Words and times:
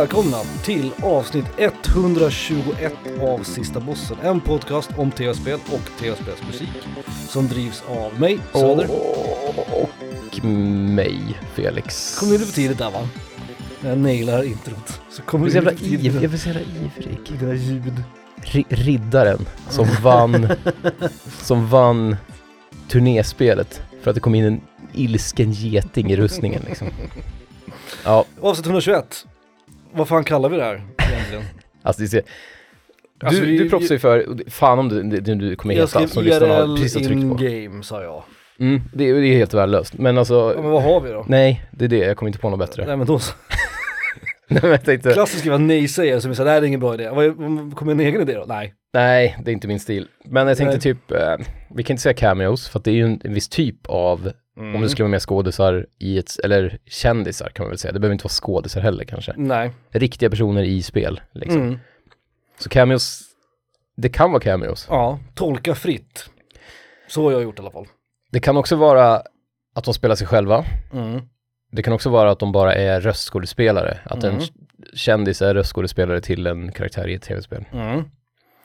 och 0.00 0.04
välkomna 0.04 0.36
till 0.64 0.90
avsnitt 1.02 1.44
121 1.58 2.92
av 3.20 3.42
Sista 3.42 3.80
Bossen. 3.80 4.16
En 4.22 4.40
podcast 4.40 4.90
om 4.96 5.10
tv-spel 5.10 5.58
och 5.72 6.00
tv-spelsmusik 6.00 6.68
som 7.28 7.48
drivs 7.48 7.82
av 7.88 8.20
mig, 8.20 8.38
Söder. 8.52 8.86
Och 9.82 10.44
mig, 10.44 11.38
Felix. 11.54 12.18
Kom 12.18 12.28
lite 12.32 12.44
för 12.46 12.52
tidigt 12.52 12.78
där 12.78 12.90
va? 12.90 13.08
När 13.80 13.90
jag 13.90 13.98
nailar 13.98 14.42
introt. 14.42 15.00
Så 15.10 15.22
kommer 15.22 15.46
du 15.46 15.52
jävla 15.52 15.70
för 15.70 15.76
iv- 15.84 15.88
tidigt. 16.02 16.22
jag 16.22 16.30
blir 16.30 16.38
så 16.40 16.48
jävla 16.48 16.62
ivrig. 16.62 17.18
Dina 17.38 17.54
ljud. 17.54 18.02
Ri- 18.42 18.64
riddaren 18.68 19.46
som 19.68 19.88
vann, 20.02 20.48
som 21.42 21.68
vann 21.68 22.16
turnéspelet 22.88 23.82
för 24.02 24.10
att 24.10 24.14
det 24.14 24.20
kom 24.20 24.34
in 24.34 24.44
en 24.44 24.60
ilsken 24.92 25.52
geting 25.52 26.10
i 26.12 26.16
rustningen 26.16 26.62
liksom. 26.68 26.88
Ja, 28.04 28.24
Avsnitt 28.40 28.66
121. 28.66 29.26
Vad 29.92 30.08
fan 30.08 30.24
kallar 30.24 30.48
vi 30.48 30.56
det 30.56 30.64
här 30.64 30.82
egentligen? 31.12 31.44
alltså 31.82 32.02
det 32.02 32.08
ser, 32.08 32.22
du, 33.20 33.26
Alltså, 33.26 33.42
vi- 33.42 33.58
du 33.58 33.70
proffsar 33.70 33.94
ju 33.94 33.98
för, 33.98 34.50
fan 34.50 34.78
om 34.78 34.88
du, 34.88 35.02
du, 35.02 35.34
du 35.34 35.56
kommer 35.56 35.74
heta 35.74 36.08
som 36.08 36.24
lyssnarna 36.24 36.54
har 36.54 36.76
precis 36.76 36.94
har 36.94 37.02
tryckt 37.02 37.20
på. 37.38 37.44
in-game 37.44 37.82
sa 37.82 38.02
jag. 38.02 38.22
Mm, 38.60 38.80
det, 38.94 39.08
är- 39.08 39.14
det 39.14 39.26
är 39.26 39.36
helt 39.36 39.54
värdelöst, 39.54 39.94
men 39.98 40.14
Ja, 40.14 40.18
alltså, 40.18 40.52
men 40.62 40.70
vad 40.70 40.82
har 40.82 41.00
vi 41.00 41.10
då? 41.12 41.24
nej, 41.28 41.64
det 41.70 41.84
är 41.84 41.88
det, 41.88 41.96
jag 41.98 42.16
kommer 42.16 42.28
inte 42.28 42.38
på 42.38 42.50
något 42.50 42.58
bättre. 42.58 42.86
Nej 42.86 42.96
men 42.96 43.06
då 43.06 43.18
så. 43.18 43.34
Nej, 44.54 44.60
men 44.62 44.70
jag 44.70 44.84
tänkte, 44.84 45.12
Klassiskt 45.12 45.40
skriva 45.40 45.58
nej-sägare 45.58 46.20
som 46.20 46.30
är 46.30 46.34
såhär, 46.34 46.44
det 46.44 46.50
här 46.50 46.62
är 46.62 46.66
ingen 46.66 46.80
bra 46.80 46.94
idé. 46.94 47.08
Kommer 47.74 47.92
en 47.92 48.00
egen 48.00 48.20
idé 48.20 48.34
då? 48.34 48.44
Nej. 48.48 48.74
Nej, 48.92 49.36
det 49.44 49.50
är 49.50 49.52
inte 49.52 49.68
min 49.68 49.80
stil. 49.80 50.08
Men 50.24 50.48
jag 50.48 50.56
tänkte 50.56 50.72
Nej. 50.74 50.80
typ, 50.80 51.10
eh, 51.10 51.36
vi 51.74 51.82
kan 51.82 51.94
inte 51.94 52.02
säga 52.02 52.14
cameos, 52.14 52.68
för 52.68 52.78
att 52.78 52.84
det 52.84 52.90
är 52.90 52.94
ju 52.94 53.04
en, 53.04 53.20
en 53.24 53.34
viss 53.34 53.48
typ 53.48 53.86
av, 53.86 54.32
Mm. 54.58 54.74
om 54.76 54.82
det 54.82 54.88
skulle 54.88 55.04
vara 55.04 55.10
med 55.10 55.22
skådisar 55.22 55.86
i 55.98 56.18
ett, 56.18 56.38
eller 56.44 56.78
kändisar 56.86 57.48
kan 57.48 57.64
man 57.64 57.70
väl 57.70 57.78
säga, 57.78 57.92
det 57.92 58.00
behöver 58.00 58.12
inte 58.12 58.24
vara 58.24 58.30
skådisar 58.32 58.80
heller 58.80 59.04
kanske. 59.04 59.34
Nej. 59.36 59.70
Riktiga 59.90 60.30
personer 60.30 60.62
i 60.62 60.82
spel, 60.82 61.20
liksom. 61.34 61.60
Mm. 61.62 61.78
Så 62.58 62.68
cameos, 62.68 63.20
det 63.96 64.08
kan 64.08 64.30
vara 64.32 64.40
cameos. 64.42 64.86
Ja, 64.88 65.18
tolka 65.34 65.74
fritt. 65.74 66.30
Så 67.08 67.22
har 67.24 67.32
jag 67.32 67.42
gjort 67.42 67.58
i 67.58 67.62
alla 67.62 67.70
fall. 67.70 67.86
Det 68.32 68.40
kan 68.40 68.56
också 68.56 68.76
vara 68.76 69.22
att 69.74 69.84
de 69.84 69.94
spelar 69.94 70.14
sig 70.14 70.26
själva. 70.26 70.64
Mm. 70.92 71.20
Det 71.70 71.82
kan 71.82 71.92
också 71.92 72.10
vara 72.10 72.30
att 72.30 72.38
de 72.38 72.52
bara 72.52 72.74
är 72.74 73.00
röstskådespelare. 73.00 73.98
Att 74.04 74.24
en 74.24 74.34
Mm. 74.34 74.44
kändis 74.94 75.42
är 75.42 75.54
röstskådespelare 75.54 76.20
till 76.20 76.46
en 76.46 76.72
karaktär 76.72 77.08
i 77.08 77.14
ett 77.14 77.22
tv-spel. 77.22 77.64
Mm. 77.72 78.04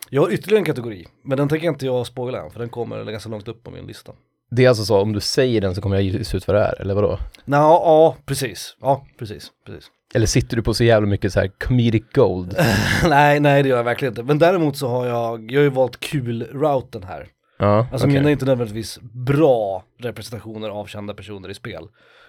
Jag 0.10 0.22
har 0.22 0.32
ytterligare 0.32 0.60
en 0.60 0.66
kategori, 0.66 1.06
men 1.24 1.38
den 1.38 1.50
tänker 1.50 1.68
inte 1.68 1.86
jag 1.86 2.08
spoila 2.08 2.42
än, 2.44 2.52
för 2.52 2.60
den 2.60 2.70
kommer 2.70 3.04
ganska 3.12 3.30
långt 3.30 3.48
upp 3.48 3.64
på 3.64 3.72
min 3.72 3.86
lista. 3.88 4.12
Det 4.52 4.66
är 4.66 4.70
alltså 4.70 4.86
så, 4.86 5.02
om 5.02 5.14
du 5.14 5.20
säger 5.20 5.62
den 5.62 5.76
så 5.76 5.82
kommer 5.82 5.96
jag 5.96 6.04
gissa 6.04 6.38
ut 6.38 6.48
vad 6.48 6.56
det 6.58 6.62
är, 6.64 6.82
eller 6.82 6.94
vadå? 6.94 7.20
Nå, 7.46 7.58
ja, 7.58 8.16
precis. 8.26 8.78
Ja, 8.82 9.06
precis, 9.20 9.52
precis. 9.66 9.88
Eller 10.16 10.26
sitter 10.26 10.56
du 10.58 10.64
på 10.64 10.74
så 10.74 10.84
jävla 10.84 11.08
mycket 11.08 11.34
så 11.34 11.40
här 11.40 11.48
comedic 11.60 12.04
gold? 12.14 12.56
nej, 13.10 13.40
nej 13.40 13.64
det 13.64 13.70
gör 13.70 13.78
jag 13.78 13.84
verkligen 13.84 14.12
inte. 14.12 14.24
Men 14.24 14.40
däremot 14.40 14.78
så 14.78 14.88
har 14.88 15.06
jag, 15.08 15.52
jag 15.52 15.60
har 15.60 15.64
ju 15.64 15.70
valt 15.70 16.00
kul-routen 16.00 17.04
här. 17.04 17.28
Ja, 17.60 17.88
Alltså 17.92 18.08
okej. 18.08 18.18
mina 18.18 18.30
är 18.30 18.34
inte 18.34 18.46
nödvändigtvis 18.46 19.00
bra 19.02 19.84
representationer 20.00 20.70
av 20.70 20.86
kända 20.86 21.14
personer 21.14 21.50
i 21.50 21.54
spel. 21.54 21.84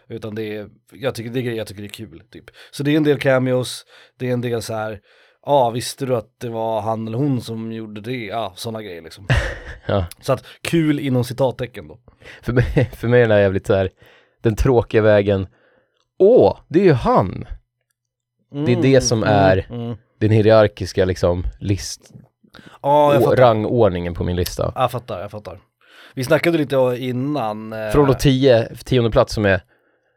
Utan 0.08 0.34
det 0.34 0.56
är, 0.56 0.68
jag 0.92 1.14
tycker 1.14 1.30
det 1.30 1.40
är 1.40 1.52
jag 1.52 1.66
tycker 1.66 1.82
det 1.82 1.86
är 1.88 2.06
kul 2.06 2.22
typ. 2.32 2.44
Så 2.70 2.82
det 2.82 2.90
är 2.92 2.96
en 2.96 3.04
del 3.04 3.18
cameos, 3.18 3.84
det 4.18 4.28
är 4.28 4.32
en 4.32 4.40
del 4.40 4.62
så 4.62 4.74
här, 4.74 5.00
ja 5.46 5.70
visste 5.70 6.06
du 6.06 6.16
att 6.16 6.30
det 6.40 6.48
var 6.48 6.80
han 6.80 7.06
eller 7.08 7.18
hon 7.18 7.40
som 7.40 7.72
gjorde 7.72 8.00
det? 8.00 8.24
Ja, 8.24 8.52
sådana 8.56 8.82
grejer 8.82 9.02
liksom. 9.02 9.26
Ja. 9.88 10.06
Så 10.20 10.32
att 10.32 10.44
kul 10.62 11.00
inom 11.00 11.24
citattecken 11.24 11.88
då. 11.88 11.98
För 12.42 12.52
mig, 12.52 12.90
för 12.96 13.08
mig 13.08 13.22
är 13.22 13.28
det 13.28 13.34
här 13.34 13.40
jävligt 13.40 13.66
så 13.66 13.74
här, 13.74 13.90
den 14.42 14.56
tråkiga 14.56 15.02
vägen, 15.02 15.46
åh, 16.18 16.58
det 16.68 16.80
är 16.80 16.84
ju 16.84 16.92
han! 16.92 17.46
Det 18.66 18.72
är 18.72 18.82
det 18.82 19.00
som 19.00 19.22
är- 19.22 19.66
Mm, 19.70 19.80
mm. 19.84 19.96
Den 20.20 20.30
hierarkiska 20.30 21.04
liksom 21.04 21.44
list, 21.60 22.12
jag 22.82 23.22
å, 23.22 23.34
rangordningen 23.34 24.14
på 24.14 24.24
min 24.24 24.36
lista. 24.36 24.72
Jag 24.74 24.90
fattar, 24.90 25.20
jag 25.20 25.30
fattar. 25.30 25.60
Vi 26.14 26.24
snackade 26.24 26.58
lite 26.58 26.76
innan. 26.98 27.72
eh, 27.72 27.90
Från 27.90 28.06
då 28.06 28.14
tio, 28.14 28.74
tionde 28.84 29.10
plats 29.10 29.34
som 29.34 29.44
är, 29.46 29.60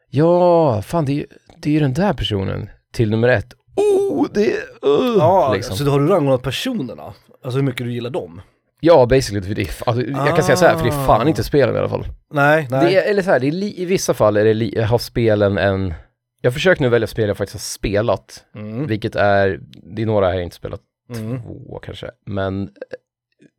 ja, 0.10 0.82
fan 0.82 1.06
det 1.06 1.20
är, 1.20 1.26
det 1.58 1.70
är 1.70 1.74
ju 1.74 1.80
den 1.80 1.94
där 1.94 2.14
personen, 2.14 2.70
till 2.94 3.10
nummer 3.10 3.28
ett, 3.28 3.54
oh, 3.76 4.28
det 4.34 4.46
är, 4.54 4.58
uh, 4.86 5.16
Ja, 5.18 5.54
liksom. 5.54 5.76
så 5.76 5.84
då 5.84 5.92
har 5.92 6.00
du 6.00 6.08
rangordnat 6.08 6.42
personerna? 6.44 7.14
Alltså 7.44 7.60
hur 7.60 7.66
mycket 7.66 7.86
du 7.86 7.94
gillar 7.94 8.10
dem? 8.10 8.42
Ja, 8.82 9.06
basically, 9.06 9.42
för 9.48 9.56
det 9.56 9.62
är, 9.62 9.90
alltså, 9.90 10.04
jag 10.06 10.36
kan 10.36 10.44
säga 10.44 10.56
så 10.56 10.66
här, 10.66 10.76
för 10.78 10.84
det 10.84 10.90
är 10.90 11.06
fan 11.06 11.22
Ah. 11.22 11.30
inte 11.30 11.44
spelen 11.44 11.76
i 11.76 11.78
alla 11.80 11.90
fall. 11.90 12.06
Nej, 12.34 12.68
nej. 12.72 12.86
Det 12.86 12.96
är, 12.96 13.10
eller 13.12 13.22
så 13.22 13.30
här, 13.32 13.44
i 13.46 13.86
vissa 13.86 14.14
fall 14.14 14.38
är 14.38 14.46
det 14.46 14.54
li, 14.54 14.82
har 14.82 14.98
spelen 14.98 15.58
en, 15.58 15.94
jag 16.42 16.54
försöker 16.54 16.82
nu 16.82 16.90
välja 16.90 17.08
spel 17.08 17.28
jag 17.28 17.38
faktiskt 17.38 17.56
har 17.56 17.60
spelat, 17.60 18.46
Mm. 18.56 18.88
vilket 18.88 19.16
är, 19.16 19.60
det 19.96 20.02
är 20.02 20.06
några 20.06 20.28
här 20.28 20.34
jag 20.34 20.44
inte 20.44 20.56
spelat, 20.56 20.82
Mm. 21.16 21.42
två 21.42 21.80
kanske, 21.84 22.12
men 22.26 22.64
eh, 22.64 22.68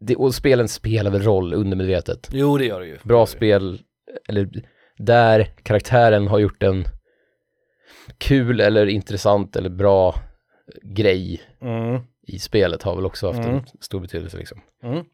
det, 0.01 0.17
och 0.17 0.35
spelen 0.35 0.69
spelar 0.69 1.11
väl 1.11 1.23
roll 1.23 1.55
undermedvetet. 1.55 2.29
Jo, 2.33 2.59
det 2.59 2.65
gör 2.65 2.81
det 2.81 2.87
ju. 2.87 2.99
Bra 3.03 3.21
Det 3.25 3.31
spel, 3.31 3.81
eller 4.29 4.49
där 5.05 5.49
karaktären 5.63 6.29
har 6.29 6.39
gjort 6.39 6.63
en 6.63 6.85
kul 8.19 8.61
eller 8.61 8.87
intressant 8.87 9.57
eller 9.57 9.71
bra 9.71 10.15
grej. 10.83 11.41
Mm. 11.63 12.01
i 12.27 12.39
spelet 12.39 12.83
har 12.83 12.97
väl 12.97 13.07
också 13.07 13.27
haft 13.27 13.39
Mm. 13.39 13.55
en 13.55 13.65
stor 13.81 14.01
betydelse 14.01 14.37
liksom. 14.39 14.61
Mm. 14.83 15.05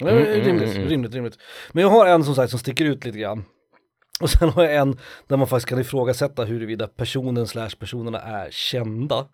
Det 0.00 0.04
är 0.10 0.12
Mm, 0.12 0.22
mm, 0.26 0.44
rimligt, 0.44 0.68
mm, 0.68 0.76
mm. 0.76 0.88
rimligt, 0.88 1.14
rimligt. 1.14 1.38
Men 1.72 1.82
jag 1.82 1.90
har 1.90 2.06
en 2.06 2.24
som 2.24 2.34
sagt 2.34 2.50
som 2.50 2.58
sticker 2.58 2.84
ut 2.84 3.04
lite 3.04 3.18
grann. 3.18 3.44
Och 4.20 4.30
sen 4.30 4.48
har 4.48 4.64
jag 4.64 4.74
en 4.74 4.98
där 5.26 5.36
man 5.36 5.46
faktiskt 5.46 5.68
kan 5.68 5.80
ifrågasätta 5.80 6.44
huruvida 6.44 6.86
personen 6.88 7.46
slash 7.46 7.70
personerna 7.78 8.20
är 8.20 8.50
kända. 8.50 9.28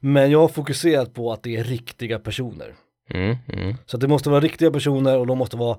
Men 0.00 0.30
jag 0.30 0.40
har 0.40 0.48
fokuserat 0.48 1.14
på 1.14 1.32
att 1.32 1.42
det 1.42 1.56
är 1.56 1.64
riktiga 1.64 2.18
personer. 2.18 2.74
Mm, 3.10 3.36
mm. 3.48 3.74
Så 3.86 3.96
att 3.96 4.00
det 4.00 4.08
måste 4.08 4.30
vara 4.30 4.40
riktiga 4.40 4.70
personer 4.70 5.18
och 5.18 5.26
de 5.26 5.38
måste 5.38 5.56
vara 5.56 5.78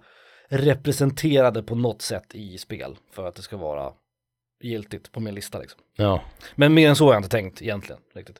representerade 0.49 1.63
på 1.63 1.75
något 1.75 2.01
sätt 2.01 2.35
i 2.35 2.57
spel 2.57 2.95
för 3.13 3.27
att 3.27 3.35
det 3.35 3.41
ska 3.41 3.57
vara 3.57 3.91
giltigt 4.63 5.11
på 5.11 5.19
min 5.19 5.35
lista 5.35 5.59
liksom. 5.59 5.79
Ja. 5.97 6.21
Men 6.55 6.73
mer 6.73 6.89
än 6.89 6.95
så 6.95 7.05
har 7.05 7.13
jag 7.13 7.19
inte 7.19 7.29
tänkt 7.29 7.61
egentligen. 7.61 8.01
Riktigt. 8.15 8.39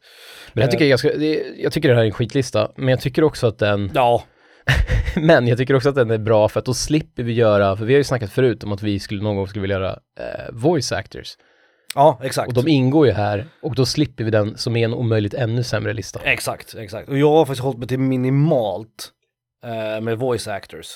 Men 0.54 0.62
jag 0.62 0.72
tycker, 0.72 0.86
jag, 0.86 1.00
ska, 1.00 1.14
jag 1.58 1.74
tycker 1.74 1.90
det 1.90 1.96
här 1.96 2.02
är 2.02 2.06
en 2.06 2.12
skitlista, 2.12 2.72
men 2.76 2.88
jag 2.88 3.02
tycker 3.02 3.24
också 3.24 3.48
att 3.48 3.58
den, 3.58 3.92
Ja, 3.94 4.24
men 5.16 5.48
jag 5.48 5.58
tycker 5.58 5.76
också 5.76 5.90
att 5.90 5.96
den 5.96 6.12
är 6.12 6.18
bra 6.18 6.50
för 6.50 6.60
att 6.60 6.66
då 6.66 6.74
slipper 6.74 7.24
vi 7.24 7.34
göra, 7.34 7.78
för 7.78 7.86
vi 7.86 7.94
har 7.94 7.98
ju 7.98 8.04
snackat 8.04 8.32
förut 8.32 8.64
om 8.64 8.72
att 8.72 8.82
vi 8.82 9.00
skulle 9.00 9.24
någon 9.24 9.36
gång 9.36 9.48
skulle 9.48 9.62
vilja 9.62 9.76
göra 9.76 10.00
eh, 10.20 10.52
voice 10.54 10.92
actors. 10.92 11.38
ja 11.96 12.20
exakt. 12.24 12.48
Och 12.48 12.54
de 12.54 12.68
ingår 12.72 13.08
ju 13.08 13.14
här, 13.14 13.46
och 13.62 13.76
då 13.76 13.86
slipper 13.86 14.24
vi 14.24 14.32
den 14.32 14.58
som 14.58 14.76
är 14.76 14.86
en 14.86 14.94
omöjligt 14.94 15.34
ännu 15.34 15.64
sämre 15.64 15.94
lista. 15.94 16.20
Exakt, 16.24 16.76
exakt. 16.76 17.10
Och 17.10 17.18
jag 17.18 17.32
har 17.32 17.46
faktiskt 17.46 17.64
hållit 17.64 17.80
mig 17.80 17.88
till 17.88 18.00
minimalt 18.00 19.12
eh, 19.64 20.02
med 20.02 20.18
voice 20.18 20.48
actors. 20.48 20.88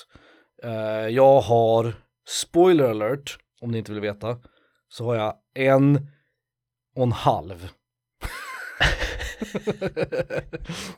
Eh, 0.64 1.08
jag 1.10 1.42
har, 1.42 1.94
spoiler 2.28 2.90
alert, 2.90 3.38
om 3.62 3.72
ni 3.72 3.78
inte 3.78 3.92
vill 3.92 4.02
veta, 4.02 4.38
så 4.90 5.06
har 5.06 5.16
jag 5.16 5.34
en 5.56 6.08
och 6.96 7.04
en 7.04 7.12
halv. 7.12 7.70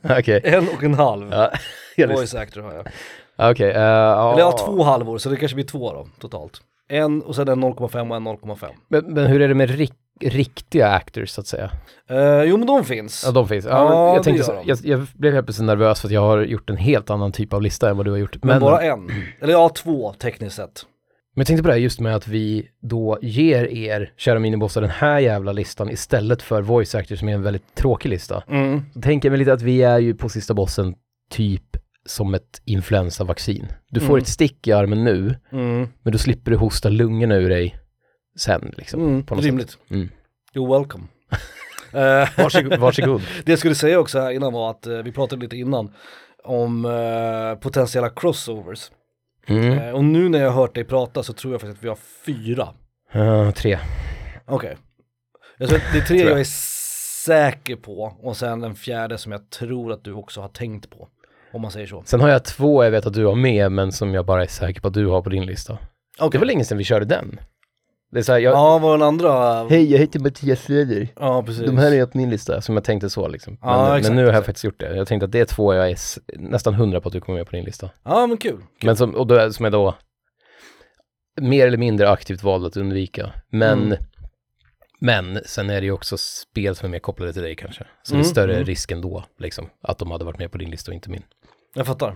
Okej. 0.18 0.40
En 0.44 0.68
och 0.68 0.82
en 0.82 0.94
halv 0.94 1.32
Ja, 1.96 2.06
voice 2.06 2.34
actor 2.34 2.60
har 2.60 2.74
jag. 2.74 2.86
Okej, 3.50 3.70
eh, 3.70 3.82
ja. 3.82 4.32
Eller 4.32 4.38
jag 4.38 4.50
har 4.50 4.66
två 4.66 4.82
halvor, 4.82 5.18
så 5.18 5.28
det 5.28 5.36
kanske 5.36 5.54
blir 5.54 5.64
två 5.64 5.92
då, 5.92 6.08
totalt. 6.18 6.60
En 6.88 7.22
och 7.22 7.36
sen 7.36 7.48
en 7.48 7.64
0,5 7.64 8.10
och 8.10 8.16
en 8.16 8.28
0,5. 8.28 8.68
Men, 8.88 9.04
men 9.14 9.26
hur 9.26 9.42
är 9.42 9.48
det 9.48 9.54
med 9.54 9.70
rik, 9.70 9.92
riktiga 10.24 10.88
actors 10.88 11.30
så 11.30 11.40
att 11.40 11.46
säga? 11.46 11.70
Eh, 12.10 12.42
jo 12.42 12.56
men 12.56 12.66
de 12.66 12.84
finns. 12.84 13.22
Ja, 13.26 13.32
de 13.32 13.48
finns. 13.48 13.64
Ja, 13.64 13.70
Ja, 13.70 13.88
men 14.04 14.14
jag, 14.14 14.22
tänkte 14.22 14.44
så, 14.44 14.62
jag, 14.64 14.78
jag 14.84 15.06
blev 15.14 15.32
helt 15.34 15.46
plötsligt 15.46 15.66
nervös 15.66 16.00
för 16.00 16.08
att 16.08 16.12
jag 16.12 16.20
har 16.20 16.38
gjort 16.42 16.70
en 16.70 16.76
helt 16.76 17.10
annan 17.10 17.32
typ 17.32 17.52
av 17.52 17.62
lista 17.62 17.90
än 17.90 17.96
vad 17.96 18.06
du 18.06 18.10
har 18.10 18.18
gjort. 18.18 18.44
men, 18.44 18.60
bara 18.60 18.82
en. 18.82 19.10
Eller 19.40 19.52
ja, 19.52 19.68
två 19.68 20.12
tekniskt 20.12 20.56
sett. 20.56 20.82
Men 21.34 21.40
jag 21.40 21.46
tänkte 21.46 21.62
på 21.62 21.66
det 21.68 21.72
här 21.74 21.80
just 21.80 22.00
med 22.00 22.16
att 22.16 22.28
vi 22.28 22.68
då 22.82 23.18
ger 23.22 23.64
er, 23.64 24.12
kära 24.16 24.38
minibossar, 24.38 24.80
den 24.80 24.90
här 24.90 25.18
jävla 25.18 25.52
listan 25.52 25.90
istället 25.90 26.42
för 26.42 26.62
voice 26.62 26.94
actors 26.94 27.18
som 27.18 27.28
är 27.28 27.34
en 27.34 27.42
väldigt 27.42 27.74
tråkig 27.74 28.08
lista. 28.08 28.42
Mm. 28.48 28.82
Så 28.94 29.00
tänker 29.00 29.28
jag 29.28 29.30
mig 29.32 29.38
lite 29.38 29.52
att 29.52 29.62
vi 29.62 29.82
är 29.82 29.98
ju 29.98 30.14
på 30.14 30.28
sista 30.28 30.54
bossen 30.54 30.94
typ 31.30 31.62
som 32.06 32.34
ett 32.34 32.62
influensavaccin. 32.64 33.66
Du 33.90 34.00
får 34.00 34.08
Mm. 34.08 34.22
ett 34.22 34.28
stick 34.28 34.68
i 34.68 34.72
armen 34.72 35.04
nu, 35.04 35.34
Mm. 35.52 35.88
men 36.02 36.12
då 36.12 36.18
slipper 36.18 36.50
du 36.50 36.56
hosta 36.56 36.88
lungorna 36.88 37.34
ur 37.36 37.48
dig 37.50 37.76
sen 38.36 38.74
liksom. 38.76 39.00
Mm. 39.02 39.22
på 39.22 39.34
något 39.34 39.44
Rimligt. 39.44 39.70
sätt. 39.70 39.80
Mm. 39.90 40.08
You're 40.54 40.78
welcome. 40.78 41.04
Varsågod. 42.36 42.78
varsågod. 42.78 43.22
Det 43.44 43.52
jag 43.52 43.58
skulle 43.58 43.74
säga 43.74 43.98
också 44.00 44.20
här 44.20 44.30
innan 44.30 44.52
var 44.52 44.70
att 44.70 44.86
eh, 44.86 44.98
vi 44.98 45.12
pratade 45.12 45.42
lite 45.42 45.56
innan 45.56 45.92
om 46.44 46.84
eh, 46.84 47.60
potentiella 47.60 48.10
crossovers. 48.10 48.90
Mm. 49.46 49.78
Eh, 49.78 49.90
och 49.94 50.04
nu 50.04 50.28
när 50.28 50.38
jag 50.38 50.50
har 50.50 50.60
hört 50.60 50.74
dig 50.74 50.84
prata 50.84 51.22
så 51.22 51.32
tror 51.32 51.54
jag 51.54 51.60
faktiskt 51.60 51.78
att 51.78 51.84
vi 51.84 51.88
har 51.88 51.98
fyra. 52.26 52.68
Ja, 53.12 53.52
tre. 53.52 53.78
Okej. 54.46 54.76
Att 55.60 55.68
det 55.68 55.98
är 55.98 56.00
tre 56.06 56.18
jag. 56.18 56.30
jag 56.30 56.40
är 56.40 56.44
säker 57.24 57.76
på 57.76 58.16
och 58.22 58.36
sen 58.36 58.62
en 58.64 58.74
fjärde 58.74 59.18
som 59.18 59.32
jag 59.32 59.50
tror 59.50 59.92
att 59.92 60.04
du 60.04 60.12
också 60.12 60.40
har 60.40 60.48
tänkt 60.48 60.90
på. 60.90 61.08
Om 61.52 61.62
man 61.62 61.70
säger 61.70 61.86
så. 61.86 62.02
Sen 62.06 62.20
har 62.20 62.28
jag 62.28 62.44
två 62.44 62.84
jag 62.84 62.90
vet 62.90 63.06
att 63.06 63.14
du 63.14 63.24
har 63.24 63.34
med, 63.34 63.72
men 63.72 63.92
som 63.92 64.14
jag 64.14 64.26
bara 64.26 64.42
är 64.42 64.46
säker 64.46 64.80
på 64.80 64.88
att 64.88 64.94
du 64.94 65.06
har 65.06 65.22
på 65.22 65.30
din 65.30 65.46
lista. 65.46 65.72
Det 65.72 66.24
Okej. 66.24 66.38
var 66.38 66.46
länge 66.46 66.64
sedan 66.64 66.78
vi 66.78 66.84
körde 66.84 67.04
den. 67.04 67.40
Det 68.12 68.18
är 68.18 68.22
så 68.22 68.32
här, 68.32 68.38
jag, 68.38 68.52
Ja, 68.54 68.62
vad 68.72 68.80
var 68.80 68.98
den 68.98 69.06
andra? 69.08 69.64
hej 69.68 69.92
jag 69.92 69.98
heter 69.98 70.20
Mattias 70.20 70.60
Söder. 70.62 71.08
Ja, 71.20 71.42
precis. 71.42 71.66
De 71.66 71.78
här 71.78 71.92
är 71.92 72.06
på 72.06 72.18
min 72.18 72.30
lista, 72.30 72.60
som 72.60 72.74
jag 72.74 72.84
tänkte 72.84 73.10
så 73.10 73.28
liksom. 73.28 73.58
Men, 73.60 73.70
Ja, 73.70 73.88
men 73.88 73.96
exakt, 73.98 74.14
nu 74.14 74.20
har 74.20 74.26
jag 74.26 74.30
exakt. 74.30 74.46
faktiskt 74.46 74.64
gjort 74.64 74.80
det. 74.80 74.96
Jag 74.96 75.06
tänkte 75.06 75.24
att 75.24 75.32
det 75.32 75.40
är 75.40 75.44
två 75.44 75.74
jag 75.74 75.90
är 75.90 75.98
nästan 76.38 76.74
hundra 76.74 77.00
på 77.00 77.08
att 77.08 77.12
du 77.12 77.20
kommer 77.20 77.38
med 77.38 77.46
på 77.46 77.56
din 77.56 77.64
lista. 77.64 77.90
Ja, 78.04 78.26
men 78.26 78.36
kul. 78.36 78.60
Men 78.84 78.96
som, 78.96 79.14
och 79.14 79.26
då, 79.26 79.52
som 79.52 79.64
jag 79.64 79.72
då 79.72 79.94
mer 81.40 81.66
eller 81.66 81.78
mindre 81.78 82.10
aktivt 82.10 82.42
valde 82.42 82.66
att 82.66 82.76
undvika. 82.76 83.32
Men, 83.50 83.82
Mm. 83.82 83.98
men 85.00 85.40
sen 85.46 85.70
är 85.70 85.80
det 85.80 85.84
ju 85.84 85.92
också 85.92 86.16
spel 86.18 86.74
som 86.74 86.86
är 86.86 86.90
mer 86.90 86.98
kopplade 86.98 87.32
till 87.32 87.42
dig 87.42 87.56
kanske. 87.56 87.84
Så 88.02 88.14
Mm, 88.14 88.22
det 88.22 88.28
är 88.28 88.30
större 88.30 88.54
mm. 88.54 88.64
risk 88.64 88.90
ändå, 88.90 89.24
liksom, 89.38 89.68
att 89.82 89.98
de 89.98 90.10
hade 90.10 90.24
varit 90.24 90.38
med 90.38 90.52
på 90.52 90.58
din 90.58 90.70
lista 90.70 90.90
och 90.90 90.94
inte 90.94 91.10
min. 91.10 91.22
Jag 91.74 91.86
fattar. 91.86 92.14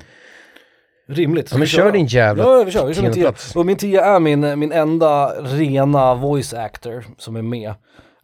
Rimligt. 1.08 1.48
Ja, 1.52 1.58
men 1.58 1.66
kör 1.66 1.92
din 1.92 2.06
jävla 2.06 2.44
Ja, 2.44 2.64
vi 2.64 2.72
kör. 2.72 2.86
Vi 2.86 2.94
kör 2.94 3.02
min 3.02 3.12
tia. 3.12 3.32
Och 3.54 3.66
min 3.66 3.76
tia 3.76 4.04
är 4.04 4.20
min, 4.20 4.58
min 4.58 4.72
enda 4.72 5.26
rena 5.28 6.14
voice 6.14 6.54
actor 6.54 7.04
som 7.18 7.36
är 7.36 7.42
med. 7.42 7.74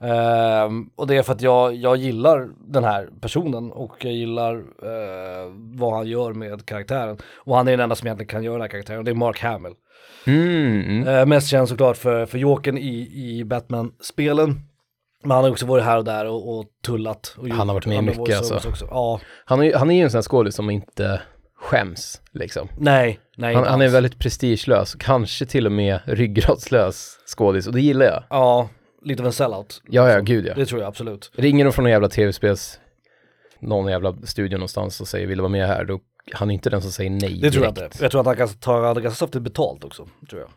Ehm, 0.02 0.90
och 0.96 1.06
det 1.06 1.16
är 1.16 1.22
för 1.22 1.32
att 1.32 1.42
jag, 1.42 1.74
jag 1.74 1.96
gillar 1.96 2.48
den 2.72 2.84
här 2.84 3.08
personen 3.20 3.72
och 3.72 4.04
jag 4.04 4.12
gillar 4.12 4.54
eh, 4.56 5.52
vad 5.54 5.94
han 5.94 6.06
gör 6.06 6.32
med 6.32 6.66
karaktären. 6.66 7.18
Och 7.36 7.56
han 7.56 7.68
är 7.68 7.72
den 7.72 7.80
enda 7.80 7.94
som 7.94 8.06
egentligen 8.06 8.28
kan 8.28 8.42
göra 8.42 8.54
den 8.54 8.62
här 8.62 8.68
karaktären 8.68 8.98
och 8.98 9.04
det 9.04 9.10
är 9.10 9.14
Mark 9.14 9.40
Hamill. 9.40 9.72
Mm, 10.26 10.80
mm. 10.80 11.08
Eh, 11.08 11.26
mest 11.26 11.48
känd 11.48 11.68
såklart 11.68 11.96
för, 11.96 12.26
för 12.26 12.38
Jokern 12.38 12.78
i, 12.78 13.10
i 13.14 13.44
Batman-spelen. 13.44 14.60
Men 15.22 15.30
han 15.30 15.44
har 15.44 15.50
också 15.50 15.66
varit 15.66 15.84
här 15.84 15.98
och 15.98 16.04
där 16.04 16.26
och, 16.26 16.58
och 16.58 16.64
tullat. 16.86 17.36
Och 17.38 17.48
Han 17.48 17.68
har 17.68 17.74
varit 17.74 17.86
med 17.86 18.04
mycket, 18.04 18.38
alltså. 18.38 18.68
Också. 18.68 18.86
Ja, 18.90 19.20
Han, 19.44 19.62
är, 19.62 19.74
han 19.74 19.90
är 19.90 19.94
ju 19.94 20.02
en 20.02 20.10
sån 20.10 20.18
här 20.18 20.22
skådis 20.22 20.54
som 20.54 20.70
inte 20.70 21.22
skäms, 21.72 22.20
liksom. 22.32 22.68
nej, 22.78 23.18
nej. 23.36 23.54
Han, 23.54 23.64
han 23.64 23.80
är 23.80 23.88
väldigt 23.88 24.18
prestigelös, 24.18 24.94
kanske 24.98 25.46
till 25.46 25.66
och 25.66 25.72
med 25.72 26.00
ryggradslös 26.04 27.18
skådis, 27.36 27.66
och 27.66 27.72
det 27.72 27.80
gillar 27.80 28.06
jag. 28.06 28.24
Ja, 28.30 28.68
lite 29.04 29.22
av 29.22 29.26
en 29.26 29.32
sellout. 29.32 29.82
Ja, 29.88 30.10
ja, 30.10 30.20
gud 30.20 30.46
ja. 30.46 30.54
Det 30.54 30.66
tror 30.66 30.80
jag 30.80 30.88
absolut. 30.88 31.30
Ringer 31.34 31.64
de 31.64 31.72
från 31.72 31.82
någon 31.82 31.90
jävla 31.92 32.08
tv-spels, 32.08 32.80
någon 33.60 33.90
jävla 33.90 34.16
studio 34.24 34.56
någonstans 34.56 35.00
och 35.00 35.08
säger 35.08 35.26
vill 35.26 35.38
du 35.38 35.42
vara 35.42 35.52
med 35.52 35.66
här, 35.66 35.84
då 35.84 36.00
han 36.32 36.50
är 36.50 36.54
inte 36.54 36.70
den 36.70 36.82
som 36.82 36.92
säger 36.92 37.10
nej 37.10 37.40
Det 37.42 37.50
tror 37.50 37.64
jag 37.64 37.74
direkt. 37.74 37.94
inte. 37.94 38.04
Jag 38.04 38.10
tror 38.10 38.20
att 38.20 38.26
han 38.26 38.36
kan 38.36 38.48
ta 38.48 38.94
ganska 38.94 39.10
saftigt 39.10 39.42
betalt 39.42 39.84
också, 39.84 40.08
tror 40.30 40.40
jag. 40.42 40.50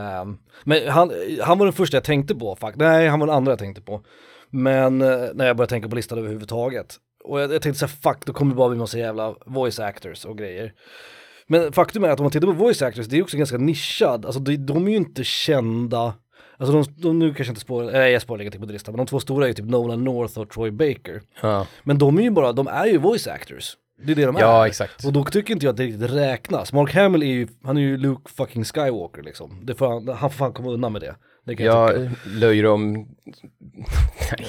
Ehm, 0.00 0.38
men 0.64 0.88
han, 0.88 1.12
han 1.42 1.58
var 1.58 1.66
den 1.66 1.72
första 1.72 1.96
jag 1.96 2.04
tänkte 2.04 2.34
på 2.34 2.56
faktiskt. 2.56 2.78
Nej, 2.78 3.08
han 3.08 3.20
var 3.20 3.26
den 3.26 3.36
andra 3.36 3.52
jag 3.52 3.58
tänkte 3.58 3.82
på. 3.82 4.02
Men 4.50 5.02
eh, 5.02 5.08
när 5.34 5.46
jag 5.46 5.56
började 5.56 5.70
tänka 5.70 5.88
på 5.88 5.96
listan 5.96 6.18
överhuvudtaget. 6.18 6.96
Och 7.26 7.40
jag, 7.40 7.54
jag 7.54 7.62
tänkte 7.62 7.78
såhär, 7.78 7.96
fuck, 8.02 8.26
då 8.26 8.32
kommer 8.32 8.52
det 8.52 8.56
bara 8.56 8.68
bli 8.68 8.78
massa 8.78 8.98
jävla 8.98 9.34
voice 9.46 9.78
actors 9.78 10.24
och 10.24 10.38
grejer. 10.38 10.72
Men 11.46 11.72
faktum 11.72 12.04
är 12.04 12.08
att 12.08 12.20
om 12.20 12.24
man 12.24 12.30
tittar 12.30 12.46
på 12.46 12.52
voice 12.52 12.82
actors, 12.82 13.06
det 13.06 13.18
är 13.18 13.22
också 13.22 13.36
ganska 13.36 13.58
nischad. 13.58 14.26
Alltså 14.26 14.40
de, 14.40 14.56
de 14.56 14.86
är 14.86 14.90
ju 14.90 14.96
inte 14.96 15.24
kända. 15.24 16.14
Alltså 16.58 16.72
de, 16.82 16.84
de 17.02 17.18
nu 17.18 17.34
kanske 17.34 17.50
inte 17.50 17.60
spår, 17.60 17.84
nej 17.92 18.12
jag 18.12 18.22
spår 18.22 18.40
ingenting 18.40 18.60
på 18.60 18.66
listan, 18.66 18.92
men 18.92 19.04
de 19.04 19.06
två 19.06 19.20
stora 19.20 19.44
är 19.44 19.48
ju 19.48 19.54
typ 19.54 19.66
Nolan 19.66 20.04
North 20.04 20.38
och 20.38 20.50
Troy 20.50 20.70
Baker. 20.70 21.22
Ja, 21.40 21.66
Men 21.82 21.98
de 21.98 22.18
är 22.18 22.22
ju 22.22 22.30
bara, 22.30 22.52
de 22.52 22.66
är 22.66 22.86
ju 22.86 22.98
voice 22.98 23.26
actors. 23.26 23.76
Det 24.04 24.12
är 24.12 24.16
det 24.16 24.26
de 24.26 24.36
är. 24.36 24.40
ja 24.40 24.66
exakt. 24.66 25.04
Och 25.04 25.12
då 25.12 25.24
tycker 25.24 25.54
inte 25.54 25.66
jag 25.66 25.70
att 25.70 25.76
det 25.76 25.84
riktigt 25.84 26.10
räknas. 26.10 26.72
Mark 26.72 26.94
Hamill 26.94 27.22
är 27.22 27.26
ju, 27.26 27.48
han 27.64 27.76
är 27.76 27.80
ju 27.80 27.96
Luke 27.96 28.30
fucking 28.36 28.64
Skywalker 28.64 29.22
liksom. 29.22 29.60
Det 29.62 29.74
får 29.74 29.88
han, 29.88 30.08
han 30.08 30.30
får 30.30 30.36
fan 30.36 30.52
komma 30.52 30.70
undan 30.70 30.92
med 30.92 31.02
det. 31.02 31.14
Det 31.46 31.56
kan 31.56 31.66
jag 31.66 31.96
Ja, 31.96 32.08
löjrom. 32.26 33.06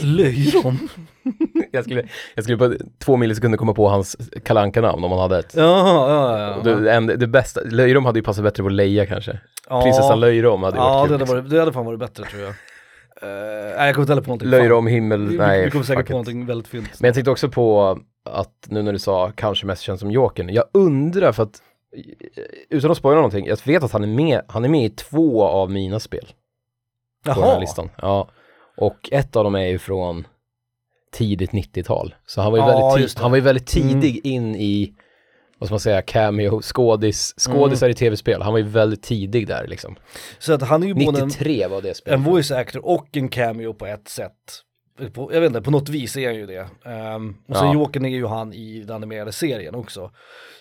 Löjrom? 0.01 0.89
jag, 1.71 1.83
skulle, 1.83 2.03
jag 2.35 2.43
skulle 2.43 2.57
på 2.57 2.73
två 3.05 3.17
millisekunder 3.17 3.57
komma 3.57 3.73
på 3.73 3.87
hans 3.89 4.17
kalanka 4.45 4.81
namn 4.81 5.03
om 5.03 5.11
han 5.11 5.19
hade 5.19 5.39
ett. 5.39 5.53
Ja, 5.55 6.07
ja, 6.09 6.39
ja. 6.65 6.73
Det, 6.75 6.93
en, 6.93 7.07
det 7.07 7.27
bästa, 7.27 7.61
löjrom 7.65 8.05
hade 8.05 8.19
ju 8.19 8.23
passat 8.23 8.43
bättre 8.43 8.63
på 8.63 8.69
Leia 8.69 9.05
kanske. 9.05 9.39
ja. 9.69 9.81
Prinsessan 9.81 10.19
löjrom 10.19 10.63
hade 10.63 10.77
ju 10.77 10.83
Ja, 10.83 10.89
varit 10.99 11.03
det 11.03 11.07
kul. 11.07 11.11
hade, 11.13 11.23
liksom. 11.23 11.37
varit, 11.37 11.49
det 11.51 11.59
hade 11.59 11.73
fan 11.73 11.85
varit 11.85 11.99
bättre 11.99 12.23
tror 12.23 12.41
jag. 12.43 12.49
Uh, 13.23 13.29
nej, 13.77 13.85
jag 13.85 13.95
kommer 13.95 14.03
inte 14.03 14.11
heller 14.11 14.21
på 14.21 14.29
någonting. 14.29 14.49
Löjrom, 14.49 14.87
himmel. 14.87 15.27
Vi, 15.27 15.37
nej. 15.37 15.65
vi 15.65 15.71
kommer 15.71 15.85
säkert 15.85 16.05
på 16.05 16.11
någonting 16.11 16.45
väldigt 16.45 16.67
fint. 16.67 16.89
Men 16.99 17.07
jag 17.07 17.15
tänkte 17.15 17.31
också 17.31 17.49
på 17.49 17.99
att 18.29 18.67
nu 18.69 18.81
när 18.81 18.93
du 18.93 18.99
sa 18.99 19.31
kanske 19.35 19.65
mest 19.65 19.81
känd 19.81 19.99
som 19.99 20.11
Jokern, 20.11 20.49
jag 20.49 20.63
undrar 20.73 21.31
för 21.31 21.43
att 21.43 21.61
utan 22.69 22.91
att 22.91 22.97
spoila 22.97 23.15
någonting, 23.15 23.45
jag 23.47 23.59
vet 23.65 23.83
att 23.83 23.91
han 23.91 24.03
är 24.03 24.07
med, 24.07 24.41
han 24.47 24.65
är 24.65 24.69
med 24.69 24.85
i 24.85 24.89
två 24.89 25.43
av 25.43 25.71
mina 25.71 25.99
spel 25.99 26.27
på 27.23 27.29
den 27.33 27.43
här 27.43 27.49
Jaha. 27.49 27.59
listan. 27.59 27.89
Ja, 28.01 28.29
och 28.77 29.09
ett 29.11 29.35
av 29.35 29.43
dem 29.43 29.55
är 29.55 29.65
ju 29.67 29.79
från 29.79 30.27
tidigt 31.11 31.51
90-tal. 31.51 32.15
Så 32.25 32.41
han 32.41 32.51
var 32.51 32.59
ju, 32.59 32.63
Ja, 32.65 32.67
väldigt, 32.89 33.01
just 33.01 33.15
ti- 33.17 33.19
det. 33.19 33.23
han 33.23 33.31
var 33.31 33.37
ju 33.37 33.43
väldigt 33.43 33.67
tidig 33.67 34.25
in 34.25 34.55
i, 34.55 34.93
vad 35.57 35.67
ska 35.67 35.73
man 35.73 35.79
säga, 35.79 36.01
cameo, 36.01 36.61
skådis, 36.61 37.33
skådisar 37.37 37.89
i 37.89 37.93
tv-spel. 37.93 38.41
Han 38.41 38.51
var 38.53 38.59
ju 38.59 38.65
väldigt 38.67 39.03
tidig 39.03 39.47
där 39.47 39.67
liksom. 39.67 39.95
Så 40.39 40.53
att 40.53 40.61
han 40.61 40.83
är 40.83 40.87
ju 40.87 40.93
både 40.93 41.19
en, 41.21 41.27
93 41.27 41.67
var 41.67 41.81
det 41.81 41.93
spelet. 41.93 42.17
en 42.19 42.23
voice 42.25 42.51
actor 42.51 42.85
och 42.85 43.07
en 43.17 43.29
cameo 43.29 43.73
på 43.73 43.85
ett 43.85 44.07
sätt. 44.07 44.33
På, 45.13 45.33
jag 45.33 45.41
vet 45.41 45.47
inte, 45.47 45.61
på 45.61 45.71
något 45.71 45.89
vis 45.89 46.17
är 46.17 46.25
han 46.27 46.35
ju 46.35 46.45
det. 46.45 46.67
Ehm, 46.85 47.35
och 47.47 47.55
sen 47.57 47.67
Ja. 47.67 47.73
Jokern 47.73 48.05
är 48.05 48.09
ju 48.09 48.25
han 48.25 48.53
i 48.53 48.83
den 48.83 48.95
animerade 48.95 49.31
serien 49.31 49.75
också. 49.75 50.11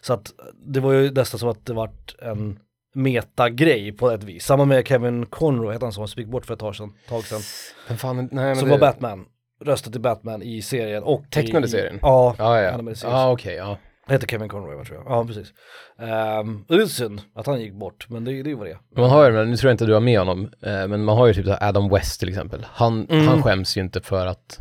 Så 0.00 0.12
att 0.12 0.32
det 0.66 0.80
var 0.80 0.92
ju 0.92 1.10
nästan 1.10 1.38
som 1.40 1.48
att 1.48 1.66
det 1.66 1.72
vart 1.72 2.14
en 2.22 2.58
metagrej 2.96 3.92
på 3.92 4.10
ett 4.10 4.24
vis. 4.24 4.44
Samma 4.44 4.64
med 4.64 4.88
Kevin 4.88 5.26
Conroy, 5.26 5.72
heter 5.72 5.86
han 5.86 5.92
som 5.92 6.06
gick 6.16 6.28
bort 6.28 6.46
för 6.46 6.54
ett 6.54 6.60
tag 6.60 6.76
sedan. 6.76 6.92
Tag 7.08 7.24
sedan. 7.24 7.40
Men 7.88 7.96
fan, 7.98 8.16
nej, 8.16 8.28
men 8.32 8.56
Som 8.56 8.68
det, 8.68 8.70
var 8.74 8.78
Batman. 8.80 9.24
Röstat 9.64 9.92
till 9.92 10.00
Batman 10.02 10.42
i 10.42 10.62
serien 10.62 11.02
och 11.02 11.24
Tecknade 11.30 11.66
i, 11.66 11.70
serien? 11.70 11.98
Ja, 12.02 12.34
Ja, 12.38 12.60
ja. 12.62 12.70
animerade 12.70 12.96
serien. 12.98 13.16
Ja, 13.56 13.78
heter 14.08 14.26
Kevin 14.26 14.48
Conroy 14.48 14.84
tror 14.84 14.98
jag. 14.98 15.06
Ja, 15.12 15.24
precis. 15.26 15.52
Um, 15.98 16.64
det 16.68 16.74
är 16.74 16.86
synd 16.86 17.20
att 17.34 17.46
han 17.46 17.60
gick 17.60 17.72
bort, 17.74 18.06
men 18.10 18.24
det, 18.24 18.42
det 18.42 18.54
var 18.54 18.64
det. 18.64 18.78
Man 18.96 19.10
har 19.10 19.26
ju, 19.26 19.32
men 19.32 19.50
nu 19.50 19.56
tror 19.56 19.68
jag 19.68 19.74
inte 19.74 19.86
du 19.86 19.92
har 19.92 20.00
med 20.00 20.18
honom, 20.18 20.42
eh, 20.62 20.86
men 20.88 21.04
man 21.04 21.16
har 21.16 21.26
ju 21.26 21.34
typ 21.34 21.46
Adam 21.60 21.88
West 21.88 22.20
till 22.20 22.28
exempel. 22.28 22.66
Han, 22.70 23.06
Mm. 23.10 23.28
han 23.28 23.42
skäms 23.42 23.76
ju 23.76 23.80
inte 23.80 24.00
för 24.00 24.26
att, 24.26 24.58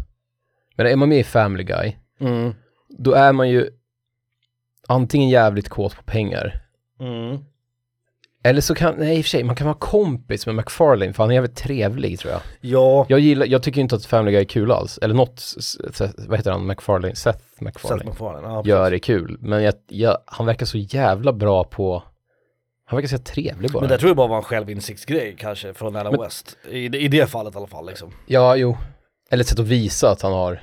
men 0.76 0.88
är 0.88 0.96
man 0.96 1.10
med 1.10 1.18
i 1.20 1.24
Family 1.24 1.64
Guy, 1.64 1.96
Mm. 2.20 2.54
då 2.90 3.12
är 3.14 3.34
man 3.34 3.50
ju 3.50 3.70
antingen 4.88 5.30
jävligt 5.30 5.70
kåt 5.70 5.96
på 5.96 6.04
pengar, 6.04 6.62
Mm. 7.00 7.38
Eller 8.46 8.62
så 8.62 8.76
kan, 8.76 8.96
nej 8.96 9.18
i 9.18 9.22
och 9.22 9.26
för 9.26 9.30
sig, 9.30 9.44
man 9.44 9.56
kan 9.56 9.68
vara 9.68 9.78
kompis 9.80 10.46
med 10.46 10.56
McFarlane, 10.56 11.14
för 11.14 11.24
han 11.24 11.30
är 11.32 11.36
jävligt 11.36 11.56
trevlig 11.56 12.20
tror 12.20 12.32
jag. 12.34 12.42
Ja, 12.62 13.06
Jag 13.10 13.20
gillar, 13.20 13.46
jag 13.46 13.64
tycker 13.64 13.82
inte 13.82 13.96
att 13.96 14.06
Family 14.06 14.32
Guy 14.32 14.42
är 14.42 14.46
kul 14.46 14.72
alls, 14.72 14.98
eller 15.02 15.16
något, 15.16 15.44
vad 16.28 16.38
heter 16.40 16.52
han, 16.52 16.68
McFarlane, 16.68 17.16
Seth 17.16 17.38
Seth 17.40 17.64
McFarlane, 17.64 18.06
MacFarlane. 18.06 18.48
Ja, 18.48 18.62
gör 18.66 18.92
det 18.92 19.00
kul. 19.00 19.38
Men 19.40 19.64
jag, 19.64 19.74
jag, 19.88 20.18
han 20.26 20.46
verkar 20.46 20.66
så 20.66 20.78
jävla 20.78 21.34
bra 21.34 21.64
på, 21.64 22.04
han 22.86 22.98
verkar 22.98 23.08
så 23.08 23.18
trevlig 23.24 23.72
bara. 23.72 23.80
Men 23.80 23.90
det 23.90 23.98
tror 23.98 24.10
jag 24.10 24.18
bara 24.18 24.28
var 24.28 24.38
en 24.38 24.44
självinsiktsgrej 24.44 25.36
kanske 25.40 25.74
från 25.74 25.94
Men- 25.94 26.20
West. 26.22 26.58
I, 26.72 26.86
I 26.86 27.08
det 27.08 27.30
fallet 27.30 27.54
i 27.56 27.58
alla 27.58 27.68
fall 27.68 27.88
liksom. 27.88 28.12
Ja, 28.26 28.56
jo. 28.56 28.78
Eller 29.30 29.42
ett 29.44 29.48
sätt 29.48 29.60
att 29.60 29.66
visa 29.68 30.12
att 30.12 30.22
han 30.22 30.32
har, 30.34 30.60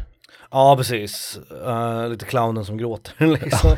Ja, 0.52 0.74
precis. 0.76 1.38
Eh, 1.66 2.08
lite 2.08 2.24
clownen 2.26 2.64
som 2.64 2.76
gråter 2.78 3.26
liksom. 3.42 3.70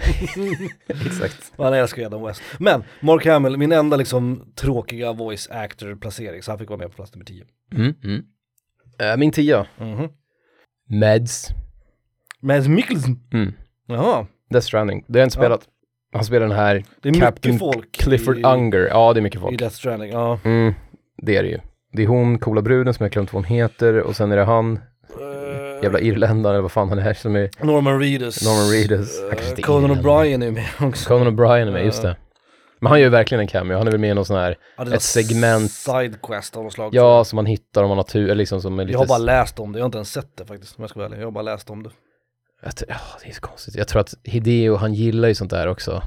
exakt. 1.07 1.53
Han 1.59 1.75
älskar 1.75 2.03
ju 2.03 2.07
Adam 2.07 2.23
West. 2.27 2.43
Men 2.59 2.85
Mark 3.01 3.27
Hamill, 3.27 3.57
min 3.57 3.73
enda 3.73 3.97
liksom 3.97 4.53
tråkiga 4.55 5.13
voice 5.13 5.49
actor 5.51 5.95
placering, 5.95 6.43
så 6.43 6.51
han 6.53 6.59
fick 6.59 6.69
vara 6.69 6.79
med 6.79 6.89
på 6.91 6.95
plats 6.97 7.13
nummer 7.15 7.25
10. 7.25 7.45
Mm, 7.75 7.95
mm. 8.05 8.23
Eh, 8.99 9.17
min 9.17 9.31
tia, 9.33 9.67
Mhm. 9.79 10.09
Mads, 11.01 11.49
Mads 12.41 12.69
Mikkelsen. 12.69 13.21
mm. 13.33 13.53
Jaha, 13.87 14.27
Death 14.51 14.67
Stranding. 14.67 15.05
Det 15.09 15.19
har 15.19 15.21
jag 15.21 15.27
inte 15.27 15.39
Ja. 15.39 15.43
spelat. 15.43 15.69
Han 16.13 16.25
spelar 16.25 16.47
den 16.49 16.57
här 16.57 16.85
det 17.03 17.09
är 17.09 17.13
Captain 17.15 17.59
Clifford 17.93 18.39
i, 18.39 18.43
Unger. 18.43 18.79
Ja, 18.91 19.13
det 19.13 19.21
är 19.21 19.23
mycket 19.23 19.39
i 19.39 19.41
folk. 19.41 19.59
Death 19.59 19.75
Stranding. 19.77 20.11
Ja. 20.13 20.39
Mm, 20.45 20.75
det 21.23 21.37
är 21.37 21.43
det 21.43 21.49
ju. 21.49 21.59
Det 21.93 22.03
är 22.03 22.07
hon, 22.07 22.39
coola 22.39 22.63
bruden 22.63 22.95
som 22.95 23.05
jag 23.05 23.13
glömt 23.13 23.33
vad 23.33 23.43
hon 23.45 23.57
heter 23.57 24.01
och 24.01 24.17
sen 24.17 24.33
är 24.33 24.37
det 24.37 24.45
han, 24.45 24.81
jävla 25.85 26.01
irländare 26.01 26.53
eller 26.55 26.63
vad 26.63 26.73
fan 26.73 26.89
han 26.89 26.99
är 26.99 27.15
som 27.15 27.37
är 27.37 27.51
Norman 27.65 28.01
Reedus. 28.01 28.45
Norman 28.45 28.71
Reedus. 28.73 29.21
Eh, 29.21 29.59
är 29.59 29.63
Conan. 29.63 29.91
O'Brien 29.91 30.45
är 30.47 30.51
med 30.51 30.67
också. 30.81 31.09
Conan 31.09 31.27
O'Brien 31.39 31.67
är 31.69 31.73
med, 31.73 31.85
just 31.85 32.03
det. 32.03 32.17
Men 32.81 32.91
han 32.91 33.01
gör 33.01 33.07
ju 33.07 33.11
verkligen 33.11 33.41
en 33.41 33.47
cameo, 33.49 33.79
han 33.79 33.87
är 33.87 33.91
väl 33.91 34.01
med 34.01 34.11
i 34.11 34.15
någon 34.15 34.25
sån 34.25 34.37
här, 34.37 34.57
Ja, 34.77 34.95
ett 34.95 35.03
segment. 35.03 35.71
Sidequest 35.71 36.57
av 36.57 36.65
något 36.65 36.73
slag. 36.73 36.95
ja, 36.95 37.25
som 37.25 37.37
man 37.37 37.47
hittar 37.47 37.83
om 37.83 37.89
man 37.89 37.99
har 37.99 38.05
tur, 38.05 38.25
eller 38.25 38.35
liksom 38.35 38.61
som 38.63 38.79
är 38.79 38.85
lite... 38.85 38.93
Jag 38.93 38.99
har 38.99 39.07
bara 39.07 39.19
läst 39.19 39.59
om 39.59 39.73
det, 39.73 39.79
jag 39.79 39.85
har 39.85 39.87
inte 39.87 39.99
ens 39.99 40.13
sett 40.13 40.37
det 40.37 40.47
faktiskt 40.47 40.79
om 40.79 40.83
jag 40.83 40.91
ska 40.91 40.99
vara 41.01 41.07
ärlig. 41.09 41.21
Jag 41.21 41.27
har 41.27 41.31
bara 41.33 41.43
läst 41.43 41.71
om 41.71 41.83
det. 41.83 41.91
Jag 42.63 42.77
tror- 42.77 42.91
Ja, 42.91 42.97
det 43.23 43.29
är 43.29 43.33
så 43.35 43.41
konstigt. 43.41 43.75
Jag 43.77 43.89
tror 43.89 44.01
att 44.01 44.15
Hideo, 44.25 44.77
han 44.77 44.95
gillar 44.95 45.29
ju 45.29 45.35
sånt 45.35 45.51
där 45.51 45.67
också. 45.69 45.91
Jag 45.91 46.03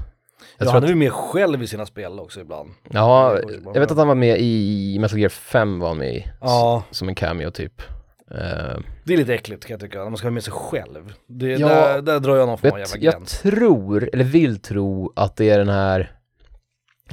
ja, 0.57 0.63
tror 0.65 0.71
han 0.71 0.77
att, 0.77 0.83
är 0.83 0.93
ju 0.93 0.95
med 0.95 1.11
själv 1.11 1.63
i 1.63 1.67
sina 1.67 1.85
spel 1.85 2.19
också 2.19 2.39
ibland. 2.41 2.69
ja, 2.89 3.39
jag 3.73 3.79
vet 3.79 3.91
att 3.91 3.97
han 3.97 4.07
var 4.07 4.15
med 4.15 4.37
i 4.41 4.97
Metal 4.99 5.19
Gear 5.19 5.29
5 5.29 5.79
var 5.79 5.87
han 5.87 5.97
med 5.97 6.15
i. 6.15 6.27
Ja, 6.41 6.83
Som 6.91 7.09
en 7.09 7.15
cameo 7.15 7.51
typ. 7.51 7.81
Eh, 8.31 8.79
det 9.03 9.13
är 9.13 9.17
lite 9.17 9.33
äckligt 9.33 9.65
kan 9.65 9.73
jag 9.73 9.79
tycka, 9.81 9.97
när 9.99 10.05
man 10.09 10.17
ska 10.17 10.27
ha 10.27 10.31
med 10.31 10.43
sig 10.43 10.53
själv. 10.53 11.13
Det, 11.27 11.47
Ja, 11.51 11.67
där, 11.67 12.01
där 12.01 12.19
drar 12.19 12.35
jag 12.35 12.47
någon 12.47 12.57
form 12.57 12.71
av 12.71 12.79
jävla 12.79 12.97
jag 12.99 13.13
gräns. 13.13 13.39
tror, 13.41 14.09
eller 14.13 14.23
vill 14.23 14.59
tro 14.59 15.13
att 15.15 15.35
det 15.35 15.49
är 15.49 15.57
den 15.57 15.69
här, 15.69 16.11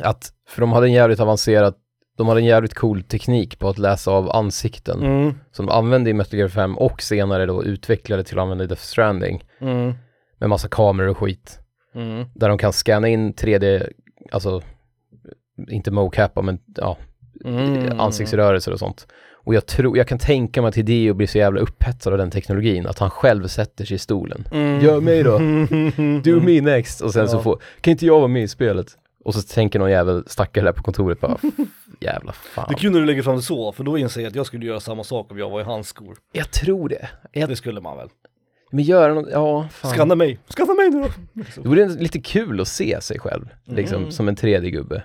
att, 0.00 0.32
för 0.48 0.60
de 0.60 0.72
hade 0.72 0.86
en 0.86 0.92
jävligt 0.92 1.20
avancerad, 1.20 1.74
de 2.16 2.28
hade 2.28 2.40
en 2.40 2.44
jävligt 2.44 2.74
cool 2.74 3.02
teknik 3.02 3.58
på 3.58 3.68
att 3.68 3.78
läsa 3.78 4.10
av 4.10 4.30
ansikten. 4.36 5.02
Mm, 5.02 5.34
Som 5.52 5.66
de 5.66 5.72
använde 5.72 6.10
i 6.10 6.14
Metal 6.14 6.38
Gear 6.38 6.48
5 6.48 6.78
och 6.78 7.02
senare 7.02 7.46
då 7.46 7.64
utvecklade 7.64 8.24
till 8.24 8.38
att 8.38 8.42
använda 8.42 8.64
i 8.64 8.66
Death 8.66 8.82
Stranding. 8.82 9.44
mm, 9.60 9.92
Med 10.38 10.48
massa 10.48 10.68
kameror 10.68 11.08
och 11.08 11.18
skit. 11.18 11.58
mm. 11.94 12.24
Där 12.34 12.48
de 12.48 12.58
kan 12.58 12.72
scanna 12.72 13.08
in 13.08 13.34
3D, 13.34 13.88
alltså 14.32 14.62
inte 15.68 15.90
mocappa 15.90 16.42
men 16.42 16.58
ja, 16.76 16.96
Mm. 17.44 18.00
ansiktsrörelser 18.00 18.72
och 18.72 18.78
sånt. 18.78 19.06
Och 19.44 19.54
jag 19.54 19.66
tror, 19.66 19.96
jag 19.98 20.08
kan 20.08 20.18
tänka 20.18 20.62
mig 20.62 20.68
att 20.68 20.74
Hideo 20.76 21.14
blir 21.14 21.26
så 21.26 21.38
jävla 21.38 21.60
upphetsad 21.60 22.12
av 22.12 22.18
den 22.18 22.30
teknologin 22.30 22.86
att 22.86 22.98
han 22.98 23.10
själv 23.10 23.46
sätter 23.46 23.84
sig 23.84 23.94
i 23.94 23.98
stolen. 23.98 24.48
Mm. 24.52 24.80
Gör 24.84 25.00
mig 25.00 25.22
då, 25.22 25.38
do 26.24 26.40
me 26.40 26.60
next. 26.60 27.00
Och 27.00 27.12
sen 27.12 27.28
så 27.28 27.36
Ja. 27.36 27.42
får, 27.42 27.60
kan 27.80 27.90
inte 27.90 28.06
jag 28.06 28.16
vara 28.18 28.28
med 28.28 28.42
i 28.42 28.48
spelet? 28.48 28.86
Och 29.24 29.34
så 29.34 29.42
tänker 29.42 29.78
någon 29.78 29.90
jävel 29.90 30.24
stackare 30.26 30.64
där 30.64 30.72
på 30.72 30.82
kontoret 30.82 31.20
bara, 31.20 31.36
jävla 32.00 32.32
fan. 32.32 32.64
Det 32.68 32.74
är 32.74 32.78
kul 32.78 32.92
när 32.92 33.00
du 33.00 33.06
lägger 33.06 33.22
fram 33.22 33.36
det 33.36 33.42
så, 33.42 33.72
för 33.72 33.84
då 33.84 33.98
inser 33.98 34.20
jag 34.20 34.28
att 34.28 34.34
jag 34.34 34.46
skulle 34.46 34.66
göra 34.66 34.80
samma 34.80 35.04
sak 35.04 35.30
om 35.30 35.38
jag 35.38 35.50
var 35.50 35.60
i 35.60 35.64
hans 35.64 35.88
skor. 35.88 36.16
Jag 36.32 36.50
tror 36.50 36.88
det. 36.88 37.08
Jag, 37.32 37.48
Det 37.48 37.56
skulle 37.56 37.80
man 37.80 37.96
väl. 37.96 38.08
men 38.72 38.84
göra 38.84 39.14
något, 39.14 39.28
ja 39.32 39.68
fan. 39.70 39.90
Skanna 39.92 40.14
mig, 40.14 40.38
skanna 40.48 40.74
mig 40.74 40.90
nu 40.90 41.02
då! 41.02 41.08
Det 41.62 41.68
vore 41.68 41.88
lite 41.88 42.20
kul 42.20 42.60
att 42.60 42.68
se 42.68 43.00
sig 43.00 43.18
själv, 43.18 43.48
liksom, 43.64 43.98
Mm. 43.98 44.10
som 44.10 44.28
en 44.28 44.36
3D-gubbe. 44.36 45.02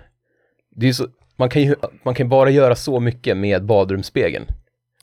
Det 0.75 0.85
är 0.85 0.87
ju 0.87 0.93
så, 0.93 1.07
man 1.39 1.49
kan 1.49 1.61
ju 1.61 1.75
man 2.03 2.15
kan 2.15 2.29
bara 2.29 2.49
göra 2.49 2.75
så 2.75 2.99
mycket 2.99 3.37
med 3.37 3.65
badrumsspegeln. 3.65 4.45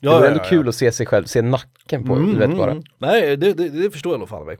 det 0.01 0.07
vore 0.09 0.27
ändå 0.27 0.43
kul 0.43 0.69
att 0.69 0.75
se 0.75 0.91
sig 0.91 1.05
själv, 1.05 1.25
se 1.25 1.41
nacken 1.41 2.03
på 2.03 2.13
Mm, 2.13 2.33
du 2.33 2.39
vet 2.39 2.45
mm, 2.45 2.57
bara. 2.57 2.71
mm. 2.71 2.83
Nej, 2.97 3.37
det, 3.37 3.53
det, 3.53 3.69
det 3.69 3.91
förstår 3.91 4.13
jag 4.13 4.19
nog 4.19 4.29
fan 4.29 4.45
mig. 4.45 4.57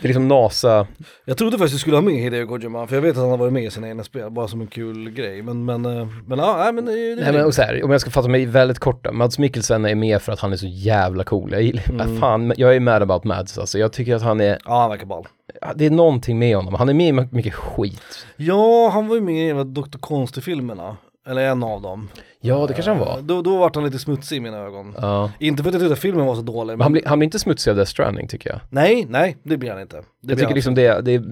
Det 0.00 0.06
är 0.06 0.08
liksom 0.08 0.28
NASA, 0.28 0.86
Jag 1.24 1.36
trodde 1.36 1.58
faktiskt 1.58 1.74
du 1.74 1.78
skulle 1.78 1.96
ha 1.96 2.00
med 2.02 2.14
Hideo 2.14 2.46
Kojima, 2.46 2.86
för 2.86 2.94
jag 2.96 3.02
vet 3.02 3.10
att 3.10 3.16
han 3.22 3.30
har 3.30 3.36
varit 3.36 3.52
med 3.52 3.64
i 3.64 3.70
sina 3.70 3.88
egna 3.88 4.04
spel, 4.04 4.30
bara 4.30 4.48
som 4.48 4.60
en 4.60 4.66
kul 4.66 5.10
grej. 5.10 5.42
Men, 5.42 5.64
men, 5.64 5.84
eh, 5.84 6.06
men 6.26 6.38
ja, 6.38 6.56
nej 6.56 6.72
men 6.72 6.84
det, 6.84 6.92
det 7.14 7.22
nej 7.22 7.32
men 7.32 7.44
och 7.44 7.54
så 7.54 7.62
här, 7.62 7.84
om 7.84 7.90
jag 7.90 8.00
ska 8.00 8.10
fatta 8.10 8.28
mig 8.28 8.46
väldigt 8.46 8.78
kort 8.78 9.04
då, 9.04 9.12
Mads 9.12 9.38
Mikkelsen 9.38 9.84
är 9.84 9.94
med 9.94 10.22
för 10.22 10.32
att 10.32 10.40
han 10.40 10.52
är 10.52 10.56
så 10.56 10.66
jävla 10.66 11.24
cool. 11.24 11.52
Jag 11.52 11.62
gillar, 11.62 11.82
Mm. 11.90 12.20
fan, 12.20 12.52
jag 12.56 12.76
är 12.76 12.80
mad 12.80 13.02
about 13.02 13.24
Mads 13.24 13.58
alltså. 13.58 13.78
Jag 13.78 13.92
tycker 13.92 14.14
att 14.16 14.22
han 14.22 14.40
är, 14.40 14.58
Ja, 14.64 14.80
han 14.80 14.90
verkar 14.90 15.06
ball. 15.06 15.26
det 15.74 15.86
är 15.86 15.90
någonting 15.90 16.38
med 16.38 16.56
honom. 16.56 16.74
Han 16.74 16.88
är 16.88 16.94
med 16.94 17.08
i 17.08 17.12
mycket 17.30 17.54
skit. 17.54 18.26
Ja, 18.36 18.90
han 18.92 19.08
var 19.08 19.14
ju 19.14 19.20
med 19.22 19.50
i 19.60 19.64
Dr. 19.64 19.98
Konst-filmerna. 20.00 20.96
Eller 21.26 21.42
en 21.42 21.62
av 21.62 21.82
dem. 21.82 22.08
Ja, 22.40 22.66
det 22.66 22.74
kanske 22.74 22.90
han 22.90 23.00
var. 23.00 23.16
Eh, 23.18 23.22
Då, 23.22 23.42
då 23.42 23.56
vart 23.58 23.74
han 23.74 23.84
lite 23.84 23.98
smutsig 23.98 24.36
i 24.36 24.40
mina 24.40 24.58
ögon. 24.58 24.94
Ja. 25.00 25.32
Inte 25.40 25.62
för 25.62 25.70
att 25.70 25.74
jag 25.74 25.82
tyckte 25.82 25.92
att 25.92 25.98
filmen 25.98 26.26
var 26.26 26.34
så 26.34 26.42
dålig, 26.42 26.72
Men 26.72 26.80
han 26.80 26.92
blir, 26.92 27.02
han 27.06 27.18
blir 27.18 27.24
inte 27.26 27.38
smutsig 27.38 27.70
av 27.70 27.76
Death 27.76 27.90
Stranding 27.90 28.28
tycker 28.28 28.50
jag. 28.50 28.60
nej, 28.70 29.06
nej, 29.08 29.36
det 29.42 29.56
blir 29.56 29.70
han 29.70 29.80
inte. 29.80 29.96
Det 29.96 30.02
jag 30.32 30.38
tycker 30.38 30.54
liksom 30.54 30.74
det, 30.74 31.00
det 31.00 31.14
är 31.14 31.22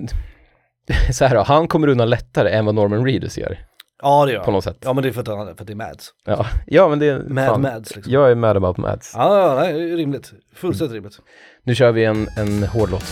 så 1.13 1.25
här 1.25 1.35
då, 1.35 1.43
han 1.43 1.69
kommer 1.69 1.89
undan 1.89 2.11
lättare 2.11 2.51
än 2.51 2.65
vad 2.67 2.75
Norman 2.75 3.05
Reedus 3.07 3.39
gör. 3.39 3.59
Ja, 4.03 4.27
det 4.27 4.33
gör 4.33 4.41
På 4.45 4.51
något 4.51 4.65
sätt. 4.65 4.77
Ja, 4.81 4.93
men 4.93 5.03
det 5.03 5.09
är 5.09 5.13
för 5.13 5.21
att, 5.21 5.29
han, 5.29 5.47
för 5.47 5.53
att 5.53 5.67
det 5.67 5.73
är 5.73 5.75
Mads. 5.75 6.11
Ja, 6.25 6.47
ja 6.67 6.89
men 6.89 6.99
det 6.99 7.07
är 7.07 7.19
Mad 7.19 7.47
fan, 7.47 7.63
Mads 7.63 7.97
liksom. 7.97 8.13
Jag 8.13 8.31
är 8.31 8.35
mad 8.35 8.57
about 8.57 8.77
Mads. 8.77 9.13
Ja, 9.17 9.39
ja, 9.39 9.55
nej, 9.61 9.97
rimligt. 9.97 10.33
Fullständigt 10.55 10.95
rimligt. 10.95 11.19
Nu 11.63 11.75
kör 11.75 11.93
vi 11.93 12.05
en, 12.05 12.29
en 12.37 12.63
hård 12.63 12.91
låt. 12.91 13.05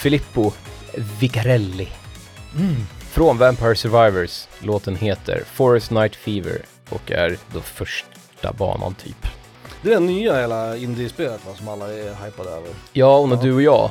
Filippo 0.00 0.52
Vicarelli. 1.20 1.88
Från 3.10 3.38
Vampire 3.38 3.74
Survivors. 3.74 4.48
Låten 4.58 4.96
heter 4.96 5.42
Forest 5.46 5.90
Night 5.90 6.16
Fever 6.16 6.62
och 6.90 7.12
är 7.12 7.36
då 7.54 7.60
första 7.60 8.52
banan 8.52 8.94
typ. 8.94 9.26
Det 9.82 9.92
är 9.92 10.00
nya 10.00 10.40
hela 10.40 10.76
indiespelet 10.76 11.46
va, 11.46 11.54
som 11.54 11.68
alla 11.68 11.92
är 11.92 12.24
hypade 12.24 12.50
över. 12.50 12.68
Ja, 12.92 13.16
och 13.18 13.28
när 13.28 13.36
Ja. 13.36 13.42
du 13.42 13.54
och 13.54 13.62
jag, 13.62 13.90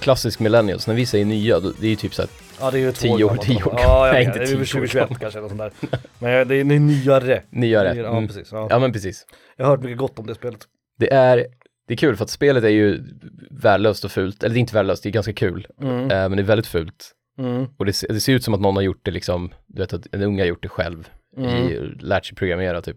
klassisk 0.00 0.40
millennials, 0.40 0.86
när 0.86 0.94
vi 0.94 1.06
säger 1.06 1.24
nya, 1.24 1.60
det 1.60 1.86
är 1.86 1.90
ju 1.90 1.96
typ 1.96 2.14
såhär, 2.14 2.30
Ja 2.60 2.70
det 2.70 2.78
är 2.78 2.80
ju 2.80 2.92
två 2.92 3.00
Tio 3.02 3.12
år, 3.14 3.18
gammalt. 3.18 3.42
tio 3.42 3.56
år 3.64 3.74
Ja, 3.76 3.78
gammalt. 3.82 3.82
jag 4.06 4.12
Nej, 4.12 4.26
vet, 4.26 4.26
inte 4.26 4.38
det 4.38 4.44
är 4.44 4.52
väl 4.52 4.60
år 4.60 4.64
2021 4.66 5.02
gammalt. 5.02 5.20
kanske 5.20 5.38
eller 5.38 5.48
sånt 5.48 5.58
där. 5.60 5.72
Men 6.18 6.48
det 6.48 6.54
är, 6.54 6.60
är 6.60 6.64
nyare. 6.64 7.42
nyare. 7.50 7.94
Ja 7.96 8.08
Mm. 8.10 8.26
precis. 8.28 8.48
Ja. 8.52 8.66
Ja 8.70 8.78
men 8.78 8.92
precis. 8.92 9.26
Jag 9.56 9.64
har 9.64 9.70
hört 9.70 9.82
mycket 9.84 9.98
gott 9.98 10.18
om 10.18 10.26
det 10.26 10.34
spelet. 10.34 10.60
Det 10.98 11.12
är, 11.12 11.46
det 11.86 11.94
är 11.94 11.98
kul 11.98 12.16
för 12.16 12.24
att 12.24 12.30
spelet 12.30 12.64
är 12.64 12.68
ju 12.68 13.02
värdelöst 13.50 14.04
och 14.04 14.10
fult, 14.10 14.42
eller 14.42 14.54
det 14.54 14.58
är 14.58 14.60
inte 14.60 14.74
värdelöst, 14.74 15.02
det 15.02 15.08
är 15.08 15.12
ganska 15.12 15.32
kul, 15.32 15.66
Mm. 15.82 16.00
eh, 16.00 16.08
men 16.08 16.36
det 16.36 16.42
är 16.42 16.44
väldigt 16.44 16.66
fult. 16.66 17.12
Mm. 17.38 17.66
Och 17.78 17.86
det, 17.86 17.92
ser- 17.92 18.08
det 18.08 18.20
ser 18.20 18.32
ut 18.32 18.44
som 18.44 18.54
att 18.54 18.60
någon 18.60 18.76
har 18.76 18.82
gjort 18.82 19.04
det 19.04 19.10
liksom, 19.10 19.52
du 19.66 19.82
vet 19.82 19.92
att 19.92 20.06
en 20.14 20.22
unge 20.22 20.42
har 20.42 20.46
gjort 20.46 20.62
det 20.62 20.68
själv, 20.68 21.08
i, 21.38 21.78
lärt 22.00 22.26
sig 22.26 22.36
programmera 22.36 22.82
typ. 22.82 22.96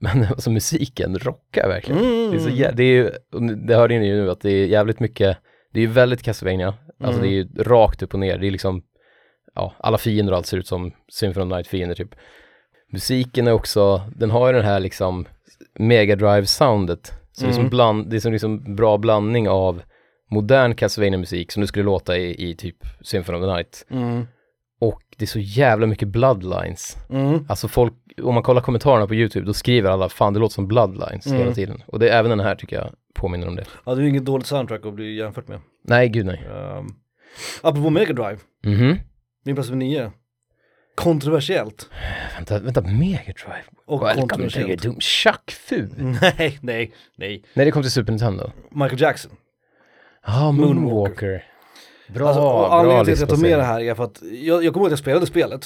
Men 0.00 0.24
alltså 0.30 0.50
musiken 0.50 1.18
rockar 1.18 1.68
verkligen. 1.68 2.00
Mm. 2.04 2.30
Det 2.30 2.36
är 2.36 2.40
så 2.40 2.48
jä- 2.48 2.72
det 2.74 2.82
är 2.82 2.92
ju, 2.92 3.10
det 3.66 3.74
hörde 3.74 3.98
ni 3.98 4.06
ju 4.06 4.14
nu 4.22 4.30
att 4.30 4.40
det 4.40 4.50
är 4.50 4.66
jävligt 4.66 5.00
mycket, 5.00 5.38
det 5.72 5.78
är 5.78 5.82
ju 5.82 5.90
väldigt 5.90 6.22
Castlevania, 6.22 6.74
alltså 7.00 7.20
Mm. 7.20 7.22
det 7.22 7.28
är 7.28 7.36
ju 7.36 7.48
rakt 7.62 8.02
upp 8.02 8.14
och 8.14 8.20
ner, 8.20 8.38
det 8.38 8.46
är 8.46 8.50
liksom, 8.50 8.82
ja, 9.54 9.74
alla 9.78 9.98
fiender 9.98 10.32
och 10.32 10.36
allt 10.36 10.46
ser 10.46 10.56
ut 10.58 10.66
som 10.66 10.92
Symphony 11.12 11.44
of 11.46 11.50
the 11.50 11.56
Night 11.56 11.66
fiender 11.66 11.94
typ. 11.94 12.14
Musiken 12.92 13.46
är 13.46 13.52
också, 13.52 14.02
den 14.16 14.30
har 14.30 14.46
ju 14.46 14.52
den 14.52 14.64
här 14.64 14.80
liksom 14.80 15.26
Mega 15.78 16.16
Drive 16.16 16.46
soundet 16.46 17.12
så 17.36 17.44
det 17.44 17.50
är 17.50 17.52
som 17.52 17.60
Mm. 17.60 17.70
bland, 17.70 18.10
det 18.10 18.16
är 18.16 18.20
som 18.20 18.32
liksom 18.32 18.74
bra 18.76 18.98
blandning 18.98 19.48
av 19.48 19.82
modern 20.30 20.74
Castlevania 20.74 21.18
musik 21.18 21.52
som 21.52 21.60
det 21.60 21.66
skulle 21.66 21.84
låta 21.84 22.16
i, 22.18 22.50
i 22.50 22.54
typ 22.56 22.76
Symphony 23.00 23.38
of 23.38 23.42
the 23.44 23.52
Night 23.54 23.86
Mm. 23.90 24.26
och 24.80 25.00
det 25.16 25.24
är 25.24 25.26
så 25.26 25.38
jävla 25.38 25.86
mycket 25.86 26.08
bloodlines. 26.08 26.96
Mm. 27.10 27.46
Alltså 27.48 27.68
folk, 27.68 27.92
om 28.22 28.34
man 28.34 28.42
kollar 28.42 28.60
kommentarerna 28.62 29.06
på 29.06 29.14
YouTube, 29.14 29.46
då 29.46 29.52
skriver 29.52 29.90
alla 29.90 30.08
fan 30.08 30.32
det 30.34 30.40
låter 30.40 30.54
som 30.54 30.66
bloodlines 30.68 31.26
Mm. 31.26 31.38
hela 31.38 31.52
tiden. 31.52 31.82
Och 31.86 31.98
det 31.98 32.08
är 32.08 32.18
även 32.18 32.30
den 32.30 32.40
här 32.40 32.54
tycker 32.54 32.76
jag 32.76 32.90
påminner 33.14 33.48
om 33.48 33.56
det. 33.56 33.64
Ja 33.86 33.94
det 33.94 34.00
är 34.00 34.02
ju 34.02 34.08
inget 34.08 34.24
dåligt 34.24 34.46
soundtrack 34.46 34.86
att 34.86 34.94
bli 34.94 35.16
jämfört 35.16 35.48
med. 35.48 35.60
Nej, 35.84 36.08
gud 36.08 36.26
nej. 36.26 36.44
Um, 36.78 36.94
apropå 37.62 37.90
Mega 37.90 38.12
Drive, 38.12 38.38
Mhm. 38.64 38.96
min 39.44 39.54
plats 39.54 39.70
nummer 39.70 39.84
nio. 39.84 40.12
Kontroversiellt. 40.94 41.88
Vänta, 42.36 42.58
vänta, 42.58 42.80
Mega 42.80 43.18
Drive? 43.24 43.64
Och 43.86 44.02
Welcome 44.02 44.22
to 44.22 44.28
kontroversiellt. 44.28 44.68
your 44.68 44.76
doom. 44.76 45.00
Chuck 45.00 45.50
Fu? 45.50 45.88
Nej, 45.98 46.58
nej, 46.62 46.92
nej. 47.16 47.44
Nej, 47.54 47.64
det 47.66 47.70
kom 47.70 47.82
till 47.82 47.90
Super 47.90 48.12
Nintendo. 48.12 48.50
Michael 48.70 49.00
Jackson. 49.00 49.30
Ja, 50.26 50.46
ah, 50.46 50.52
Moonwalker. 50.52 50.84
Moonwalker. 50.84 51.44
Bra, 52.08 52.26
alltså, 52.28 52.42
och 52.42 52.68
bra 52.68 52.72
anledningen 52.80 53.04
till 53.04 53.14
att 53.14 53.20
jag 53.20 53.28
tar 53.28 53.36
med 53.36 53.58
det 53.58 53.64
här 53.64 53.80
är 53.80 53.94
för 53.94 54.04
att 54.04 54.22
jag, 54.22 54.64
jag 54.64 54.72
kommer 54.72 54.84
ihåg 54.84 54.86
att 54.86 54.90
jag 54.92 54.98
spelade 54.98 55.26
spelet. 55.26 55.64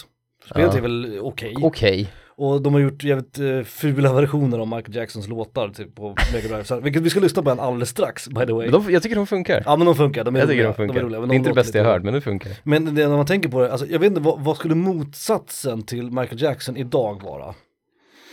Spelet 0.51 0.73
Ja. 0.73 0.79
är 0.79 0.83
väl 0.83 1.19
okej. 1.23 1.55
Okej. 1.63 2.09
Och 2.39 2.63
de 2.63 2.75
har 2.75 2.81
gjort 2.81 3.05
jävligt 3.05 3.39
uh, 3.39 3.65
fula 3.65 4.13
versioner 4.13 4.59
av 4.59 4.69
Michael 4.69 4.95
Jacksons 4.95 5.29
låtar 5.29 5.69
typ 5.69 5.95
på 5.95 6.15
Mega 6.33 6.49
Drive. 6.49 6.65
Så, 6.65 6.81
vilket 6.81 7.03
vi 7.03 7.11
ska 7.11 7.21
lyssna 7.21 7.43
på 7.43 7.51
en 7.51 7.61
alldeles 7.61 7.89
strax 7.89 8.29
by 8.29 8.47
the 8.47 8.53
way. 8.53 8.71
Men 8.71 8.83
de, 8.83 8.93
jag 8.93 9.03
tycker 9.03 9.17
de 9.17 9.27
funkar. 9.27 9.63
Ja 9.67 9.77
men 9.77 9.87
de 9.87 9.97
funkar, 9.97 10.25
de 10.25 10.37
är 10.37 10.41
jag 10.41 10.49
tycker 10.49 10.63
roliga. 10.63 10.69
de 10.69 10.75
funkar. 10.75 11.01
är 11.01 11.05
roliga, 11.05 11.21
men 11.21 11.29
det 11.29 11.35
är 11.35 11.37
inte 11.37 11.51
det 11.51 11.55
bästa 11.55 11.79
jag 11.79 11.85
hört, 11.85 12.03
men 12.03 12.15
det 12.15 12.21
funkar. 12.21 12.53
Men 12.63 12.95
det, 12.95 13.09
när 13.09 13.17
man 13.17 13.27
tänker 13.27 13.49
på 13.49 13.61
det, 13.61 13.73
alltså, 13.73 13.87
jag 13.87 13.99
vet 13.99 14.07
inte 14.07 14.21
vad, 14.21 14.41
vad 14.41 14.57
skulle 14.57 14.75
motsatsen 14.75 15.83
till 15.83 16.11
Michael 16.11 16.43
Jackson 16.43 16.77
idag 16.77 17.23
vara? 17.23 17.55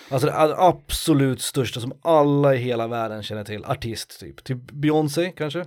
Alltså 0.10 0.28
det 0.28 0.56
absolut 0.58 1.42
största 1.42 1.80
som 1.80 1.94
alla 2.02 2.56
i 2.56 2.58
hela 2.58 2.88
världen 2.88 3.24
känner 3.24 3.44
till, 3.44 3.66
artist 3.66 4.20
typ. 4.20 4.44
Typ 4.44 4.72
Beyoncé 4.72 5.32
kanske? 5.38 5.66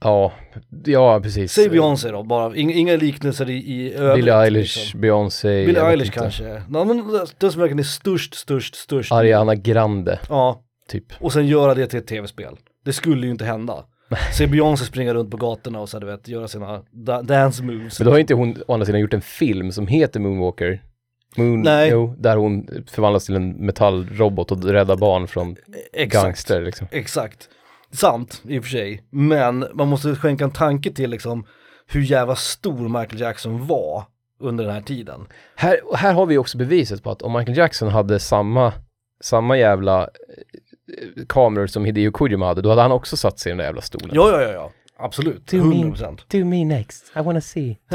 Ja, 0.00 0.32
ja 0.84 1.20
precis. 1.22 1.52
Säg 1.52 1.68
Beyoncé 1.68 2.10
då, 2.10 2.22
bara, 2.22 2.56
inga, 2.56 2.74
inga 2.74 2.96
liknelser 2.96 3.50
i, 3.50 3.54
i 3.56 3.94
övrigt. 3.94 4.16
Billie 4.24 4.34
Eilish, 4.34 4.76
liksom. 4.76 5.00
Beyoncé. 5.00 5.66
Billie 5.66 5.80
Eilish 5.80 6.06
inte. 6.06 6.18
kanske. 6.18 6.62
Ja, 6.72 6.84
men 6.84 7.20
det 7.38 7.50
som 7.50 7.60
verkligen 7.60 7.78
är 7.78 7.82
störst, 7.82 8.34
störst, 8.34 8.74
störst. 8.74 9.12
Ariana 9.12 9.54
Grande, 9.54 10.18
Ja, 10.28 10.60
typ. 10.88 11.04
och 11.20 11.32
sen 11.32 11.46
göra 11.46 11.74
det 11.74 11.86
till 11.86 11.98
ett 11.98 12.06
tv-spel. 12.06 12.56
Det 12.84 12.92
skulle 12.92 13.26
ju 13.26 13.30
inte 13.32 13.44
hända. 13.44 13.84
Se 14.38 14.46
Beyoncé 14.46 14.84
springa 14.84 15.14
runt 15.14 15.30
på 15.30 15.36
gatorna 15.36 15.80
och 15.80 15.88
så 15.88 15.98
du 15.98 16.06
vet, 16.06 16.28
göra 16.28 16.48
sina 16.48 16.82
da- 16.92 17.22
dance 17.22 17.62
moves. 17.62 17.98
Men 18.00 18.06
då 18.06 18.12
har 18.12 18.18
inte 18.18 18.34
hon 18.34 18.56
å 18.66 18.72
andra 18.72 18.86
sidan 18.86 19.00
gjort 19.00 19.14
en 19.14 19.20
film 19.20 19.72
som 19.72 19.86
heter 19.86 20.20
Moonwalker. 20.20 20.82
Moon, 21.36 21.62
Nej. 21.62 21.88
Jo, 21.90 22.14
där 22.18 22.36
hon 22.36 22.68
förvandlas 22.90 23.26
till 23.26 23.36
en 23.36 23.50
metallrobot 23.66 24.52
och 24.52 24.64
räddar 24.64 24.96
barn 24.96 25.28
från 25.28 25.56
Exakt. 25.92 26.24
gangster 26.24 26.62
liksom. 26.62 26.86
Exakt. 26.90 27.48
Sant, 27.92 28.42
i 28.48 28.58
och 28.58 28.64
för 28.64 28.70
sig. 28.70 29.02
Men 29.10 29.66
man 29.74 29.88
måste 29.88 30.16
skänka 30.16 30.44
en 30.44 30.50
tanke 30.50 30.92
till 30.92 31.10
liksom 31.10 31.46
hur 31.86 32.00
jävla 32.00 32.36
stor 32.36 32.88
Michael 33.00 33.20
Jackson 33.20 33.66
var 33.66 34.04
under 34.40 34.64
den 34.64 34.74
här 34.74 34.80
tiden. 34.80 35.26
Här, 35.56 35.80
och 35.90 35.96
här 35.98 36.12
har 36.12 36.26
vi 36.26 36.38
också 36.38 36.58
beviset 36.58 37.02
på 37.02 37.10
att 37.10 37.22
om 37.22 37.32
Michael 37.32 37.58
Jackson 37.58 37.88
hade 37.88 38.18
samma, 38.20 38.72
samma 39.20 39.58
jävla 39.58 40.02
eh, 40.02 41.26
kameror 41.28 41.66
som 41.66 41.84
Hideo 41.84 42.12
Kojima 42.12 42.46
hade, 42.46 42.62
då 42.62 42.68
hade 42.68 42.82
han 42.82 42.92
också 42.92 43.16
satt 43.16 43.38
sig 43.38 43.50
i 43.50 43.52
den 43.52 43.58
där 43.58 43.64
jävla 43.64 43.82
stolen. 43.82 44.10
Ja, 44.12 44.30
ja, 44.30 44.42
ja, 44.42 44.52
ja. 44.52 44.72
Absolut. 44.98 45.46
Do 45.46 45.56
me- 45.56 45.94
100%. 45.94 46.18
Do 46.28 46.44
me 46.44 46.64
next, 46.64 47.12
I 47.16 47.20
wanna 47.20 47.40
see. 47.40 47.78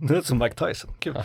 Det 0.00 0.16
är 0.16 0.20
som 0.22 0.38
Mike 0.38 0.66
Tyson, 0.66 0.90
kul. 0.98 1.14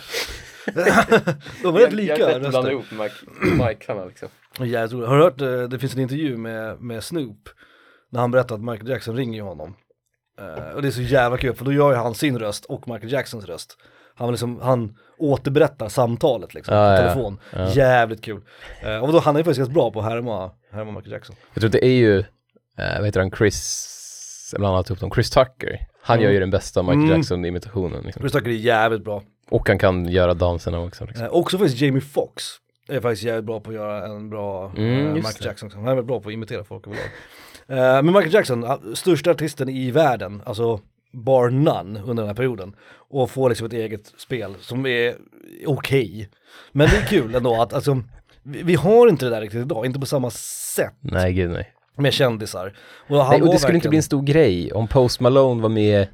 De 1.63 1.73
var 1.73 1.79
rätt 1.79 1.93
lika 1.93 2.39
röster. 2.39 2.71
ihop 2.71 2.85
Mike, 2.91 3.15
Mike 3.67 4.05
liksom. 4.07 4.29
Jävligt 4.59 4.93
roligt. 4.93 5.07
Har 5.09 5.17
du 5.17 5.23
hört, 5.23 5.41
eh, 5.41 5.69
det 5.69 5.79
finns 5.79 5.95
en 5.95 6.01
intervju 6.01 6.37
med, 6.37 6.81
med 6.81 7.03
Snoop, 7.03 7.49
när 8.13 8.19
han 8.19 8.31
berättar 8.31 8.55
att 8.55 8.61
Michael 8.61 8.89
Jackson 8.89 9.15
ringer 9.15 9.35
ju 9.37 9.41
honom. 9.43 9.75
Eh, 10.39 10.69
och 10.75 10.81
det 10.81 10.87
är 10.87 10.91
så 10.91 11.01
jävla 11.01 11.37
kul, 11.37 11.55
för 11.55 11.65
då 11.65 11.73
gör 11.73 11.91
ju 11.91 11.97
han 11.97 12.13
sin 12.15 12.39
röst 12.39 12.65
och 12.65 12.87
Michael 12.87 13.11
Jacksons 13.11 13.45
röst. 13.45 13.77
Han, 14.15 14.29
liksom, 14.31 14.59
han 14.61 14.97
återberättar 15.17 15.89
samtalet 15.89 16.53
liksom, 16.53 16.75
Ja, 16.75 16.95
på 16.97 17.01
telefon. 17.01 17.39
Ja. 17.53 17.69
Jävligt 17.69 18.21
kul. 18.21 18.41
Eh, 18.81 18.97
och 18.97 19.11
då, 19.13 19.19
han 19.19 19.35
är 19.35 19.39
ju 19.39 19.43
faktiskt 19.43 19.57
ganska 19.57 19.73
bra 19.73 19.91
på 19.91 19.99
att 19.99 20.05
härma, 20.05 20.51
härma 20.71 20.91
Michael 20.91 21.11
Jackson. 21.11 21.35
Jag 21.53 21.61
tror 21.61 21.67
att 21.67 21.71
det 21.71 21.85
är 21.85 21.89
ju, 21.97 22.19
eh, 22.19 22.97
vad 22.97 23.05
heter 23.05 23.19
han, 23.19 23.31
Chris, 23.31 24.53
jag 24.57 24.61
tagit 24.61 24.91
upp 24.91 24.99
dem, 24.99 25.11
Chris 25.11 25.29
Tucker. 25.29 25.87
Han 26.01 26.17
Mm. 26.17 26.23
gör 26.25 26.31
ju 26.33 26.39
den 26.39 26.49
bästa 26.51 26.81
Michael 26.83 26.99
Mm. 27.03 27.17
Jackson-imitationen. 27.17 28.03
Liksom. 28.03 28.21
Chris 28.21 28.31
Tucker 28.31 28.49
är 28.49 28.53
jävligt 28.55 29.03
bra. 29.03 29.23
Och 29.49 29.67
han 29.67 29.77
kan 29.79 30.05
göra 30.05 30.33
danserna 30.33 30.79
också. 30.79 31.05
Liksom. 31.05 31.25
Eh, 31.25 31.31
också 31.31 31.57
faktiskt 31.57 31.81
Jamie 31.81 32.01
Foxx 32.01 32.43
är 32.87 33.01
faktiskt 33.01 33.23
jävligt 33.23 33.45
bra 33.45 33.59
på 33.59 33.69
att 33.69 33.75
göra 33.75 34.05
en 34.05 34.29
bra 34.29 34.71
Mm, 34.77 35.13
Michael 35.13 35.33
det. 35.39 35.45
Jackson. 35.45 35.71
Han 35.73 35.81
är 35.83 35.87
väldigt 35.87 36.05
bra 36.05 36.19
på 36.21 36.29
att 36.29 36.33
imitera 36.33 36.63
folk 36.63 36.87
överlag. 36.87 37.05
Eh, 37.77 37.77
men 38.03 38.05
Michael 38.05 38.33
Jackson, 38.33 38.63
ah, 38.63 38.79
största 38.93 39.31
artisten 39.31 39.69
i 39.69 39.91
världen, 39.91 40.41
alltså 40.45 40.79
bar 41.11 41.49
none 41.49 42.01
under 42.01 42.23
den 42.23 42.27
här 42.27 42.35
perioden. 42.35 42.75
Och 43.09 43.29
får 43.31 43.49
liksom 43.49 43.67
ett 43.67 43.73
eget 43.73 44.13
spel 44.17 44.55
som 44.59 44.85
är 44.85 45.15
okej. 45.65 46.29
Men 46.71 46.87
det 46.89 46.97
är 46.97 47.05
kul 47.05 47.35
ändå 47.35 47.61
att 47.61 47.73
alltså, 47.73 48.01
vi, 48.43 48.63
vi 48.63 48.75
har 48.75 49.07
inte 49.07 49.25
det 49.25 49.31
där 49.31 49.41
riktigt 49.41 49.61
idag, 49.61 49.85
inte 49.85 49.99
på 49.99 50.05
samma 50.05 50.29
sätt 50.75 50.93
Nej, 51.01 51.33
gud 51.33 51.51
nej. 51.51 51.73
med 51.97 52.13
kändisar. 52.13 52.73
Och, 53.07 53.17
nej 53.17 53.19
och 53.19 53.29
det 53.31 53.37
skulle 53.39 53.51
inte 53.51 53.65
verkligen- 53.67 53.89
bli 53.89 53.97
en 53.97 54.03
stor 54.03 54.21
grej 54.21 54.71
om 54.73 54.87
Post 54.87 55.19
Malone 55.19 55.61
var 55.61 55.69
med, 55.69 56.07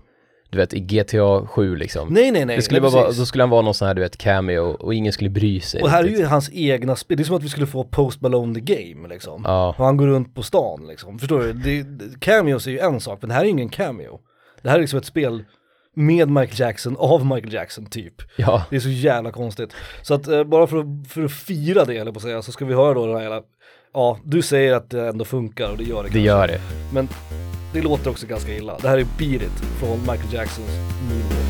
du 0.50 0.58
vet, 0.58 0.74
i 0.74 0.80
GTA 0.80 1.48
7 1.48 1.76
liksom. 1.76 2.08
Nej 2.14 2.32
nej 2.32 2.46
nej, 2.46 2.56
det 2.56 2.62
skulle 2.62 2.80
nej, 2.82 2.92
bara, 2.92 3.02
vara- 3.02 3.12
då 3.12 3.26
skulle 3.26 3.44
han 3.44 3.50
vara 3.50 3.62
någon 3.62 3.74
sån 3.74 3.88
här, 3.88 3.96
du 3.96 4.02
vet, 4.02 4.18
cameo 4.18 4.62
och 4.64 4.94
ingen 4.94 5.14
skulle 5.14 5.30
bry 5.30 5.60
sig. 5.60 5.82
Och 5.82 5.90
här 5.90 6.04
är 6.04 6.08
ju 6.08 6.26
hans 6.26 6.50
egna 6.54 6.96
spel, 6.96 7.18
det 7.18 7.24
är 7.24 7.26
som 7.26 7.36
att 7.36 7.44
vi 7.44 7.50
skulle 7.50 7.68
få 7.68 7.84
Post 7.84 8.22
Malone 8.22 8.60
the 8.60 8.62
Game 8.76 9.08
liksom. 9.08 9.42
Ja, 9.46 9.76
Och 9.78 9.86
han 9.86 9.98
går 9.98 10.08
runt 10.08 10.36
på 10.36 10.44
stan 10.44 10.88
liksom. 10.88 11.20
Förstår 11.20 11.40
du? 11.40 11.54
Det, 11.54 11.84
det, 11.84 12.20
cameos 12.20 12.68
är 12.68 12.72
ju 12.72 12.80
en 12.80 13.00
sak, 13.00 13.18
men 13.22 13.30
det 13.30 13.36
här 13.36 13.42
är 13.46 13.48
ingen 13.50 13.70
cameo. 13.70 14.20
Det 14.62 14.70
här 14.70 14.78
är 14.78 14.82
liksom 14.82 15.00
ett 15.00 15.06
spel 15.06 15.44
med 15.96 16.30
Michael 16.30 16.60
Jackson, 16.60 16.96
av 17.00 17.26
Michael 17.26 17.54
Jackson 17.54 17.86
typ. 17.86 18.14
ja. 18.36 18.64
Det 18.70 18.76
är 18.76 18.80
så 18.80 18.90
jävla 18.90 19.32
konstigt. 19.32 19.74
Så 20.02 20.14
att 20.14 20.28
eh, 20.28 20.44
bara 20.44 20.68
för 20.68 20.78
att, 20.78 20.86
för 21.10 21.24
att 21.26 21.32
fira 21.32 21.86
det, 21.86 21.98
eller 21.98 22.12
på 22.12 22.18
att 22.18 22.24
säga, 22.24 22.42
så 22.42 22.52
ska 22.52 22.66
vi 22.66 22.74
höra 22.74 22.94
då 22.94 23.06
den 23.06 23.16
här 23.16 23.22
jävla, 23.24 23.42
ja, 23.94 24.20
du 24.24 24.42
säger 24.42 24.74
att 24.74 24.90
det 24.90 25.08
ändå 25.08 25.26
funkar 25.26 25.72
och 25.72 25.78
det 25.78 25.84
gör 25.84 25.96
det 26.04 26.10
Det 26.10 26.14
kanske. 26.14 26.20
gör 26.28 26.48
det. 26.48 26.60
Men 26.94 27.08
det 27.73 27.82
låter 27.82 28.10
också 28.10 28.27
ganska 28.27 28.55
illa. 28.55 28.77
Det 28.82 28.88
här 28.88 28.97
är 28.97 29.08
Beat 29.17 29.41
It 29.41 29.63
från 29.79 29.99
Michael 29.99 30.34
Jacksons 30.34 30.69
Moonwalk. 31.10 31.49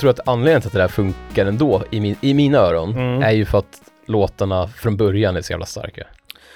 Tror 0.00 0.10
att 0.10 0.28
anledningen 0.28 0.60
till 0.60 0.68
att 0.68 0.72
det 0.72 0.78
där 0.78 0.88
funkar 0.88 1.46
ändå 1.46 1.82
i, 1.90 2.00
min, 2.00 2.16
i 2.20 2.34
mina 2.34 2.58
öron 2.58 2.90
Mm. 2.90 3.22
är 3.22 3.30
ju 3.30 3.44
för 3.44 3.58
att 3.58 3.80
låtarna 4.06 4.68
från 4.68 4.96
början 4.96 5.36
är 5.36 5.40
så 5.40 5.52
jävla 5.52 5.66
starka. 5.66 6.06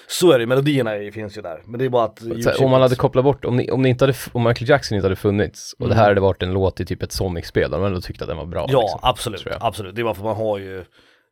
Så 0.09 0.33
är 0.33 0.39
det, 0.39 0.47
melodierna 0.47 0.95
är, 0.95 1.11
finns 1.11 1.39
ju 1.39 1.43
där. 1.43 1.63
Men 1.65 1.79
det 1.79 1.85
är 1.85 1.89
bara 1.89 2.05
att... 2.05 2.21
Här, 2.45 2.65
om 2.65 2.71
man 2.71 2.83
hade 2.83 2.97
kopplat 2.97 3.25
bort, 3.25 3.45
om, 3.45 3.57
ni, 3.57 3.71
om, 3.71 3.83
ni 3.83 3.89
inte 3.89 4.05
hade, 4.05 4.15
om 4.33 4.45
Michael 4.45 4.69
Jackson 4.69 4.97
inte 4.97 5.05
hade 5.07 5.17
funnits 5.17 5.75
och 5.79 5.89
det 5.89 5.95
här 5.95 6.03
Mm. 6.03 6.11
hade 6.11 6.21
varit 6.21 6.43
en 6.43 6.53
låt 6.53 6.81
i 6.81 6.85
typ 6.87 7.03
ett 7.03 7.13
Sonic-spel, 7.13 7.71
då 7.71 7.75
hade 7.77 7.83
man 7.83 7.89
ändå 7.91 8.01
tyckt 8.01 8.23
att 8.23 8.29
den 8.29 8.37
var 8.37 8.47
bra. 8.47 8.67
Ja, 8.69 8.81
liksom, 8.81 9.01
absolut, 9.03 9.47
absolut. 9.61 9.95
Det 9.95 10.03
är 10.03 10.05
bara 10.05 10.15
för 10.15 10.23
man 10.25 10.37
har 10.37 10.59
ju 10.59 10.85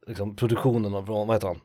liksom 0.07 0.37
produktionen 0.37 0.95
av, 0.95 1.07
vad 1.07 1.33
heter 1.33 1.47
han? 1.47 1.61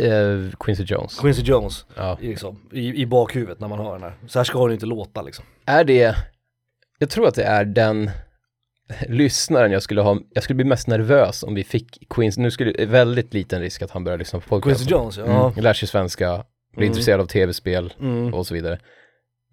Eh, 0.00 0.56
Quincy 0.60 0.82
Jones. 0.84 1.18
Quincy 1.20 1.42
Jones 1.42 1.86
Ja. 1.96 2.18
liksom, 2.20 2.68
i, 2.72 3.02
i 3.02 3.06
bakhuvudet 3.06 3.60
när 3.60 3.68
man 3.68 3.78
hör 3.78 3.92
den 3.92 4.02
här. 4.02 4.14
Så 4.26 4.38
här 4.38 4.44
ska 4.44 4.66
det 4.66 4.74
inte 4.74 4.86
låta 4.86 5.22
liksom. 5.22 5.44
Är 5.66 5.84
det, 5.84 6.16
jag 6.98 7.10
tror 7.10 7.28
att 7.28 7.34
det 7.34 7.44
är 7.44 7.64
den 7.64 8.10
lyssnaren 9.08 9.72
jag 9.72 9.82
skulle 9.82 10.00
ha, 10.00 10.18
jag 10.34 10.44
skulle 10.44 10.54
bli 10.56 10.64
mest 10.64 10.86
nervös 10.88 11.42
om 11.42 11.54
vi 11.54 11.64
fick 11.64 12.08
Quincy, 12.10 12.40
nu 12.40 12.50
skulle 12.50 12.86
väldigt 12.86 13.34
liten 13.34 13.60
risk 13.60 13.82
att 13.82 13.90
han 13.90 14.04
börjar 14.04 14.18
lyssna 14.18 14.40
på 14.40 14.48
podcast. 14.48 14.78
Quincy 14.80 14.90
Jones, 14.94 15.16
ja. 15.18 15.50
Mm, 15.50 15.62
lär 15.64 15.72
sig 15.74 15.88
svenska, 15.88 16.44
blir 16.76 16.82
Mm. 16.86 16.86
intresserad 16.92 17.20
av 17.20 17.26
tv-spel 17.26 17.92
Mm. 18.00 18.34
och 18.34 18.46
så 18.46 18.54
vidare. 18.54 18.78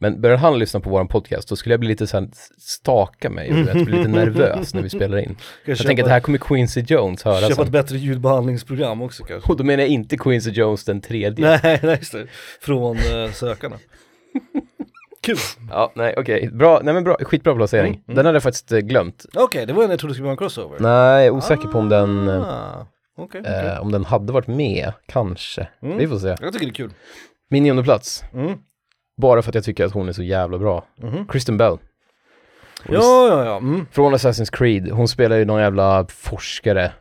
Men 0.02 0.22
börjar 0.22 0.38
han 0.38 0.60
lyssna 0.60 0.80
på 0.80 0.90
våran 0.90 1.08
podcast, 1.08 1.50
då 1.50 1.56
skulle 1.56 1.74
jag 1.74 1.80
bli 1.80 1.90
lite 1.90 2.08
såhär, 2.08 2.30
staka 2.60 3.30
mig 3.30 3.52
vet, 3.54 3.74
bli 3.86 3.98
lite 3.98 4.10
nervös 4.10 4.74
när 4.74 4.82
vi 4.82 4.90
spelar 4.90 5.18
in. 5.18 5.38
Jag 5.66 5.78
tänker 5.78 6.04
att 6.04 6.08
det 6.10 6.14
här 6.14 6.20
kommer 6.20 6.38
Quincy 6.38 6.82
Jones 6.88 7.24
höra 7.24 7.40
Köpa 7.40 7.52
ett 7.52 7.56
sen. 7.58 7.72
bättre 7.72 7.98
ljudbehandlingsprogram 7.98 9.02
också 9.02 9.24
kanske. 9.24 9.52
Och 9.52 9.58
då 9.58 9.64
menar 9.64 9.84
jag 9.84 9.90
inte 9.90 10.18
Quincy 10.18 10.52
Jones 10.52 10.86
den 10.86 11.02
tredje. 11.02 11.46
Nej, 11.64 11.80
nej 11.84 11.96
just 12.00 12.12
det. 12.12 12.28
Från 12.62 12.98
uh, 12.98 13.32
sökarna. 13.34 13.76
Kul. 15.22 15.38
Ja, 15.70 15.92
nej 15.96 16.14
okej, 16.18 16.50
bra, 16.54 16.80
nej 16.84 16.94
men 16.94 17.04
bra, 17.04 17.18
skitbra 17.22 17.56
placering. 17.56 17.94
Mm, 17.94 18.04
mm. 18.08 18.16
Den 18.16 18.26
hade 18.26 18.36
jag 18.36 18.44
faktiskt 18.44 18.72
eh, 18.72 18.80
glömt. 18.80 19.26
Okej, 19.36 19.66
det 19.66 19.74
var 19.74 19.84
en 19.84 19.90
jag 19.90 20.00
trodde 20.00 20.14
skulle 20.14 20.24
vara 20.26 20.32
en 20.32 20.38
crossover. 20.38 20.78
Nej, 20.80 20.92
jag 20.92 21.26
är 21.26 21.30
osäker 21.30 21.68
på 21.68 21.80
om 21.80 21.90
den, 21.90 22.28
eh, 22.28 22.42
Ah, 22.42 22.88
Okej, 23.18 23.42
okej. 23.42 23.66
eh, 23.68 23.82
om 23.82 23.92
den 23.92 24.06
hade 24.06 24.34
varit 24.34 24.48
med, 24.48 24.94
kanske. 25.08 25.68
Mm. 25.82 25.98
Vi 25.98 26.08
får 26.08 26.18
se. 26.20 26.28
Jag 26.28 26.54
tycker 26.54 26.66
det 26.66 26.72
är 26.72 26.74
kul. 26.74 26.94
Min 27.50 27.64
nionde 27.64 27.84
plats, 27.84 28.24
Mm. 28.34 28.58
bara 29.22 29.42
för 29.42 29.52
att 29.52 29.56
jag 29.56 29.64
tycker 29.64 29.86
att 29.86 29.92
hon 29.94 30.10
är 30.10 30.14
så 30.14 30.24
jävla 30.24 30.58
bra. 30.58 30.86
Mhm. 31.02 31.28
Kristen 31.28 31.58
Bell. 31.58 31.78
Ja, 32.90 33.28
ja, 33.28 33.46
ja. 33.46 33.58
Mm. 33.58 33.86
Från 33.92 34.14
Assassin's 34.16 34.52
Creed, 34.58 34.92
hon 34.92 35.08
spelar 35.08 35.36
ju 35.38 35.46
någon 35.46 35.62
jävla 35.62 36.06
forskare. 36.10 36.92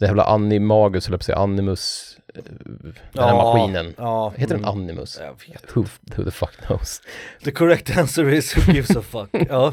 Den 0.00 0.06
jävla 0.08 0.24
Animagus, 0.24 1.08
eller 1.08 1.18
säga, 1.18 1.38
Animus, 1.38 2.16
eh, 2.34 2.42
den 2.44 2.94
här 3.14 3.28
Ja, 3.28 3.34
maskinen. 3.36 3.94
Ja. 3.98 4.32
Heter 4.36 4.54
mm. 4.54 4.62
den 4.62 4.70
Animus? 4.80 5.20
Jag 5.20 5.52
vet. 5.52 5.76
Who, 5.76 5.84
who 6.16 6.24
the 6.24 6.30
fuck 6.30 6.56
knows? 6.66 7.00
The 7.44 7.50
correct 7.52 7.96
answer 7.98 8.28
is 8.32 8.56
who 8.56 8.72
gives 8.72 8.96
a 8.96 9.02
fuck. 9.02 9.28
ja. 9.48 9.72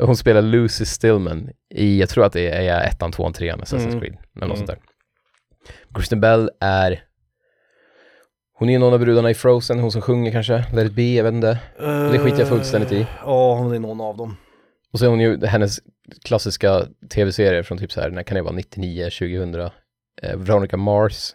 Hon 0.00 0.16
spelar 0.16 0.42
Lucy 0.42 0.84
Stillman 0.84 1.50
i, 1.74 2.00
jag 2.00 2.08
tror 2.08 2.24
att 2.24 2.32
det 2.32 2.48
är 2.68 2.84
ettan, 2.88 3.12
tvåan, 3.12 3.32
trean 3.32 3.60
Assassin's 3.60 3.88
Mm. 3.88 4.00
Creed, 4.00 4.16
eller 4.36 4.46
något 4.46 4.56
Mm. 4.56 4.56
sånt 4.56 4.66
där. 4.66 4.78
Kristen 5.94 6.20
Bell 6.20 6.50
är, 6.60 7.02
hon 8.58 8.70
är 8.70 8.78
någon 8.78 8.92
av 8.92 8.98
brudarna 9.00 9.30
i 9.30 9.34
Frozen, 9.34 9.78
hon 9.78 9.92
som 9.92 10.02
sjunger 10.02 10.32
kanske, 10.32 10.64
Let 10.72 10.86
it 10.86 10.92
be, 10.92 11.02
jag 11.02 11.24
vet 11.24 11.34
inte. 11.34 11.58
Det 12.12 12.18
skiter 12.18 12.38
jag 12.38 12.48
fullständigt 12.48 12.92
i. 12.92 13.06
Ja, 13.24 13.54
hon 13.54 13.74
är 13.74 13.78
någon 13.78 14.00
av 14.00 14.16
dem. 14.16 14.36
Och 14.92 14.98
så 14.98 15.04
är 15.04 15.08
hon 15.08 15.20
ju 15.20 15.46
hennes 15.46 15.80
klassiska 16.24 16.86
tv-serier 17.14 17.62
från 17.62 17.78
typ 17.78 17.92
så 17.92 18.00
här, 18.00 18.10
när 18.10 18.22
kan 18.22 18.34
det 18.34 18.42
vara, 18.42 18.54
99, 18.54 19.04
2000, 19.04 19.54
eh, 19.54 19.70
Veronica 20.36 20.76
Mars, 20.76 21.34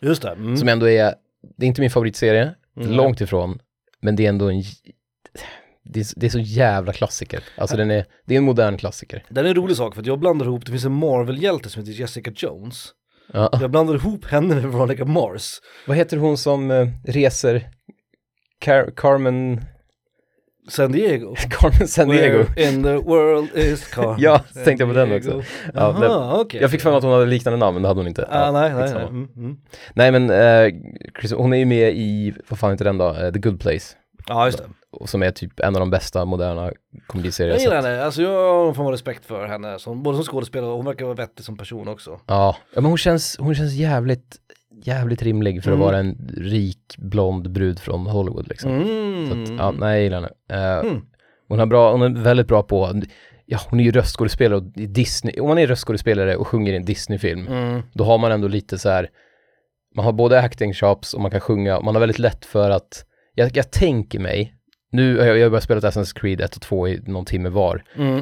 Just 0.00 0.22
det. 0.22 0.30
Mm. 0.30 0.56
som 0.56 0.68
ändå 0.68 0.88
är, 0.88 1.14
det 1.56 1.66
är 1.66 1.68
inte 1.68 1.80
min 1.80 1.90
favoritserie, 1.90 2.54
Mm. 2.76 2.90
långt 2.92 3.20
ifrån, 3.20 3.58
men 4.00 4.16
det 4.16 4.24
är 4.24 4.28
ändå 4.28 4.50
en, 4.50 4.62
det 5.84 6.00
är, 6.00 6.06
det 6.16 6.26
är 6.26 6.30
så 6.30 6.38
jävla 6.38 6.92
klassiker. 6.92 7.44
Alltså 7.56 7.76
den 7.76 7.90
är, 7.90 8.04
det 8.24 8.34
är 8.34 8.38
en 8.38 8.44
modern 8.44 8.76
klassiker. 8.78 9.24
Det 9.28 9.40
är 9.40 9.44
en 9.44 9.54
rolig 9.54 9.76
sak 9.76 9.94
för 9.94 10.00
att 10.02 10.06
jag 10.06 10.18
blandar 10.18 10.46
ihop, 10.46 10.64
det 10.66 10.70
finns 10.72 10.84
en 10.84 10.92
Marvel-hjälte 10.92 11.70
som 11.70 11.82
heter 11.82 11.92
Jessica 12.00 12.30
Jones. 12.36 12.88
Ja. 13.32 13.58
Jag 13.60 13.70
blandar 13.70 13.94
ihop 13.94 14.24
henne 14.24 14.54
med 14.54 14.64
Veronica 14.64 15.04
Mars. 15.04 15.60
Vad 15.86 15.96
heter 15.96 16.16
hon 16.16 16.38
som 16.38 16.70
eh, 16.70 16.88
reser, 17.04 17.70
Car- 18.64 18.90
Carmen, 18.96 19.60
San 20.68 20.92
Diego. 20.92 21.34
Carmen 21.50 21.88
San 21.88 22.08
Diego? 22.08 22.38
Where 22.38 22.68
in 22.68 22.82
the 22.82 22.96
world 22.96 23.48
is 23.54 23.88
Car 23.88 24.16
Ja, 24.18 24.40
San 24.54 24.64
tänkte 24.64 24.84
jag 24.84 24.90
på 24.94 24.98
den 24.98 25.16
också. 25.16 25.42
Ja, 25.74 25.96
det- 26.00 26.06
Jaha, 26.06 26.40
okej. 26.40 26.60
Jag 26.60 26.70
fick 26.70 26.80
för 26.80 26.90
mig 26.90 26.96
att 26.96 27.02
hon 27.04 27.12
hade 27.12 27.26
liknande 27.26 27.58
namn, 27.58 27.74
men 27.74 27.82
det 27.82 27.88
hade 27.88 28.00
hon 28.00 28.08
inte. 28.08 28.28
Ah, 28.30 28.46
Ja, 28.46 28.52
nej, 28.52 28.74
nej, 28.74 28.94
nej. 28.94 29.02
Mm, 29.02 29.28
mm. 29.36 29.56
Nej 29.94 30.12
men, 30.12 30.30
eh, 30.30 30.72
Chris, 31.20 31.32
hon 31.32 31.52
är 31.52 31.56
ju 31.58 31.64
med 31.64 31.92
i, 31.96 32.34
vad 32.48 32.58
fan 32.58 32.70
heter 32.70 32.84
den 32.84 32.98
då, 32.98 33.08
Eh, 33.14 33.32
The 33.32 33.38
Good 33.38 33.60
Place. 33.60 33.96
Ja, 34.28 34.46
just 34.46 34.58
det. 34.58 34.64
Och 34.90 35.08
som 35.08 35.22
är 35.22 35.30
typ 35.30 35.60
en 35.60 35.76
av 35.76 35.80
de 35.80 35.90
bästa 35.90 36.24
moderna 36.24 36.72
komediserier 37.06 37.50
Jag 37.52 37.56
jag 37.56 37.62
gillar 37.62 37.82
sett. 37.82 37.90
henne, 37.90 38.04
alltså 38.04 38.22
jag 38.22 38.64
har 38.64 38.74
fan 38.74 38.90
respekt 38.90 39.24
för 39.26 39.46
henne, 39.46 39.78
som, 39.78 40.02
både 40.02 40.16
som 40.18 40.24
skådespelare 40.24 40.70
och 40.70 40.76
hon 40.76 40.86
verkar 40.86 41.04
vara 41.04 41.14
vettig 41.14 41.44
som 41.44 41.56
person 41.56 41.88
också. 41.88 42.10
Ja, 42.26 42.56
ja 42.74 42.80
men 42.80 42.84
hon 42.84 42.98
känns, 42.98 43.36
hon 43.40 43.54
känns 43.54 43.72
jävligt, 43.72 44.36
jävligt 44.82 45.22
rimlig 45.22 45.62
för 45.64 45.70
att 45.70 45.76
Mm. 45.76 45.86
vara 45.86 45.98
en 45.98 46.30
rik 46.36 46.94
blond 46.98 47.50
brud 47.50 47.78
från 47.78 48.06
Hollywood 48.06 48.48
liksom. 48.48 48.70
Mm. 48.72 49.26
Så 49.46 49.52
att, 49.52 49.58
ja, 49.58 49.70
nej 49.70 49.94
jag 49.94 50.02
gillar 50.02 50.16
henne. 50.20 50.30
Eh, 50.82 50.88
Mm. 50.88 51.02
Hon, 51.48 51.60
är 51.60 51.66
bra, 51.66 51.92
hon 51.92 52.02
är 52.02 52.22
väldigt 52.22 52.46
bra 52.48 52.62
på, 52.62 53.00
ja 53.46 53.58
hon 53.70 53.80
är 53.80 53.84
ju 53.84 53.90
röstskådespelare 53.90 54.58
och 54.60 54.64
i 54.76 54.86
Disney, 54.86 55.40
om 55.40 55.48
man 55.48 55.58
är 55.58 55.66
röstskådespelare 55.66 56.36
och 56.36 56.46
sjunger 56.48 56.72
i 56.72 56.76
en 56.76 56.84
Disney-film, 56.84 57.46
Mm. 57.48 57.82
då 57.92 58.04
har 58.04 58.18
man 58.18 58.32
ändå 58.32 58.48
lite 58.48 58.78
så 58.78 58.88
här, 58.88 59.08
man 59.96 60.04
har 60.04 60.12
både 60.12 60.40
acting 60.40 60.74
chops 60.74 61.14
och 61.14 61.20
man 61.20 61.30
kan 61.30 61.40
sjunga, 61.40 61.80
man 61.80 61.94
har 61.94 62.00
väldigt 62.00 62.18
lätt 62.18 62.44
för 62.44 62.70
att, 62.70 63.04
jag, 63.34 63.56
jag 63.56 63.70
tänker 63.70 64.18
mig, 64.18 64.54
nu 64.92 65.18
har 65.18 65.26
jag, 65.26 65.38
jag 65.38 65.44
har 65.44 65.50
bara 65.50 65.60
spelat 65.60 65.84
Assassin's 65.84 66.18
Creed 66.20 66.40
1 66.40 66.56
och 66.56 66.62
2 66.62 66.88
i 66.88 67.00
någon 67.06 67.24
timme 67.24 67.48
var, 67.48 67.84
Mm. 67.96 68.20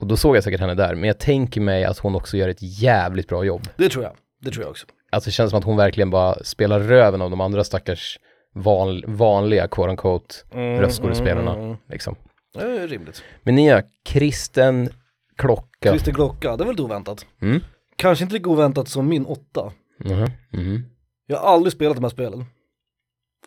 och 0.00 0.06
då 0.06 0.16
såg 0.16 0.36
jag 0.36 0.44
säkert 0.44 0.60
henne 0.60 0.74
där, 0.74 0.94
men 0.94 1.04
jag 1.04 1.18
tänker 1.18 1.60
mig 1.60 1.84
att 1.84 1.98
hon 1.98 2.14
också 2.14 2.36
gör 2.36 2.48
ett 2.48 2.82
jävligt 2.82 3.28
bra 3.28 3.44
jobb. 3.44 3.62
Det 3.76 3.88
tror 3.88 4.04
jag, 4.04 4.12
det 4.42 4.50
tror 4.50 4.64
jag 4.64 4.70
också. 4.70 4.86
Alltså 5.10 5.28
det 5.28 5.32
känns 5.32 5.50
som 5.50 5.58
att 5.58 5.64
hon 5.64 5.76
verkligen 5.76 6.10
bara 6.10 6.44
spelar 6.44 6.80
röven 6.80 7.22
av 7.22 7.30
de 7.30 7.40
andra 7.40 7.64
stackars 7.64 8.18
van, 8.54 9.02
vanliga, 9.06 9.68
quote 9.68 9.90
unquote, 9.90 10.34
Mm, 10.52 10.80
röstskådespelarna, 10.80 11.52
mm, 11.52 11.64
mm. 11.64 11.76
liksom. 11.88 12.16
Det 12.54 12.60
är 12.60 12.88
rimligt. 12.88 13.22
Men 13.42 13.54
nya, 13.54 13.82
Kristen 14.04 14.88
Klocka. 15.36 15.90
Christer 15.90 16.12
Glocka, 16.12 16.56
det 16.56 16.64
var 16.64 16.72
lite 16.72 16.82
oväntat. 16.82 17.26
Mm. 17.42 17.60
Kanske 17.96 18.24
inte 18.24 18.34
lika 18.34 18.50
oväntat 18.50 18.88
som 18.88 19.08
min 19.08 19.26
åtta. 19.26 19.72
Mhm, 20.04 20.30
mhm. 20.52 20.84
Jag 21.26 21.36
har 21.38 21.52
aldrig 21.54 21.72
spelat 21.72 21.96
de 21.96 22.04
här 22.04 22.10
spelen. 22.10 22.44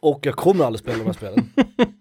Och 0.02 0.20
jag 0.26 0.36
kommer 0.36 0.66
aldrig 0.66 0.80
spela 0.80 0.98
de 0.98 1.06
här 1.06 1.14
spelen. 1.14 1.50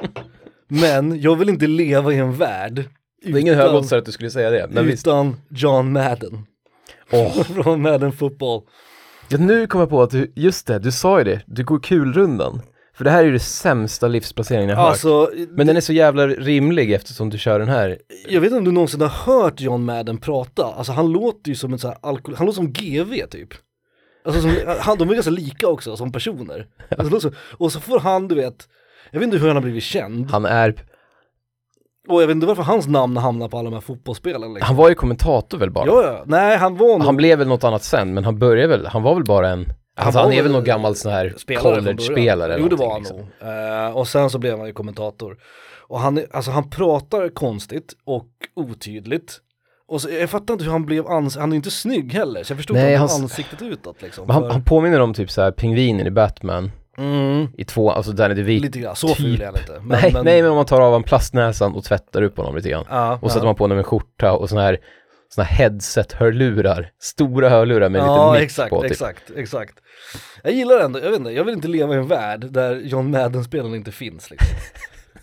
Men 0.69 1.21
jag 1.21 1.37
vill 1.37 1.49
inte 1.49 1.67
leva 1.67 2.13
i 2.13 2.17
en 2.19 2.33
värld 2.35 2.85
Det 3.23 3.31
är 3.33 3.37
ingen 3.39 3.55
högoddsare 3.55 3.99
att 3.99 4.07
du 4.07 4.13
skulle 4.13 4.31
säga 4.31 4.51
det, 4.51 4.67
men 4.71 4.87
visst. 4.87 5.07
utan 5.07 5.37
John 5.49 5.93
Madden. 5.93 6.47
Åh, 7.13 7.43
Från 7.43 7.83
Madden 7.83 8.13
Football. 8.13 8.63
Ja, 9.33 9.39
nu 9.39 9.67
kom 9.67 9.81
jag 9.81 9.91
på 9.91 10.03
att 10.03 10.11
du, 10.11 10.33
just 10.37 10.67
det, 10.67 10.79
du 10.79 10.93
sa 10.93 11.19
ju 11.19 11.25
det, 11.25 11.43
du 11.47 11.65
går 11.65 11.79
kulrundan. 11.79 12.61
För 12.95 13.05
det 13.05 13.11
här 13.11 13.21
är 13.21 13.25
ju 13.25 13.33
det 13.33 13.41
sämsta 13.41 14.09
livsplaceringen 14.09 14.69
jag 14.69 14.77
har 14.77 14.83
hört. 14.83 14.93
Alltså, 14.93 15.31
Men 15.51 15.67
den 15.67 15.77
är 15.77 15.81
så 15.81 15.93
jävla 15.93 16.27
rimlig 16.27 16.93
eftersom 16.93 17.31
du 17.31 17.39
kör 17.39 17.59
den 17.59 17.69
här. 17.69 17.99
jag 18.29 18.41
vet 18.41 18.49
inte 18.49 18.59
om 18.59 18.65
du 18.65 18.73
någonsin 18.73 19.01
har 19.01 19.09
hört 19.09 19.61
John 19.61 19.85
Madden 19.85 20.19
prata. 20.19 20.65
Alltså 20.65 20.93
han 20.93 21.13
låter 21.13 21.49
ju 21.49 21.55
som 21.55 21.73
en 21.73 21.79
sån 21.79 21.91
här 21.91 21.99
alkohol, 22.03 22.37
han 22.37 22.47
låter 22.47 22.57
som 22.57 22.73
GV 22.73 23.27
typ. 23.31 23.49
Alltså 24.25 24.43
som, 24.43 24.57
han, 24.79 24.99
de 24.99 25.11
är 25.11 25.15
ganska 25.15 25.31
lika 25.31 25.69
också 25.69 25.97
som 25.97 26.13
personer. 26.13 26.67
Alltså, 26.99 27.33
och 27.37 27.73
så 27.73 27.81
får 27.81 28.01
han, 28.01 28.29
du 28.29 28.35
vet, 28.35 28.69
jag 29.11 29.21
vet 29.21 29.27
inte 29.27 29.39
hur 29.39 29.47
han 29.47 29.57
har 29.57 29.63
blivit 29.63 29.83
känd. 29.83 30.31
Han 30.31 30.45
är, 30.45 30.75
Och 32.09 32.23
jag 32.23 32.27
vet 32.27 32.35
inte 32.35 32.47
varför 32.47 32.63
hans 32.63 32.87
namn 32.89 33.17
hamnar 33.17 33.49
på 33.49 33.59
alla 33.59 33.71
de 33.71 33.75
här 33.75 33.81
fotbollsspelen 33.81 34.55
liksom. 34.55 34.67
han 34.67 34.77
var 34.77 34.89
ju 34.89 34.95
kommentator 34.95 35.59
väl 35.59 35.71
bara. 35.71 35.87
Ja, 35.87 36.03
ja, 36.05 36.23
nej 36.27 36.57
han 36.59 36.77
var 36.77 36.87
nog 36.89 37.03
Han 37.03 37.17
blev 37.17 37.39
väl 37.39 37.49
något 37.49 37.65
annat 37.65 37.83
sen, 37.83 38.15
men 38.15 38.25
han 38.25 38.39
började 38.39 38.69
väl, 38.77 38.87
han 38.87 39.03
var 39.03 39.15
väl 39.15 39.25
bara 39.25 39.49
en, 39.49 39.73
alltså 39.97 40.19
var 40.19 40.25
han 40.25 40.33
är 40.33 40.43
väl 40.43 40.53
någon 40.53 40.65
gammal 40.65 40.95
sån 40.97 41.13
här 41.13 41.35
college-spelare 41.61 42.57
Jo 42.61 42.69
det 42.69 42.77
var 42.77 42.91
han 42.93 43.01
liksom. 43.01 43.17
nog. 43.19 43.89
Eh, 43.89 43.97
och 43.97 44.09
sen 44.09 44.31
så 44.31 44.39
blev 44.39 44.59
han 44.59 44.67
ju 44.67 44.73
kommentator. 44.73 45.37
Och 45.89 46.01
han, 46.01 46.21
alltså 46.33 46.51
han 46.51 46.71
pratar 46.71 47.29
konstigt 47.29 47.93
och 48.05 48.29
otydligt. 48.57 49.39
Och 49.89 50.01
så, 50.01 50.11
jag 50.11 50.31
fattar 50.31 50.55
inte 50.55 50.65
hur 50.65 50.73
han 50.73 50.87
blev 50.87 51.05
ans- 51.07 51.39
han 51.39 51.53
är 51.53 51.57
inte 51.57 51.71
snygg 51.71 52.13
heller, 52.13 52.43
så 52.43 52.51
jag 52.53 52.59
förstår 52.59 52.75
Nej, 52.75 52.93
inte 52.93 52.99
hans- 53.01 53.13
han 53.13 53.23
ansiktet 53.23 53.63
utåt 53.63 54.03
liksom. 54.03 54.27
Men 54.27 54.35
han, 54.35 54.43
För- 54.43 54.51
han 54.51 54.65
påminner 54.65 55.01
om 55.01 55.15
typ 55.15 55.31
så 55.31 55.43
här 55.43 55.51
pingvinen 55.51 56.07
i 56.07 56.11
Batman, 56.11 56.71
mm, 56.99 57.49
i 57.57 57.65
två, 57.65 57.91
alltså 57.91 58.13
det 58.13 58.43
vit. 58.43 58.63
lite 58.63 58.79
grann, 58.79 58.97
så 58.97 59.09
ful 59.09 59.43
är 59.43 59.47
han 59.47 59.57
inte. 59.57 59.73
Men, 59.83 60.01
nej, 60.01 60.23
nej 60.25 60.43
men 60.43 60.51
om 60.51 60.57
man 60.57 60.67
tar 60.67 60.81
av 60.81 60.93
han 60.93 61.03
plastnäsan 61.03 61.75
och 61.75 61.85
tvättar 61.85 62.23
upp 62.23 62.37
honom 62.37 62.57
lite 62.57 62.69
grann. 62.69 62.85
ja, 62.91 63.15
Och 63.15 63.29
ja. 63.29 63.29
sätter 63.29 63.47
man 63.47 63.55
på 63.55 63.65
honom 63.65 63.79
en 63.79 63.85
skjorta 63.85 64.33
och 64.33 64.49
såna 64.49 64.63
här, 64.63 64.79
såna 65.35 65.45
här 65.45 65.57
headset-hörlurar. 65.57 66.91
Stora 67.01 67.49
hörlurar 67.49 67.89
med 67.89 68.01
en 68.01 68.07
Ja 68.07 68.33
liten 68.33 68.41
mick 68.41 68.51
exakt, 68.51 68.71
på. 68.71 68.83
Typ. 68.83 68.91
exakt, 68.91 69.31
exakt. 69.37 69.75
Jag 70.43 70.53
gillar 70.53 70.81
ändå, 70.81 70.99
jag 70.99 71.11
vet 71.11 71.19
inte, 71.19 71.31
jag 71.31 71.45
vill 71.45 71.55
inte 71.55 71.69
leva 71.69 71.95
i 71.95 71.99
en 71.99 72.09
värld 72.09 72.47
där 72.51 72.81
John 72.85 73.11
Madden-spelen 73.11 73.75
inte 73.75 73.93
finns 73.93 74.31
liksom. 74.31 74.57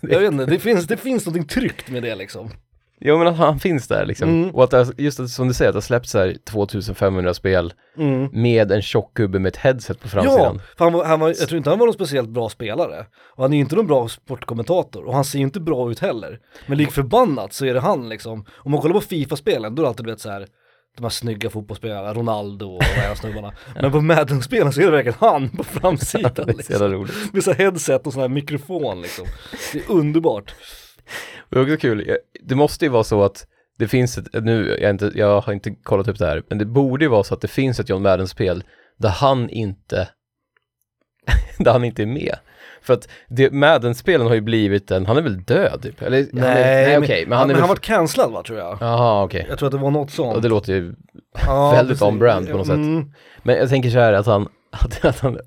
Jag 0.00 0.20
vet 0.20 0.32
inte, 0.32 0.46
det 0.46 0.58
finns, 0.58 0.86
det 0.86 0.96
finns 0.96 1.26
någonting 1.26 1.48
tryggt 1.48 1.90
med 1.90 2.02
det 2.02 2.14
liksom. 2.14 2.50
Jo 3.00 3.18
men 3.18 3.26
att 3.26 3.36
han 3.36 3.58
finns 3.60 3.88
där 3.88 4.06
liksom. 4.06 4.28
Mm. 4.28 4.50
Och 4.54 4.64
att 4.64 4.70
det, 4.70 4.88
just 4.98 5.20
att, 5.20 5.30
som 5.30 5.48
du 5.48 5.54
säger, 5.54 5.68
att 5.68 5.74
det 5.74 5.76
har 5.76 5.80
släppts 5.82 6.14
här 6.14 6.36
2500 6.44 7.34
spel 7.34 7.72
Mm. 7.98 8.28
med 8.32 8.72
en 8.72 8.82
tjock 8.82 9.14
gubbe 9.14 9.38
med 9.38 9.48
ett 9.48 9.56
headset 9.56 10.00
på 10.00 10.08
framsidan. 10.08 10.60
Ja, 10.78 10.84
han 10.84 10.92
var, 10.92 11.04
han 11.04 11.20
var, 11.20 11.28
jag 11.28 11.36
tror 11.48 11.56
inte 11.56 11.70
han 11.70 11.78
var 11.78 11.86
någon 11.86 11.94
speciellt 11.94 12.28
bra 12.28 12.48
spelare. 12.48 13.06
Och 13.36 13.44
han 13.44 13.52
är 13.52 13.56
ju 13.56 13.60
inte 13.60 13.76
någon 13.76 13.86
bra 13.86 14.08
sportkommentator 14.08 15.04
och 15.04 15.14
han 15.14 15.24
ser 15.24 15.38
ju 15.38 15.44
inte 15.44 15.60
bra 15.60 15.90
ut 15.90 15.98
heller. 15.98 16.38
Men 16.66 16.78
lik 16.78 16.90
förbannat 16.92 17.52
så 17.52 17.64
är 17.66 17.74
det 17.74 17.80
han 17.80 18.08
liksom. 18.08 18.44
Om 18.50 18.70
man 18.72 18.80
kollar 18.80 18.94
på 18.94 19.00
Fifa-spelen 19.00 19.74
då 19.74 19.82
är 19.82 19.84
det 19.84 19.88
alltid 19.88 20.04
du 20.04 20.10
vet 20.10 20.20
så 20.20 20.30
här 20.30 20.46
de 20.96 21.02
här 21.02 21.10
snygga 21.10 21.50
fotbollsspelarna, 21.50 22.14
Ronaldo 22.14 22.66
och 22.66 22.80
de 22.94 23.00
här 23.00 23.14
snubbarna. 23.14 23.52
Men 23.80 23.92
på 23.92 24.00
Madden-spelen 24.00 24.72
så 24.72 24.80
är 24.80 24.84
det 24.84 24.90
verkligen 24.90 25.18
han 25.20 25.48
på 25.48 25.64
framsidan 25.64 26.32
det 26.36 26.42
är 26.42 26.46
så 26.46 26.56
liksom. 26.56 26.92
roligt. 26.92 27.32
Med 27.32 27.44
så 27.44 27.52
headset 27.52 28.06
och 28.06 28.12
sån 28.12 28.22
här 28.22 28.28
mikrofon 28.28 29.02
liksom. 29.02 29.26
Det 29.72 29.78
är 29.78 29.90
underbart. 29.90 30.54
Det 31.48 31.58
är 31.58 31.62
också 31.62 31.76
kul, 31.76 32.16
det 32.42 32.54
måste 32.54 32.84
ju 32.84 32.88
vara 32.88 33.04
så 33.04 33.22
att 33.22 33.46
det 33.78 33.88
finns 33.88 34.18
ett, 34.18 34.44
nu, 34.44 34.78
jag, 34.80 34.90
inte, 34.90 35.12
jag 35.14 35.40
har 35.40 35.52
inte 35.52 35.70
kollat 35.70 36.08
upp 36.08 36.18
det 36.18 36.26
här, 36.26 36.42
men 36.48 36.58
det 36.58 36.64
borde 36.64 37.04
ju 37.04 37.08
vara 37.08 37.24
så 37.24 37.34
att 37.34 37.40
det 37.40 37.48
finns 37.48 37.80
ett 37.80 37.88
John 37.88 38.02
Madden-spel 38.02 38.64
där 38.98 39.08
han 39.08 39.50
inte, 39.50 40.08
där 41.58 41.72
han 41.72 41.84
inte 41.84 42.02
är 42.02 42.06
med. 42.06 42.36
För 42.82 42.94
att 42.94 43.08
det, 43.28 43.52
Madden-spelen 43.52 44.26
har 44.26 44.34
ju 44.34 44.40
blivit 44.40 44.90
en, 44.90 45.06
han 45.06 45.16
är 45.16 45.22
väl 45.22 45.42
död 45.42 45.82
typ? 45.82 46.02
Eller, 46.02 46.26
han 46.32 46.42
är, 46.42 46.54
nej 46.54 46.98
okej, 46.98 47.26
men 47.26 47.38
han 47.38 47.50
är 47.50 47.54
han 47.54 47.60
väl, 47.60 47.68
varit 47.68 47.80
cancellad 47.80 48.32
va 48.32 48.42
tror 48.42 48.58
jag. 48.58 48.78
jaha 48.80 49.24
okej. 49.24 49.46
Jag 49.48 49.58
tror 49.58 49.66
att 49.66 49.72
det 49.72 49.78
var 49.78 49.90
något 49.90 50.10
sånt. 50.10 50.36
Och 50.36 50.42
det 50.42 50.48
låter 50.48 50.72
ju 50.72 50.94
Ja, 51.46 51.70
väldigt 51.70 52.02
on-brand 52.02 52.50
på 52.50 52.56
något 52.56 52.66
sätt. 52.66 52.76
Mm. 52.76 53.12
Men 53.42 53.56
jag 53.56 53.68
tänker 53.68 53.90
så 53.90 53.98
här 53.98 54.12
att 54.12 54.26
han, 54.26 54.48
att, 54.84 55.04
att 55.04 55.20
han 55.20 55.38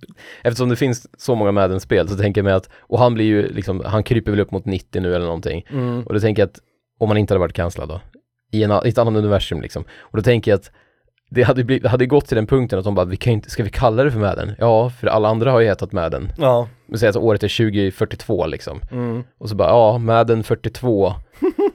eftersom 0.44 0.70
det 0.70 0.76
finns 0.76 1.22
så 1.22 1.36
många 1.36 1.52
Madden-spel 1.52 2.10
så 2.10 2.16
tänker 2.16 2.40
jag 2.42 2.46
mig 2.46 2.54
att, 2.54 2.70
och 2.80 3.00
han 3.00 3.14
blir 3.14 3.26
ju 3.26 3.54
liksom, 3.54 3.82
han 3.86 4.04
kryper 4.04 4.32
väl 4.32 4.40
upp 4.40 4.52
mot 4.52 4.66
90 4.66 5.02
nu 5.02 5.16
eller 5.16 5.26
någonting. 5.26 5.66
Mm. 5.70 6.04
Och 6.04 6.14
då 6.14 6.20
tänker 6.20 6.42
jag 6.42 6.48
att, 6.48 6.60
om 7.00 7.10
han 7.10 7.18
inte 7.18 7.34
hade 7.34 7.40
varit 7.40 7.54
cancellad 7.54 7.90
då, 7.90 8.02
i, 8.52 8.64
en, 8.64 8.72
i 8.86 8.90
ett 8.90 8.98
annat 8.98 9.16
universum 9.16 9.62
liksom. 9.62 9.84
Och 10.00 10.18
då 10.18 10.24
tänker 10.24 10.52
jag 10.52 10.58
att 10.58 10.72
det 11.30 11.44
hade, 11.44 11.64
blivit, 11.64 11.86
hade 11.86 12.06
gått 12.06 12.28
till 12.28 12.36
den 12.36 12.48
punkten 12.48 12.80
att 12.80 12.86
de 12.86 12.96
bara, 12.96 13.06
vi 13.06 13.18
kan 13.18 13.34
inte, 13.34 13.50
ska 13.50 13.64
vi 13.64 13.70
kalla 13.70 14.04
det 14.04 14.12
för 14.12 14.20
Madden? 14.20 14.56
Ja, 14.60 14.90
för 14.90 15.08
alla 15.08 15.30
andra 15.30 15.52
har 15.52 15.60
ju 15.60 15.68
hetat 15.68 15.92
Madden. 15.92 16.32
Ja. 16.38 16.68
Men 16.88 17.00
säg 17.00 17.10
att 17.10 17.16
året 17.16 17.44
är 17.44 17.58
2042 17.58 18.46
liksom. 18.46 18.82
Mm. 18.92 19.24
Och 19.38 19.50
så 19.50 19.56
bara, 19.56 19.70
ja, 19.70 19.98
Madden 19.98 20.44
42. 20.44 21.14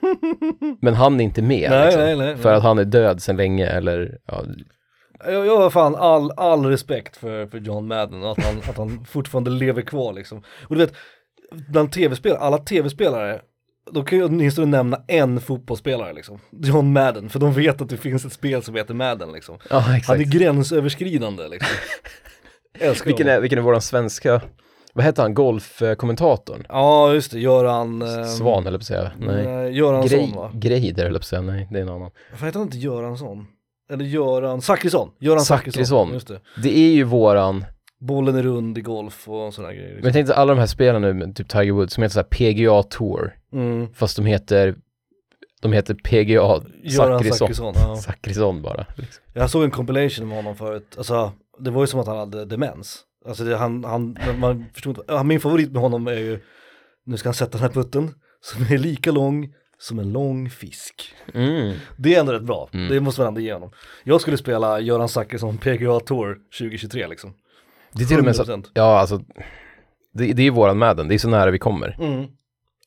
Men 0.81 0.95
han 0.95 1.21
är 1.21 1.25
inte 1.25 1.43
med 1.43 1.71
Nej, 1.71 1.85
liksom. 1.85 2.03
nej, 2.03 2.17
nej, 2.17 2.37
För 2.37 2.55
att 2.55 2.63
han 2.63 2.79
är 2.79 2.85
död 2.85 3.23
sedan 3.23 3.37
länge 3.37 3.67
eller, 3.67 4.19
ja, 4.27 4.43
Jag, 5.25 5.47
jag 5.47 5.57
har 5.57 5.71
fan 5.71 5.97
all, 5.97 6.33
all 6.37 6.67
respekt 6.67 7.17
för, 7.17 7.47
för 7.47 7.59
John 7.59 7.87
Madden 7.87 8.23
och 8.23 8.31
att 8.31 8.45
han, 8.45 8.59
att 8.59 8.77
han 8.77 9.05
fortfarande 9.05 9.51
lever 9.51 9.83
kvar 9.83 10.13
liksom. 10.13 10.43
Och 10.63 10.77
du 10.77 10.81
vet, 10.81 10.95
bland 11.69 11.93
tv-spelare, 11.93 12.39
alla 12.39 12.59
tv-spelare, 12.59 13.41
de 13.93 14.05
kan 14.05 14.19
ju 14.19 14.25
åtminstone 14.25 14.67
nämna 14.67 15.03
en 15.09 15.41
fotbollsspelare 15.41 16.13
liksom. 16.13 16.39
John 16.51 16.93
Madden, 16.93 17.29
för 17.29 17.39
de 17.39 17.53
vet 17.53 17.81
att 17.81 17.89
det 17.89 17.97
finns 17.97 18.25
ett 18.25 18.33
spel 18.33 18.63
som 18.63 18.75
heter 18.75 18.95
Madden 18.95 19.33
liksom. 19.33 19.59
ja 19.71 19.79
Han 19.79 19.95
exakt. 19.95 20.21
är 20.21 20.25
gränsöverskridande 20.25 21.49
liksom. 21.49 21.77
Vilken 23.05 23.29
är, 23.29 23.41
vilken 23.41 23.59
är 23.59 23.63
våran 23.63 23.83
svenska, 23.83 24.41
vad 24.93 25.05
heter 25.05 25.23
han, 25.23 25.35
golfkommentatorn? 25.35 26.65
Ja 26.69 27.13
just 27.15 27.33
det, 27.33 27.41
Göran... 27.41 28.03
ehm, 28.03 28.25
Svan 28.25 28.67
eller 28.67 28.79
på 28.79 28.83
att 28.83 28.87
säga, 28.87 29.11
nej. 29.19 29.77
Göransson 29.77 30.33
va? 30.37 30.51
Grej, 30.55 30.81
Greider 30.81 31.05
eller 31.05 31.19
på 31.19 31.23
att 31.23 31.27
säga, 31.27 31.43
nej 31.43 31.69
det 31.71 31.79
är 31.79 31.83
en 31.83 31.89
annan. 31.89 32.11
Varför 32.31 32.47
heter 32.47 32.59
han 32.59 32.67
inte 32.69 32.79
Göransson? 32.79 33.47
Eller 33.91 34.05
Göran 34.05 34.63
Zachrisson, 34.63 35.11
Göran 35.19 35.41
Zachrisson, 35.45 36.13
just 36.13 36.29
det. 36.29 36.41
Det 36.63 36.79
är 36.79 36.93
ju 36.93 37.05
våran, 37.05 37.65
Bollen 38.01 38.35
är 38.37 38.43
rund 38.43 38.79
i 38.79 38.81
golf 38.81 39.29
och 39.29 39.55
sådana 39.55 39.73
grejer. 39.73 39.87
men 39.89 39.95
Liksom. 39.95 40.07
jag 40.07 40.13
tänkte 40.15 40.35
alla 40.35 40.55
de 40.55 40.61
här 40.61 40.67
spelarna 40.67 41.13
nu, 41.13 41.33
typ 41.33 41.49
Tiger 41.49 41.73
Woods, 41.73 41.95
som 41.95 42.03
heter 42.03 42.13
såhär 42.13 42.25
PGA 42.55 42.83
Tour, 42.83 43.35
Mm. 43.53 43.95
fast 43.95 44.17
de 44.17 44.27
heter, 44.27 44.75
de 45.63 45.73
heter 45.73 45.95
PGA 45.95 46.61
Zachrisson. 46.91 47.75
Zachrisson, 47.97 48.57
ja. 48.57 48.63
Bara. 48.63 48.87
Liksom. 48.97 49.23
Jag 49.35 49.51
såg 49.51 49.65
en 49.65 49.71
compilation 49.71 50.29
med 50.29 50.37
honom 50.37 50.57
förut, 50.57 50.95
alltså 50.99 51.33
det 51.59 51.71
var 51.71 51.81
ju 51.83 51.87
som 51.87 52.01
att 52.01 52.07
han 52.07 52.19
hade 52.19 52.45
demens. 52.45 53.01
Alltså 53.27 53.45
det, 53.45 53.57
han, 53.57 53.85
han, 53.85 54.19
man 54.39 54.65
förstod 54.75 54.99
inte, 54.99 55.25
min 55.25 55.41
favorit 55.41 55.73
med 55.73 55.83
honom 55.83 56.07
är 56.07 56.13
ju, 56.13 56.41
nu 57.07 57.17
ska 57.17 57.29
han 57.29 57.35
sätta 57.35 57.51
den 57.59 57.61
här 57.61 57.69
putten, 57.83 58.11
som 58.41 58.63
är 58.75 58.79
lika 58.79 59.11
lång 59.13 59.55
som 59.79 59.99
en 59.99 60.13
lång 60.13 60.51
fisk. 60.51 61.15
Mm. 61.35 61.75
Det 61.97 62.15
är 62.15 62.21
ändå 62.21 62.33
rätt 62.33 62.43
bra, 62.43 62.69
Mm. 62.73 62.89
det 62.89 63.01
måste 63.01 63.21
man 63.21 63.29
ändå 63.29 63.41
ge 63.41 63.53
honom. 63.53 63.71
Jag 64.05 64.21
skulle 64.21 64.37
spela 64.37 64.81
Göran 64.81 65.09
Zachrisson 65.09 65.59
PGA 65.59 66.01
Tour 66.01 66.39
2023 66.59 67.07
liksom. 67.07 67.35
Det 67.93 68.03
är 68.03 68.07
till 68.07 68.19
och 68.19 68.25
med 68.25 68.37
så, 68.37 68.43
100%. 68.45 68.71
ja 68.75 68.99
alltså, 68.99 69.21
det, 70.13 70.33
det 70.33 70.43
är 70.43 70.51
våran 70.51 70.79
Madden, 70.79 71.09
det 71.09 71.15
är 71.15 71.19
så 71.19 71.29
nära 71.29 71.51
vi 71.51 71.59
kommer. 71.59 71.97
Mm. 72.01 72.27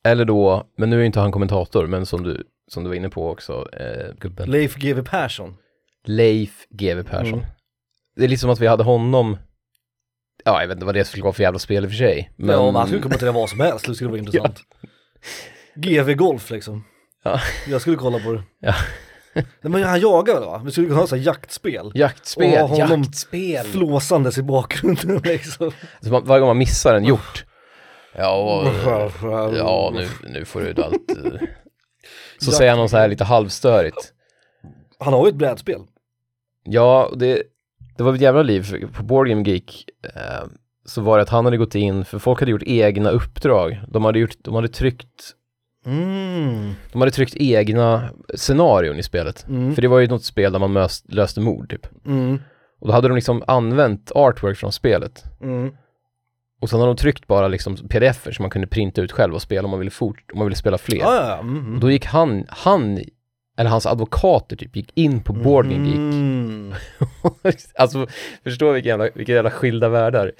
Eller 0.04 0.24
då, 0.24 0.66
men 0.76 0.90
nu 0.90 1.00
är 1.00 1.04
inte 1.04 1.20
han 1.20 1.32
kommentator, 1.32 1.86
men 1.86 2.06
som 2.06 2.22
du, 2.22 2.44
som 2.68 2.82
du 2.84 2.88
var 2.88 2.94
inne 2.96 3.08
på 3.10 3.30
också, 3.30 3.68
eh, 3.72 4.14
gubben. 4.20 4.50
Leif 4.50 4.74
GW 4.76 5.02
Persson. 5.02 5.54
Leif 6.04 6.66
GW 6.70 7.02
Persson. 7.04 7.38
Mm. 7.38 7.44
Det 8.16 8.24
är 8.24 8.28
lite 8.28 8.40
som 8.40 8.50
att 8.50 8.60
vi 8.60 8.66
hade 8.66 8.82
honom, 8.84 9.36
ja 10.44 10.60
jag 10.60 10.68
vet 10.68 10.76
inte 10.76 10.86
vad 10.86 10.94
det 10.94 11.04
skulle 11.04 11.22
vara 11.22 11.32
för 11.32 11.42
jävla 11.42 11.58
spel 11.58 11.84
i 11.84 11.86
och 11.86 11.90
för 11.90 11.96
sig. 11.96 12.32
Men, 12.36 12.50
Ja, 12.56 12.64
men 12.66 12.74
han 12.74 12.86
skulle 12.86 13.02
kommentera 13.02 13.32
vad 13.32 13.50
som 13.50 13.60
helst, 13.60 13.86
det 13.86 13.94
skulle 13.94 14.10
vara 14.10 14.18
intressant. 14.24 14.60
GV 15.74 16.12
Golf 16.14 16.50
liksom. 16.50 16.84
Ja. 17.24 17.40
Jag 17.68 17.80
skulle 17.80 17.96
kolla 17.96 18.18
på 18.18 18.32
det. 18.32 18.42
Ja. 18.60 18.74
Nej 19.34 19.44
men 19.60 19.82
han 19.82 20.00
jagar 20.00 20.34
väl 20.34 20.44
va? 20.44 20.62
Vi 20.64 20.70
skulle 20.70 20.86
kunna 20.86 21.00
ha 21.00 21.06
så 21.06 21.16
här 21.16 21.22
jaktspel. 21.22 21.92
jaktspel, 21.94 22.62
Och 22.62 22.68
ha 22.68 22.76
honom 22.78 23.02
jaktspel! 23.02 23.66
Flåsandes 23.66 24.38
i 24.38 24.42
bakgrunden 24.42 25.18
liksom. 25.24 25.72
Så 26.00 26.10
man, 26.12 26.24
varje 26.24 26.40
gång 26.40 26.48
man 26.48 26.58
missar 26.58 26.94
en 26.94 27.04
hjort, 27.04 27.44
ja, 28.16 28.36
och, 28.36 28.66
ja 29.56 29.90
nu, 29.94 30.08
nu 30.28 30.44
får 30.44 30.60
du 30.60 30.66
ut 30.66 30.78
allt. 30.78 31.10
eh. 31.10 31.16
Så 32.38 32.50
Jakt- 32.50 32.56
säger 32.56 32.70
han 32.70 32.78
något 32.80 32.90
så 32.90 32.96
här 32.96 33.08
lite 33.08 33.24
halvstörigt. 33.24 34.12
Han 34.98 35.12
har 35.12 35.24
ju 35.26 35.28
ett 35.30 35.36
brädspel. 35.36 35.80
Ja, 36.64 37.12
det, 37.16 37.42
det 37.96 38.02
var 38.02 38.14
ett 38.14 38.20
jävla 38.20 38.42
liv 38.42 38.88
på 38.96 39.02
Board 39.02 39.28
Game 39.28 39.42
Geek. 39.50 39.84
Eh, 40.14 40.44
så 40.84 41.00
var 41.00 41.16
det 41.16 41.22
att 41.22 41.28
han 41.28 41.44
hade 41.44 41.56
gått 41.56 41.74
in, 41.74 42.04
för 42.04 42.18
folk 42.18 42.40
hade 42.40 42.50
gjort 42.52 42.62
egna 42.66 43.10
uppdrag. 43.10 43.80
De 43.88 44.04
hade, 44.04 44.18
gjort, 44.18 44.36
de 44.38 44.54
hade 44.54 44.68
tryckt 44.68 45.30
Mm. 45.86 46.72
De 46.92 47.00
hade 47.00 47.10
tryckt 47.10 47.36
egna 47.36 48.10
scenarion 48.34 48.98
i 48.98 49.02
spelet. 49.02 49.48
Mm. 49.48 49.74
För 49.74 49.82
det 49.82 49.88
var 49.88 49.98
ju 49.98 50.06
något 50.06 50.24
spel 50.24 50.52
där 50.52 50.58
man 50.58 50.72
mös, 50.72 51.04
löste 51.08 51.40
mord 51.40 51.70
typ. 51.70 51.86
Mm. 52.06 52.38
Och 52.80 52.86
då 52.86 52.92
hade 52.92 53.08
de 53.08 53.14
liksom 53.14 53.42
använt 53.46 54.12
artwork 54.14 54.58
från 54.58 54.72
spelet. 54.72 55.24
Mm. 55.40 55.72
Och 56.60 56.70
sen 56.70 56.80
hade 56.80 56.90
de 56.90 56.96
tryckt 56.96 57.26
bara 57.26 57.48
liksom 57.48 57.76
pdf-er 57.76 58.32
som 58.32 58.42
man 58.42 58.50
kunde 58.50 58.66
printa 58.66 59.02
ut 59.02 59.12
själv 59.12 59.34
och 59.34 59.42
spela 59.42 59.64
om 59.64 59.70
man 59.70 59.78
ville 59.78 59.90
fort, 59.90 60.32
om 60.32 60.38
man 60.38 60.46
ville 60.46 60.56
spela 60.56 60.78
fler. 60.78 60.98
Ja, 60.98 61.14
ja. 61.14 61.38
Mm. 61.38 61.74
Och 61.74 61.80
då 61.80 61.90
gick 61.90 62.06
han, 62.06 62.44
han, 62.48 63.00
eller 63.58 63.70
hans 63.70 63.86
advokater 63.86 64.56
typ, 64.56 64.76
gick 64.76 64.92
in 64.94 65.22
på 65.22 65.32
Board 65.32 65.70
Game 65.70 65.86
Geek. 65.86 65.96
Mm. 65.96 66.74
alltså, 67.74 68.06
förstå 68.44 68.72
vilka 68.72 68.88
jävla, 68.88 69.08
vilka 69.14 69.32
jävla 69.32 69.50
skilda 69.50 69.88
världar. 69.88 70.32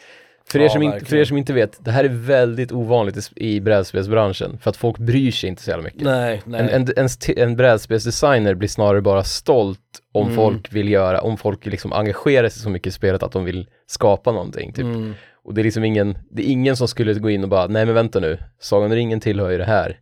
För 0.51 0.59
er, 0.59 0.63
Ja, 0.63 0.69
som 0.71 0.83
inte, 0.83 1.05
för 1.05 1.17
er 1.17 1.25
som 1.25 1.37
inte 1.37 1.53
vet, 1.53 1.85
det 1.85 1.91
här 1.91 2.05
är 2.05 2.09
väldigt 2.09 2.73
ovanligt 2.73 3.31
i, 3.37 3.61
brädspelsbranschen. 3.61 4.59
För 4.59 4.71
att 4.71 4.77
folk 4.77 4.99
bryr 4.99 5.31
sig 5.31 5.49
inte 5.49 5.63
så 5.63 5.71
jävla 5.71 5.85
mycket. 5.85 6.03
Nej, 6.03 6.43
nej. 6.45 6.61
En, 6.61 6.69
en, 6.69 6.89
en, 6.97 7.09
en 7.39 7.57
brädspelsdesigner 7.57 8.55
blir 8.55 8.69
snarare 8.69 9.01
bara 9.01 9.25
stolt 9.25 9.79
om 10.13 10.23
Mm. 10.23 10.37
folk 10.37 10.73
vill 10.73 10.89
göra, 10.89 11.21
om 11.21 11.37
folk 11.37 11.67
liksom 11.67 11.93
engagerar 11.93 12.49
sig 12.49 12.63
så 12.63 12.71
mycket 12.71 12.87
i 12.87 12.91
spelet 12.91 13.23
att 13.23 13.33
de 13.33 13.45
vill 13.45 13.69
skapa 13.87 14.33
någonting 14.33 14.73
typ. 14.73 14.85
Mm. 14.85 15.15
Och 15.45 15.55
det 15.55 15.61
är 15.61 15.65
liksom 15.65 15.85
ingen, 15.85 16.19
det 16.31 16.43
är 16.43 16.53
ingen 16.53 16.77
som 16.77 16.89
skulle 16.89 17.15
gå 17.15 17.31
in 17.31 17.43
och 17.43 17.49
bara, 17.49 17.67
nej 17.67 17.87
men 17.87 17.95
vänta 17.95 18.21
nu, 18.21 18.39
Sagan 18.61 18.87
om 18.91 18.95
ringen 18.95 19.21
tillhör 19.21 19.51
ju 19.51 19.59
det 19.59 19.65
här. 19.65 19.99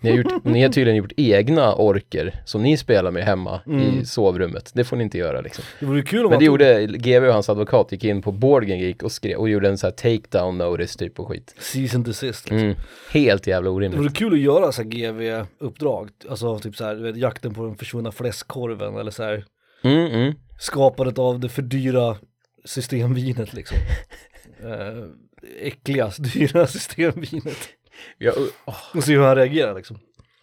Ni 0.00 0.10
har, 0.10 0.16
gjort, 0.16 0.44
ni 0.44 0.62
har 0.62 0.68
tydligen 0.72 0.96
gjort 0.96 1.12
egna 1.16 1.74
orker 1.74 2.42
som 2.44 2.62
ni 2.62 2.76
spelar 2.76 3.10
med 3.10 3.24
hemma 3.24 3.60
Mm. 3.66 3.80
i 4.00 4.04
sovrummet. 4.04 4.70
Det 4.74 4.84
får 4.84 4.96
ni 4.96 5.04
inte 5.04 5.18
göra 5.18 5.40
liksom. 5.40 5.64
Det 5.80 5.86
vore 5.86 6.02
kul 6.02 6.24
om 6.24 6.30
Men 6.30 6.38
det 6.38 6.44
gjorde 6.44 6.86
GW 6.86 7.26
och 7.28 7.32
hans 7.34 7.48
advokat, 7.48 7.92
gick 7.92 8.04
in 8.04 8.22
på 8.22 8.32
Board 8.32 8.64
Game 8.66 8.80
Geek 8.82 9.02
och 9.02 9.12
skrev 9.12 9.38
och 9.38 9.48
gjorde 9.48 9.68
en 9.68 9.78
så 9.78 9.86
här 9.86 9.92
takedown 9.92 10.58
notice 10.58 10.96
typ 10.96 11.20
och 11.20 11.28
skit. 11.28 11.54
Season 11.58 12.02
desist 12.02 12.50
liksom. 12.50 12.66
Mm. 12.68 12.76
Helt 13.12 13.46
jävla 13.46 13.70
Det 13.70 13.72
vore 13.74 13.86
orimligt. 13.88 14.16
kul 14.16 14.32
att 14.32 14.38
göra 14.38 14.72
så 14.72 14.82
här 14.82 14.88
GV-uppdrag, 14.88 16.08
alltså 16.30 16.58
typ 16.58 16.76
så 16.76 16.84
här, 16.84 16.94
vet, 16.94 17.16
jakten 17.16 17.54
på 17.54 17.66
den 17.66 17.76
försvunna 17.76 18.12
fläskkorven 18.12 18.96
eller 18.96 19.10
så 19.10 19.22
här 19.22 19.44
Mm, 19.84 20.06
mm. 20.12 20.34
skapandet 20.58 21.18
av 21.18 21.40
det 21.40 21.48
för 21.48 21.62
dyra 21.62 22.16
systemvinet 22.64 23.52
liksom. 23.52 23.76
uh, 24.64 25.04
äckliga, 25.62 26.10
dyra 26.18 26.66
systemvinet. 26.76 27.58
Jag, 28.18 28.34
åh, 28.64 28.74
Och 28.94 29.04
se 29.04 29.12
hur 29.16 29.22
han 29.22 29.36
reagerar 29.36 29.74
liksom. 29.74 29.98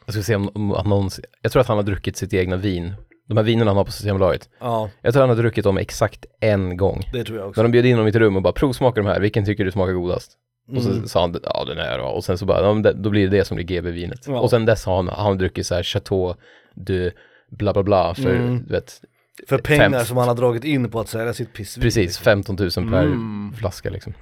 jag 0.05 0.13
ska 0.13 0.23
se 0.23 0.35
om, 0.35 0.49
om 0.55 0.71
han 0.71 0.89
någonsin, 0.89 1.25
jag 1.41 1.51
tror 1.51 1.61
att 1.61 1.67
han 1.67 1.77
har 1.77 1.83
druckit 1.83 2.17
sitt 2.17 2.33
egna 2.33 2.55
vin. 2.55 2.93
De 3.27 3.37
här 3.37 3.43
vinerna 3.43 3.69
han 3.71 3.77
har 3.77 3.83
på 3.85 3.91
Systembolaget. 3.91 4.49
Ja, 4.59 4.89
Jag 5.01 5.13
tror 5.13 5.21
han 5.21 5.29
har 5.29 5.35
druckit 5.35 5.63
dem 5.63 5.77
exakt 5.77 6.25
en 6.39 6.77
gång. 6.77 7.03
det 7.13 7.23
tror 7.23 7.39
jag 7.39 7.47
också. 7.49 7.61
När 7.61 7.63
de 7.63 7.71
bjöd 7.71 7.85
in 7.85 7.93
honom 7.93 8.07
i 8.07 8.09
ett 8.09 8.15
rum 8.15 8.35
och 8.35 8.41
bara 8.41 8.53
provsmaka 8.53 9.01
de 9.01 9.07
här, 9.07 9.19
vilken 9.19 9.45
tycker 9.45 9.65
du 9.65 9.71
smakar 9.71 9.93
godast? 9.93 10.31
Och 10.75 10.83
så 10.83 10.89
Mm. 10.91 11.07
sa 11.07 11.21
han, 11.21 11.35
ja 11.43 11.65
den 11.67 11.77
här. 11.77 11.99
Och 11.99 12.23
sen 12.23 12.37
så 12.37 12.45
bara, 12.45 12.61
ja, 12.83 12.91
då 12.93 13.09
blir 13.09 13.27
det 13.29 13.37
det 13.37 13.45
som 13.45 13.55
blir 13.55 13.65
GB-vinet. 13.65 14.19
Ja. 14.27 14.39
Och 14.39 14.49
sen 14.49 14.65
dess 14.65 14.85
har 14.85 14.95
han, 14.95 15.07
han 15.07 15.37
druckit 15.37 15.67
så 15.67 15.75
här 15.75 15.83
Chateau 15.83 16.35
de 16.75 17.11
bla 17.49 17.73
bla 17.73 17.83
bla 17.83 18.15
för, 18.15 18.35
Mm. 18.35 18.63
du 18.67 18.73
vet, 18.73 19.01
För 19.47 19.57
pengar 19.57 19.89
fem- 19.89 20.05
som 20.05 20.17
han 20.17 20.27
har 20.27 20.35
dragit 20.35 20.63
in 20.63 20.89
på 20.91 20.99
att 20.99 21.09
sälja 21.09 21.33
sitt 21.33 21.53
pissvin. 21.53 21.81
precis 21.81 22.03
liksom. 22.05 22.23
15 22.23 22.55
000 22.59 22.69
per 22.71 23.03
Mm. 23.03 23.53
flaska 23.59 23.89
liksom. 23.89 24.13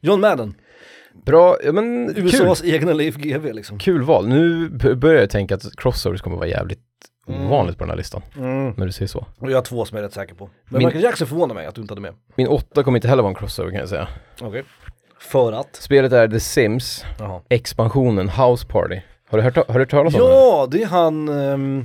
John 0.00 0.20
Madden, 0.20 0.54
Bra, 1.24 1.56
ja 1.64 1.72
men 1.72 2.14
kul. 2.14 2.24
USAs 2.26 2.64
egna 2.64 2.92
Leif 2.92 3.16
GW 3.16 3.52
liksom. 3.52 3.78
Kul 3.78 4.02
val. 4.02 4.28
Nu 4.28 4.68
börjar 4.96 5.20
jag 5.20 5.30
tänka 5.30 5.54
att 5.54 5.76
crossovers 5.76 6.20
kommer 6.20 6.36
vara 6.36 6.46
jävligt 6.48 6.80
Mm. 7.28 7.46
ovanligt 7.46 7.78
på 7.78 7.84
den 7.84 7.90
här 7.90 7.96
listan. 7.96 8.22
Mm. 8.38 8.70
När 8.76 8.86
du 8.86 8.92
säger 8.92 9.06
så. 9.08 9.26
Och 9.38 9.50
jag 9.50 9.56
har 9.56 9.62
två 9.62 9.84
som 9.84 9.96
jag 9.96 10.02
är 10.02 10.08
rätt 10.08 10.14
säker 10.14 10.34
på. 10.34 10.50
Men 10.68 10.78
Min- 10.78 10.86
Michael 10.86 11.04
Jackson 11.04 11.26
förvånar 11.26 11.54
mig 11.54 11.66
att 11.66 11.74
du 11.74 11.80
inte 11.80 11.92
hade 11.92 12.00
med. 12.00 12.14
Min 12.34 12.46
åtta 12.48 12.82
kommer 12.82 12.98
inte 12.98 13.08
heller 13.08 13.22
vara 13.22 13.30
en 13.30 13.34
crossover 13.34 13.70
kan 13.70 13.80
jag 13.80 13.88
säga. 13.88 14.08
Okej. 14.40 14.64
För 15.20 15.52
att? 15.52 15.76
Spelet 15.76 16.12
är 16.12 16.28
The 16.28 16.40
Sims, 16.40 17.04
Jaha. 17.18 17.40
expansionen 17.48 18.28
House 18.28 18.66
Party. 18.66 19.00
Har 19.30 19.38
du 19.38 19.44
hört, 19.44 19.56
har 19.56 19.64
du 19.74 19.78
hört 19.80 19.90
talas 19.90 20.14
om 20.14 20.20
det? 20.20 20.26
Ja, 20.26 20.68
det 20.70 20.82
är 20.82 20.86
han, 20.86 21.28
ehm, 21.28 21.84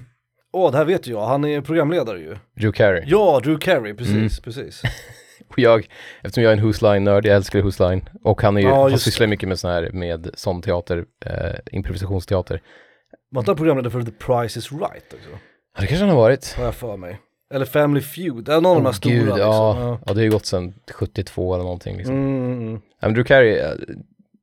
åh 0.53 0.71
det 0.71 0.77
här 0.77 0.85
vet 0.85 1.07
jag, 1.07 1.25
han 1.25 1.45
är 1.45 1.61
programledare 1.61 2.19
ju. 2.19 2.35
Drew 2.59 2.71
Carey. 2.71 3.03
Ja, 3.07 3.39
Drew 3.43 3.57
Carey, 3.59 3.93
precis, 3.93 4.13
Mm. 4.15 4.29
precis. 4.43 4.81
Och 5.53 5.59
jag, 5.59 5.87
eftersom 6.21 6.43
jag 6.43 6.53
är 6.53 6.57
en 6.57 6.63
Who's 6.63 6.93
Line-nörd, 6.93 7.25
jag 7.25 7.35
älskar 7.35 7.61
Who's 7.61 7.89
Line. 7.89 8.09
Och 8.23 8.41
han 8.41 8.57
är 8.57 8.61
ju, 8.61 8.67
Ja, 8.67 8.89
han 8.89 8.99
sysslar 8.99 9.27
mycket 9.27 9.49
med 9.49 9.59
sån 9.59 9.71
här, 9.71 9.89
med 9.93 10.29
sån 10.33 10.61
teater, 10.61 11.05
eh, 11.25 11.33
improvisationsteater. 11.71 12.61
Var 13.31 13.41
inte 13.41 13.51
han 13.51 13.55
programledare 13.57 13.91
för 13.91 14.01
The 14.01 14.11
Price 14.11 14.59
is 14.59 14.71
Right 14.71 15.13
också? 15.13 15.29
Ja, 15.75 15.81
det 15.81 15.87
kanske 15.87 16.05
han 16.05 16.09
har 16.09 16.21
varit. 16.21 16.53
Har 16.57 16.65
jag 16.65 16.75
för 16.75 16.97
mig. 16.97 17.19
Eller 17.53 17.65
Family 17.65 18.01
Feud, 18.01 18.49
eller 18.49 18.61
någon 18.61 18.71
av 18.71 18.83
de 18.83 18.85
här 18.85 18.93
stora 18.93 19.13
gud, 19.13 19.25
liksom. 19.25 19.39
ja. 19.41 19.99
ja, 20.05 20.13
det 20.13 20.19
har 20.19 20.23
ju 20.23 20.31
gått 20.31 20.45
sedan 20.45 20.73
72 20.91 21.53
eller 21.53 21.63
någonting 21.63 21.97
liksom. 21.97 22.15
Mm, 22.15 22.45
mm, 22.45 22.61
mm. 22.61 22.81
Ja, 22.99 23.07
men 23.07 23.13
Drew 23.13 23.23
Carey, 23.23 23.57
eh, 23.57 23.71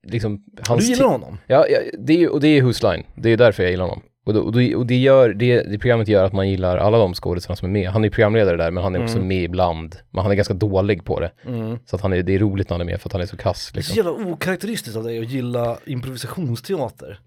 liksom, 0.06 0.44
hans 0.62 0.84
Du 0.84 0.92
gillar 0.92 1.06
honom? 1.06 1.38
Ja, 1.46 1.66
ja 1.68 1.78
det 1.98 2.22
är 2.22 2.32
och 2.32 2.40
det 2.40 2.48
är 2.48 2.62
Who's 2.62 2.92
Line. 2.92 3.06
Det 3.14 3.30
är 3.30 3.36
därför 3.36 3.62
jag 3.62 3.70
gillar 3.70 3.84
honom. 3.84 4.02
Och, 4.30 4.34
då, 4.34 4.40
och, 4.40 4.52
det, 4.52 4.76
och 4.76 4.86
det 4.86 4.96
gör, 4.96 5.34
det, 5.34 5.62
det 5.62 5.78
programmet 5.78 6.08
gör 6.08 6.24
att 6.24 6.32
man 6.32 6.48
gillar 6.50 6.76
alla 6.76 6.98
de 6.98 7.14
skådespelarna 7.14 7.56
som 7.56 7.68
är 7.68 7.72
med. 7.72 7.90
Han 7.90 8.04
är 8.04 8.10
programledare 8.10 8.56
där, 8.56 8.70
men 8.70 8.82
han 8.84 8.94
är 8.94 9.02
också 9.02 9.16
Mm. 9.16 9.28
med 9.28 9.42
ibland. 9.42 9.96
Men 10.10 10.22
han 10.22 10.30
är 10.30 10.36
ganska 10.36 10.54
dålig 10.54 11.04
på 11.04 11.20
det. 11.20 11.30
Mm. 11.46 11.78
Så 11.86 11.96
att 11.96 12.02
han 12.02 12.12
är, 12.12 12.22
det 12.22 12.34
är 12.34 12.38
roligt 12.38 12.70
när 12.70 12.74
han 12.74 12.80
är 12.88 12.92
med 12.92 13.00
för 13.00 13.08
att 13.08 13.12
han 13.12 13.22
är 13.22 13.26
så 13.26 13.36
kass 13.36 13.70
Det 13.74 13.78
är 13.80 13.82
så 13.82 13.94
liksom. 13.94 14.12
jävla 14.16 14.32
okaraktäristiskt 14.32 14.96
av 14.96 15.04
dig 15.04 15.18
att 15.18 15.30
gilla 15.30 15.76
improvisationsteater. 15.86 17.20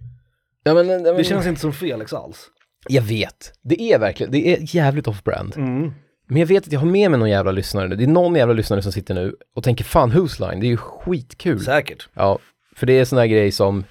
Ja, 0.63 0.73
men, 0.73 0.87
men, 0.87 1.03
Det 1.03 1.23
känns 1.23 1.47
inte 1.47 1.61
som 1.61 1.73
Felix 1.73 2.13
alls. 2.13 2.49
Jag 2.87 3.01
vet. 3.01 3.53
Det 3.63 3.81
är 3.81 3.99
verkligen, 3.99 4.31
det 4.31 4.47
är 4.53 4.75
jävligt 4.75 5.07
off-brand. 5.07 5.53
Mm. 5.57 5.91
Men 6.27 6.37
jag 6.37 6.47
vet 6.47 6.67
att 6.67 6.73
jag 6.73 6.79
har 6.79 6.87
med 6.87 7.11
mig 7.11 7.19
någon 7.19 7.29
jävla 7.29 7.51
lyssnare 7.51 7.87
nu. 7.87 7.95
Det 7.95 8.03
är 8.03 8.07
någon 8.07 8.35
jävla 8.35 8.53
lyssnare 8.53 8.81
som 8.81 8.91
sitter 8.91 9.13
nu 9.13 9.35
och 9.55 9.63
tänker 9.63 9.83
fan 9.83 10.11
Whose 10.11 10.47
Line, 10.47 10.59
det 10.59 10.65
är 10.65 10.69
ju 10.69 10.77
skitkul. 10.77 11.59
Säkert. 11.59 12.09
Ja, 12.13 12.39
för 12.75 12.85
det 12.85 12.93
är 12.93 13.05
sån 13.05 13.19
här 13.19 13.25
grej 13.25 13.51
som, 13.51 13.83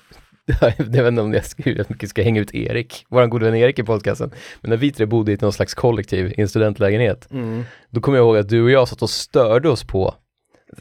jag 0.79 1.03
vet 1.03 1.09
inte 1.09 1.23
om 1.23 1.35
jag 1.35 1.45
ska, 1.45 1.63
mycket 1.89 2.09
ska 2.11 2.23
hänga 2.23 2.41
ut 2.41 2.55
Erik, 2.55 3.07
våran 3.09 3.31
gode 3.31 3.45
vän 3.45 3.55
Erik 3.55 3.79
i 3.79 3.83
podcasten. 3.83 4.31
Men 4.61 4.71
när 4.71 4.77
vi 4.77 4.93
tre 4.93 5.07
bodde 5.07 5.33
i 5.33 5.39
någon 5.41 5.53
slags 5.53 5.75
kollektiv 5.75 6.27
i 6.27 6.41
en 6.41 6.49
studentlägenhet, 6.49 7.29
Mm. 7.31 7.65
då 7.91 8.01
kommer 8.01 8.19
jag 8.19 8.25
ihåg 8.25 8.37
att 8.37 8.49
du 8.49 8.63
och 8.63 8.71
jag 8.71 8.89
satt 8.89 9.03
och 9.03 9.11
störde 9.11 9.69
oss 9.69 9.85
på 9.85 10.15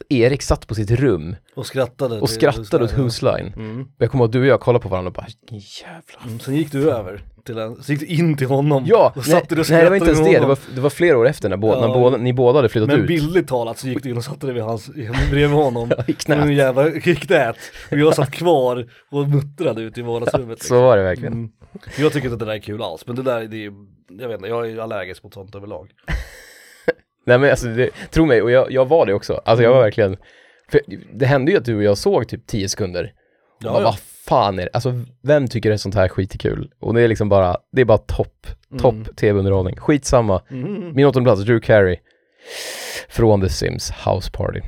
Erik 0.08 0.42
satt 0.42 0.66
på 0.66 0.74
sitt 0.74 0.90
rum 0.90 1.36
Och 1.54 1.66
skrattade. 1.66 2.20
och 2.20 2.30
skrattade 2.30 2.84
åt 2.84 2.92
Whose 2.92 3.02
Whose 3.02 3.24
Line. 3.26 3.52
Line. 3.56 3.70
Mm. 3.70 3.86
Jag 3.98 4.10
kommer 4.10 4.24
ihåg 4.24 4.28
att 4.28 4.32
du 4.32 4.40
och 4.40 4.46
jag 4.46 4.60
kollade 4.60 4.82
på 4.82 4.88
varandra 4.88 5.08
och 5.08 5.12
bara, 5.14 5.26
jävlar. 5.50 6.22
Mm. 6.26 6.40
Sen 6.40 6.56
gick 6.56 6.72
du 6.72 6.90
över 6.90 7.22
till 7.44 7.58
en, 7.58 7.82
så 7.82 7.92
gick 7.92 8.00
du 8.00 8.06
in 8.06 8.36
till 8.36 8.46
honom 8.46 8.84
Ja, 8.86 9.12
och 9.16 9.24
satte 9.24 9.54
dig 9.54 9.60
och 9.60 9.70
nej 9.70 9.84
det 9.84 9.88
var 9.90 9.96
inte 9.96 10.06
ens 10.06 10.18
skrattade 10.18 10.38
det, 10.38 10.44
det 10.44 10.46
var, 10.46 10.58
det 10.74 10.80
var 10.80 10.90
flera 10.90 11.18
år 11.18 11.28
efter 11.28 11.48
när, 11.48 11.56
båda, 11.56 11.80
Ja. 11.80 11.86
när 11.86 11.94
båda, 11.94 12.16
ni 12.16 12.32
båda 12.32 12.58
hade 12.58 12.68
flyttat 12.68 12.88
Men 12.88 13.00
ut. 13.00 13.06
bildligt 13.06 13.48
talat 13.48 13.78
så 13.78 13.88
gick 13.88 14.02
du 14.02 14.10
in 14.10 14.16
och 14.16 14.24
satte 14.24 14.46
dig 14.46 14.54
vid 14.54 14.62
hans, 14.62 14.90
bredvid 15.30 15.48
honom. 15.58 15.92
I 16.06 16.12
knät. 16.12 16.38
En 16.38 16.54
jävla 16.54 16.88
i 16.88 17.00
knät. 17.00 17.56
Och 17.90 17.98
jag 17.98 18.14
satt 18.14 18.30
kvar 18.30 18.86
och 19.10 19.28
muttrade 19.28 19.82
ute 19.82 20.00
i 20.00 20.02
vardagsrummet. 20.02 20.48
liksom. 20.48 20.76
Så 20.76 20.82
var 20.82 20.96
det 20.96 21.02
verkligen. 21.02 21.32
Mm. 21.32 21.50
Jag 21.98 22.12
tycker 22.12 22.26
inte 22.26 22.32
att 22.34 22.38
det 22.40 22.44
där 22.46 22.52
är 22.52 22.58
kul 22.58 22.82
alls, 22.82 23.06
men 23.06 23.16
det 23.16 23.22
där 23.22 23.40
det 23.44 23.64
är, 23.64 23.72
jag 24.20 24.28
vet 24.28 24.36
inte, 24.36 24.48
jag 24.48 24.70
är 24.70 24.78
allergisk 24.78 25.22
mot 25.22 25.34
sånt 25.34 25.54
överlag. 25.54 25.90
Nej 27.26 27.38
men 27.38 27.50
alltså, 27.50 27.66
det, 27.66 27.90
tro 28.10 28.26
mig, 28.26 28.42
och 28.42 28.50
jag, 28.50 28.72
jag 28.72 28.88
var 28.88 29.06
det 29.06 29.14
också. 29.14 29.40
Alltså 29.44 29.62
jag 29.64 29.72
var 29.72 29.82
verkligen, 29.82 30.16
för 30.70 30.80
det 31.12 31.26
hände 31.26 31.52
ju 31.52 31.58
att 31.58 31.64
du 31.64 31.76
och 31.76 31.82
jag 31.82 31.98
såg 31.98 32.28
typ 32.28 32.46
10 32.46 32.68
sekunder. 32.68 33.12
Ja, 33.60 33.78
ja. 33.78 33.84
vad 33.84 33.98
fan 33.98 34.58
är 34.58 34.62
det? 34.62 34.70
Alltså 34.72 34.92
vem 35.22 35.48
tycker 35.48 35.68
det 35.68 35.74
är 35.74 35.78
sånt 35.78 35.94
här 35.94 36.08
skit 36.08 36.34
är 36.34 36.38
kul? 36.38 36.70
Och 36.80 36.94
det 36.94 37.00
är 37.02 37.08
liksom 37.08 37.28
bara, 37.28 37.56
det 37.72 37.80
är 37.80 37.84
bara 37.84 37.98
topp, 37.98 38.46
topp 38.78 38.94
Mm. 38.94 39.04
tv-underhållning. 39.04 39.76
Skitsamma. 39.76 40.42
Mm. 40.50 40.92
Min 40.94 41.06
åttonde 41.06 41.26
plats, 41.28 41.42
Drew 41.42 41.60
Carey. 41.60 41.96
Från 43.08 43.40
The 43.40 43.48
Sims 43.48 43.90
House 44.06 44.30
Party. 44.30 44.60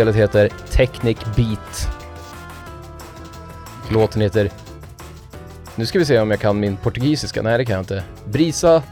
Spelet 0.00 0.16
heter 0.16 0.48
Technic 0.70 1.18
Beat. 1.36 1.88
Låten 3.90 4.22
heter... 4.22 4.50
Nu 5.76 5.86
ska 5.86 5.98
vi 5.98 6.04
se 6.04 6.18
om 6.20 6.30
jag 6.30 6.40
kan 6.40 6.60
min 6.60 6.76
portugisiska. 6.76 7.42
Nej, 7.42 7.58
det 7.58 7.64
kan 7.64 7.72
jag 7.72 7.82
inte. 7.82 8.04
Brisa 8.24 8.82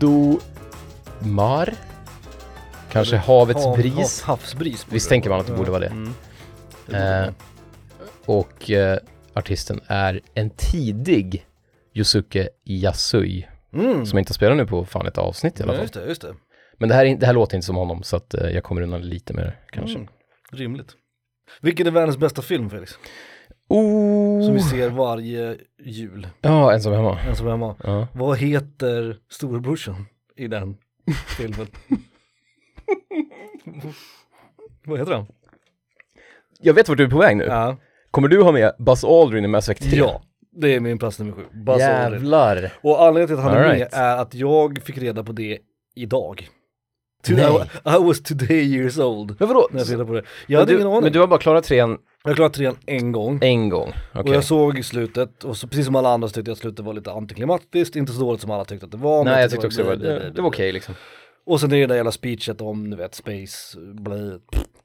do 0.00 0.40
mar? 1.18 1.74
Kanske 2.92 3.16
havets 3.16 3.64
Hav- 3.64 3.76
bris? 3.76 4.22
hav- 4.22 4.26
Havsbris. 4.26 4.86
Visst 4.90 5.06
det 5.06 5.10
tänker 5.14 5.30
man 5.30 5.40
att 5.40 5.46
det 5.46 5.52
borde 5.52 5.70
vara 5.70 5.80
det. 5.80 5.86
Mm. 5.86 6.14
Det 6.86 6.92
borde 6.92 7.24
Eh, 7.26 7.32
och 8.26 8.70
eh, 8.70 8.98
artisten 9.34 9.80
är 9.86 10.20
en 10.34 10.50
tidig 10.50 11.46
Yusuke 11.94 12.48
Yasui. 12.64 13.46
Mm. 13.74 14.06
Som 14.06 14.18
inte 14.18 14.30
har 14.30 14.34
spelat 14.34 14.56
nu 14.56 14.66
på 14.66 14.84
fan 14.84 15.06
ett 15.06 15.18
avsnitt 15.18 15.60
i 15.60 15.62
alla 15.62 15.72
Ja, 15.72 15.76
fall. 15.76 15.82
just 15.84 15.94
det, 15.94 16.04
just 16.06 16.22
det. 16.22 16.34
Men 16.78 16.88
det 16.88 16.94
här, 16.94 17.04
är, 17.06 17.16
det 17.16 17.26
här 17.26 17.32
låter 17.32 17.56
inte 17.56 17.66
som 17.66 17.76
honom 17.76 18.02
så 18.02 18.16
att 18.16 18.34
eh, 18.34 18.50
jag 18.50 18.64
kommer 18.64 18.82
undan 18.82 19.02
lite 19.02 19.32
med 19.34 19.44
det 19.44 19.54
kanske. 19.72 19.96
Mm. 19.96 20.08
Rimligt. 20.50 20.96
Vilken 21.60 21.86
är 21.86 21.90
världens 21.90 22.16
bästa 22.18 22.42
film 22.42 22.70
Felix? 22.70 22.98
Oh. 23.68 24.44
Som 24.44 24.54
vi 24.54 24.60
ser 24.60 24.90
varje 24.90 25.56
jul, 25.84 26.28
Ja, 26.40 26.72
ensam 26.72 26.92
hemma. 26.92 27.18
ensam 27.20 27.46
hemma. 27.46 27.76
Ja. 27.84 28.06
Vad 28.14 28.38
heter 28.38 29.16
storebrorsan 29.30 30.06
i 30.36 30.48
den 30.48 30.76
filmen? 31.38 31.66
Vad 34.84 34.98
heter 34.98 35.12
han? 35.12 35.26
Jag 36.60 36.74
vet 36.74 36.88
vart 36.88 36.98
du 36.98 37.04
är 37.04 37.10
på 37.10 37.18
väg 37.18 37.36
nu. 37.36 37.44
Ja. 37.44 37.76
Kommer 38.10 38.28
du 38.28 38.42
ha 38.42 38.52
med 38.52 38.72
Buzz 38.78 39.04
Aldrin 39.04 39.44
i 39.44 39.48
Mass 39.48 39.68
Effect 39.68 39.90
3? 39.90 39.98
ja, 39.98 40.22
det 40.52 40.74
är 40.74 40.80
min 40.80 40.98
plats 40.98 41.18
nummer 41.18 41.32
sju. 41.32 41.42
Buzz 41.52 41.82
Aldrin. 41.82 42.20
Jävlar. 42.20 42.72
Och 42.82 43.02
anledningen 43.02 43.28
till 43.28 43.36
att 43.36 43.42
han 43.42 43.52
är 43.52 43.56
All 43.64 43.68
med 43.68 43.78
right. 43.78 43.92
är 43.94 44.16
att 44.16 44.34
jag 44.34 44.82
fick 44.82 44.98
reda 44.98 45.24
på 45.24 45.32
det 45.32 45.58
idag. 45.94 46.48
I, 47.28 47.32
I 47.84 47.98
was 48.04 48.22
today 48.22 48.62
years 48.76 48.98
old. 48.98 49.36
Men 49.38 49.48
vadå? 49.48 49.68
När 49.72 49.80
jag 49.80 49.90
reda 49.92 50.04
på 50.04 50.12
det. 50.12 50.22
Jag 50.46 50.48
Men 50.48 50.58
hade 50.58 50.72
du, 50.72 50.76
ingen 50.76 50.86
aning. 50.88 51.02
men 51.02 51.12
du 51.12 51.20
har 51.20 51.26
bara 51.26 51.40
klarat 51.40 51.64
trean 51.64 51.98
Jag 52.24 52.30
har 52.30 52.34
klarat 52.36 52.52
trean 52.54 52.76
en 52.86 53.12
gång. 53.12 53.38
en 53.42 53.68
gång? 53.68 53.92
Och 54.12 54.20
Okej. 54.20 54.32
jag 54.32 54.44
såg 54.44 54.84
slutet 54.84 55.44
och 55.44 55.56
så, 55.56 55.66
precis 55.68 55.86
som 55.86 55.96
alla 55.96 56.08
andra 56.08 56.28
så 56.28 56.34
tyckte 56.34 56.50
jag 56.50 56.54
att 56.54 56.58
slutet 56.58 56.84
var 56.84 56.94
lite 56.94 57.12
antiklimatiskt, 57.12 57.96
inte 57.96 58.12
så 58.12 58.20
dåligt 58.20 58.40
som 58.40 58.50
alla 58.50 58.64
tyckte 58.64 58.86
att 58.86 58.92
det 58.92 58.98
var. 58.98 59.24
Nej, 59.24 59.40
jag 59.42 59.50
tyckte 59.50 59.66
också 59.66 59.82
det 59.82 59.88
var, 59.88 59.96
det, 59.96 60.30
det, 60.30 60.42
var 60.42 60.48
okej 60.48 60.72
liksom. 60.72 60.94
Och 61.46 61.60
sen 61.60 61.72
är 61.72 61.76
det 61.80 61.86
där 61.86 61.94
jävla 61.96 62.12
speechet 62.12 62.60
om, 62.60 62.90
du 62.90 62.96
vet, 62.96 63.14
space, 63.14 63.78
blä, 63.80 64.38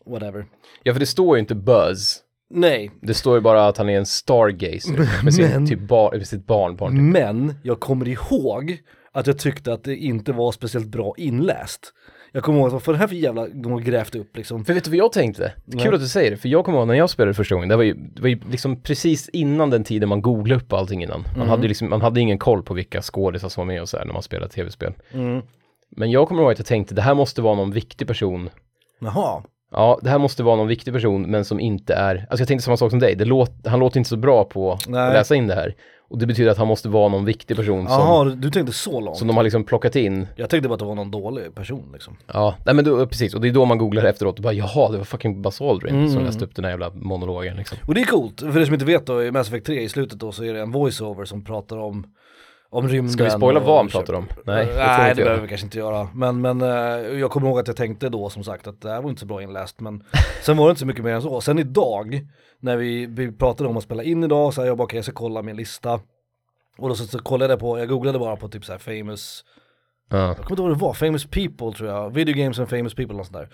whatever. 0.06 0.46
Ja, 0.84 0.94
för 0.94 1.00
det 1.00 1.06
står 1.06 1.36
ju 1.36 1.40
inte 1.40 1.56
Buzz. 1.56 2.22
Nej, 2.50 2.92
Det 3.02 3.14
står 3.14 3.36
ju 3.36 3.42
bara 3.42 3.68
att 3.68 3.78
han 3.78 3.90
är 3.90 3.98
en 3.98 4.06
stargazer 4.06 5.10
med, 5.24 5.34
sin, 5.34 5.48
Men- 5.50 5.68
typ 5.68 5.80
bar, 5.80 6.12
med 6.12 6.28
sitt 6.28 6.48
barnbarn. 6.48 6.92
Typ. 6.92 7.02
men 7.02 7.54
jag 7.64 7.80
kommer 7.80 8.08
ihåg 8.08 8.78
att 9.12 9.28
jag 9.28 9.38
tyckte 9.40 9.74
att 9.74 9.84
det 9.84 9.96
inte 9.96 10.32
var 10.32 10.52
speciellt 10.52 10.88
bra 10.88 11.14
inläst. 11.18 11.94
Jag 12.36 12.44
kommer 12.44 12.60
ihåg 12.60 12.68
att 12.68 12.74
vad 12.74 12.88
är 12.88 12.92
det 12.94 12.98
här 13.00 13.08
för 13.08 13.16
jävla, 13.16 13.48
de 13.48 13.72
har 13.72 13.80
grävt 13.80 14.16
upp 14.16 14.38
liksom. 14.38 14.66
För 14.66 14.74
vet 14.74 14.84
du 14.84 14.90
vad 14.90 14.98
jag 14.98 15.12
tänkte? 15.12 15.54
Kul 15.72 15.76
Nej. 15.76 15.94
att 15.94 16.00
du 16.00 16.08
säger 16.08 16.32
det, 16.32 16.38
för 16.38 16.50
jag 16.50 16.66
kommer 16.66 16.78
ihåg 16.78 16.88
när 16.88 16.94
jag 16.94 17.10
spelade 17.10 17.34
första 17.34 17.56
gången, 17.56 17.70
det 17.70 17.76
var 17.76 17.84
ju, 17.84 17.94
det 17.94 18.22
var 18.22 18.30
ju 18.30 18.40
liksom 18.52 18.82
precis 18.82 19.30
innan 19.30 19.70
den 19.70 19.84
tiden 19.84 20.10
man 20.10 20.22
googlade 20.22 20.62
upp 20.62 20.74
allting 20.74 21.04
innan. 21.04 21.22
Man, 21.22 21.36
Mm. 21.36 21.50
hade 21.50 21.68
liksom, 21.68 21.90
man 21.90 22.02
hade 22.02 22.20
ingen 22.22 22.38
koll 22.38 22.64
på 22.64 22.74
vilka 22.74 23.02
skådisar 23.02 23.50
som 23.50 23.62
var 23.68 23.74
med 23.74 23.82
och 23.82 23.90
så 23.90 23.98
här 23.98 24.06
när 24.06 24.14
man 24.14 24.24
spelade 24.24 24.52
tv-spel. 24.52 24.94
Mm. 25.14 25.42
Men 25.90 26.12
jag 26.12 26.28
kommer 26.28 26.42
ihåg 26.42 26.52
att 26.52 26.60
jag 26.60 26.68
tänkte, 26.68 26.96
det 26.96 27.02
här 27.02 27.14
måste 27.16 27.42
vara 27.42 27.56
någon 27.56 27.72
viktig 27.72 28.08
person. 28.08 28.50
Jaha, 29.02 29.44
Ja, 29.72 30.00
det 30.02 30.10
här 30.10 30.18
måste 30.20 30.44
vara 30.44 30.56
någon 30.56 30.68
viktig 30.68 30.94
person, 30.94 31.22
men 31.22 31.46
som 31.46 31.60
inte 31.60 31.94
är, 31.94 32.16
alltså 32.30 32.42
jag 32.42 32.48
tänkte 32.48 32.66
samma 32.66 32.78
sak 32.78 32.90
som 32.90 33.00
dig, 33.00 33.16
det 33.16 33.26
låt, 33.26 33.52
han 33.66 33.80
låter 33.80 33.98
inte 33.98 34.10
så 34.10 34.18
bra 34.18 34.44
på 34.44 34.78
Nej. 34.88 35.08
att 35.08 35.14
läsa 35.14 35.36
in 35.36 35.48
det 35.48 35.56
här. 35.56 35.76
Och 36.08 36.18
det 36.18 36.26
betyder 36.26 36.52
att 36.52 36.58
han 36.58 36.68
måste 36.68 36.90
vara 36.90 37.10
någon 37.10 37.26
viktig 37.26 37.58
person 37.58 37.88
som, 37.88 38.00
jaha 38.00 38.24
du 38.26 38.50
tänkte 38.52 38.74
så 38.74 39.00
långt. 39.00 39.18
som 39.18 39.28
de 39.28 39.38
har 39.38 39.44
liksom 39.44 39.64
plockat 39.64 39.96
in. 39.96 40.28
Jag 40.36 40.50
tänkte 40.50 40.70
bara 40.70 40.74
att 40.74 40.80
det 40.80 40.86
var 40.86 40.96
någon 40.96 41.12
dålig 41.12 41.56
person 41.56 41.90
liksom. 41.94 42.18
Ja, 42.34 42.56
nej 42.66 42.76
men 42.76 42.86
då, 42.86 43.08
precis, 43.08 43.34
och 43.34 43.42
det 43.42 43.48
är 43.48 43.52
då 43.52 43.66
man 43.66 43.78
googlar 43.78 44.04
efteråt 44.04 44.36
och 44.38 44.44
bara 44.44 44.54
jaha, 44.54 44.92
det 44.92 44.98
var 44.98 45.06
fucking 45.06 45.42
Buzz 45.42 45.62
Aldrin 45.62 46.08
som 46.10 46.12
Mm. 46.18 46.26
läste 46.26 46.46
upp 46.46 46.56
den 46.56 46.66
här 46.66 46.72
jävla 46.72 46.90
monologen 46.94 47.58
liksom. 47.58 47.78
Och 47.88 47.94
det 47.94 48.02
är 48.02 48.06
coolt, 48.06 48.40
för 48.40 48.60
er 48.60 48.66
som 48.66 48.74
inte 48.74 48.86
vet 48.86 49.06
då, 49.06 49.24
i 49.24 49.32
Mass 49.32 49.48
Effect 49.48 49.66
3 49.66 49.82
i 49.82 49.90
slutet 49.90 50.20
då 50.20 50.32
så 50.32 50.44
är 50.44 50.54
det 50.54 50.62
en 50.62 50.72
voiceover 50.72 51.26
som 51.26 51.44
pratar 51.46 51.78
om 51.78 52.06
om 52.76 52.88
rymden 52.88 53.14
Ska 53.14 53.24
vi 53.24 53.30
spoila 53.30 53.60
vad 53.60 53.78
han 53.78 53.88
pratar 53.88 54.14
om? 54.14 54.26
Nej, 54.46 54.66
det 54.66 54.74
Nej, 54.76 55.16
det 55.16 55.24
behöver 55.24 55.42
vi 55.42 55.48
kanske 55.48 55.66
inte 55.66 55.78
göra. 55.78 56.08
Men, 56.14 56.42
men 56.42 56.62
eh, 56.62 56.70
jag 57.20 57.32
kommer 57.32 57.48
ihåg 57.48 57.60
att 57.60 57.68
jag 57.68 57.78
tänkte 57.78 58.10
då 58.10 58.30
som 58.30 58.44
sagt 58.44 58.68
att 58.68 58.82
det 58.82 58.90
här 58.90 59.02
var 59.02 59.10
inte 59.10 59.20
så 59.20 59.26
bra 59.26 59.42
inläst. 59.42 59.80
Men 59.80 60.04
sen 60.42 60.58
var 60.58 60.66
det 60.66 60.70
inte 60.70 60.80
så 60.80 60.86
mycket 60.86 61.04
mer 61.04 61.14
än 61.14 61.22
så. 61.22 61.42
Sen 61.42 61.60
idag, 61.60 62.28
när 62.60 62.78
vi, 62.78 63.06
vi 63.06 63.32
pratade 63.32 63.70
om 63.70 63.78
att 63.78 63.84
spela 63.84 64.04
in 64.04 64.24
idag, 64.24 64.54
så 64.54 64.62
här, 64.62 64.68
jag 64.68 64.78
bara 64.78 64.84
okej 64.84 64.98
jag 64.98 65.06
ska 65.06 65.14
kolla 65.14 65.42
min 65.42 65.56
lista. 65.56 66.00
Och 66.78 66.90
då 66.90 66.96
så, 66.96 67.06
så 67.06 67.20
kollade 67.20 67.54
jag 67.54 67.60
på, 67.60 67.80
jag 67.80 67.90
googlade 67.90 68.20
bara 68.20 68.36
på 68.36 68.48
typ 68.48 68.66
så 68.66 68.72
här 68.72 68.80
famous 68.80 69.44
Ja. 70.10 70.18
jag 70.18 70.36
kommer 70.38 70.52
inte 70.52 70.62
ihåg 70.62 70.70
vad 70.70 70.78
det 70.78 70.82
var, 70.82 70.94
famous 70.94 71.26
people 71.26 71.78
tror 71.78 71.90
jag, 71.90 72.14
video 72.14 72.36
games 72.36 72.60
and 72.60 72.70
famous 72.70 72.94
people 72.96 73.16
och 73.16 73.26
sånt 73.26 73.38
där. 73.38 73.50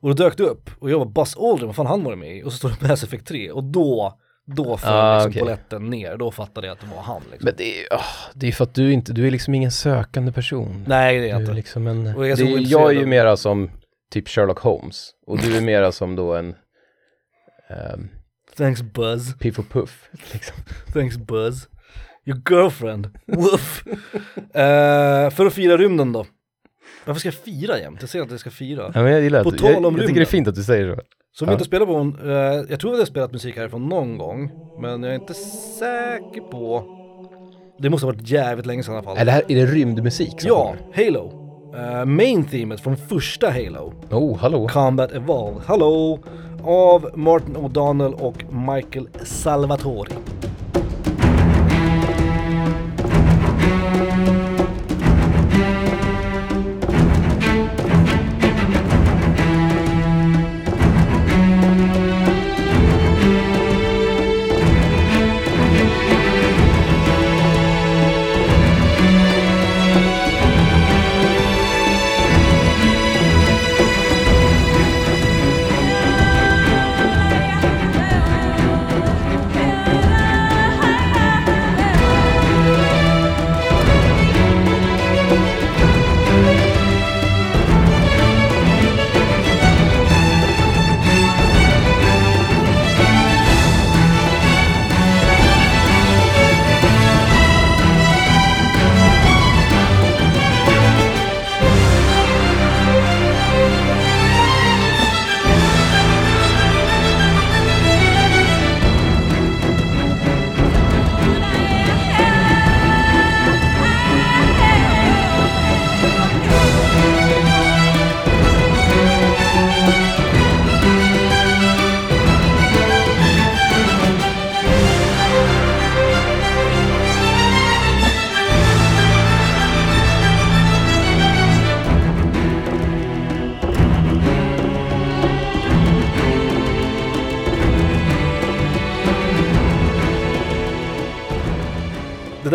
Och 0.00 0.08
då 0.08 0.14
dök 0.24 0.36
det 0.36 0.44
upp 0.44 0.70
och 0.78 0.90
jag 0.90 0.98
var 0.98 1.06
Buzz 1.06 1.36
Aldrin, 1.36 1.66
vad 1.66 1.76
fan 1.76 1.86
han 1.86 2.04
var 2.04 2.16
med 2.16 2.36
i? 2.36 2.42
Och 2.42 2.52
så 2.52 2.58
står 2.58 2.68
det 2.68 2.88
Mass 2.88 3.02
Effect 3.02 3.26
3 3.26 3.50
och 3.50 3.64
då, 3.64 4.18
Då 4.46 4.76
föll 4.76 4.90
Ah, 4.92 5.14
liksom 5.14 5.30
okej. 5.30 5.40
polletten 5.40 5.90
ner, 5.90 6.16
då 6.16 6.30
fattade 6.30 6.66
jag 6.66 6.74
att 6.74 6.80
det 6.80 6.86
var 6.96 7.02
han 7.02 7.22
liksom. 7.30 7.44
Men 7.44 7.54
det 7.56 7.80
är, 7.80 7.86
åh, 7.90 8.04
det 8.34 8.48
är 8.48 8.52
för 8.52 8.64
att 8.64 8.74
du 8.74 8.92
inte, 8.92 9.12
du 9.12 9.26
är 9.26 9.30
liksom 9.30 9.54
ingen 9.54 9.70
sökande 9.70 10.32
person. 10.32 10.84
Nej 10.88 11.18
det 11.18 11.24
är 11.24 11.28
jag 11.30 11.40
inte. 11.40 11.52
liksom 11.52 11.86
en, 11.86 12.06
jag 12.06 12.28
är 12.30 12.36
det 12.36 12.44
jag 12.60 12.90
är 12.90 12.94
ju 13.00 13.06
mera 13.06 13.36
som 13.36 13.70
typ 14.12 14.28
Sherlock 14.28 14.58
Holmes 14.58 15.10
och 15.26 15.38
du 15.38 15.56
är 15.56 15.60
mera 15.60 15.92
som 15.92 16.16
då 16.16 16.34
en 16.34 16.54
um, 17.94 18.08
Thanks 18.56 18.82
Buzz, 18.82 19.38
Piff 19.38 19.58
och 19.58 19.68
Puff. 19.68 20.08
Liksom. 20.32 20.56
thanks 20.92 21.16
Buzz. 21.16 21.68
Your 22.24 22.42
girlfriend, 22.50 23.18
woof. 23.26 23.84
Eh, 24.54 25.30
för 25.30 25.46
att 25.46 25.54
fira 25.54 25.76
rymden 25.76 26.12
då. 26.12 26.26
Varför 27.04 27.20
ska 27.20 27.26
jag 27.26 27.34
fira 27.34 27.78
jämt? 27.78 27.98
Jag 28.00 28.10
säger 28.10 28.24
att 28.24 28.30
jag 28.30 28.40
ska 28.40 28.50
fira. 28.50 28.90
Ja, 28.94 29.02
men 29.02 29.12
jag 29.12 29.20
gillar 29.22 29.44
På 29.44 29.50
tal 29.50 29.72
jag, 29.72 29.84
om 29.84 29.96
jag 29.96 30.06
tycker 30.06 30.20
det 30.20 30.24
är 30.24 30.30
fint 30.30 30.48
att 30.48 30.54
du 30.54 30.62
säger 30.62 30.94
så. 30.94 31.00
Så 31.38 31.44
om 31.44 31.48
vi 31.48 31.52
inte 31.52 31.64
spelar 31.64 31.86
på 31.86 31.94
en, 31.94 32.16
eh, 32.24 32.64
jag 32.70 32.80
tror 32.80 32.90
att 32.90 32.96
vi 32.96 33.00
har 33.00 33.06
spelat 33.06 33.32
musik 33.32 33.56
härifrån 33.56 33.88
någon 33.88 34.18
gång, 34.18 34.50
men 34.78 35.02
jag 35.02 35.12
är 35.12 35.14
inte 35.14 35.34
säker 35.78 36.40
på. 36.40 36.84
Det 37.78 37.90
måste 37.90 38.06
ha 38.06 38.12
varit 38.12 38.30
jävligt 38.30 38.66
länge 38.66 38.82
sedan 38.82 38.94
i 38.94 38.96
alla 38.96 39.04
fall. 39.04 39.18
Är 39.18 39.24
det 39.24 39.30
här, 39.30 39.42
är 39.48 39.56
det 39.56 39.66
rymdmusik 39.66 40.40
som 40.40 40.48
Ja, 40.48 40.74
Halo. 40.94 41.32
Eh, 41.76 42.04
main 42.04 42.44
themet 42.44 42.80
från 42.80 42.96
första 42.96 43.50
Halo, 43.50 43.92
kommer? 44.10 44.22
Oh, 44.22 44.36
hallå. 44.36 44.68
Combat 44.68 45.12
Evolve, 45.12 45.60
hallå, 45.66 46.18
av 46.64 47.10
Martin 47.14 47.56
O'Donnell 47.56 48.12
och 48.12 48.44
Michael 48.74 49.08
Salvatori. 49.24 50.12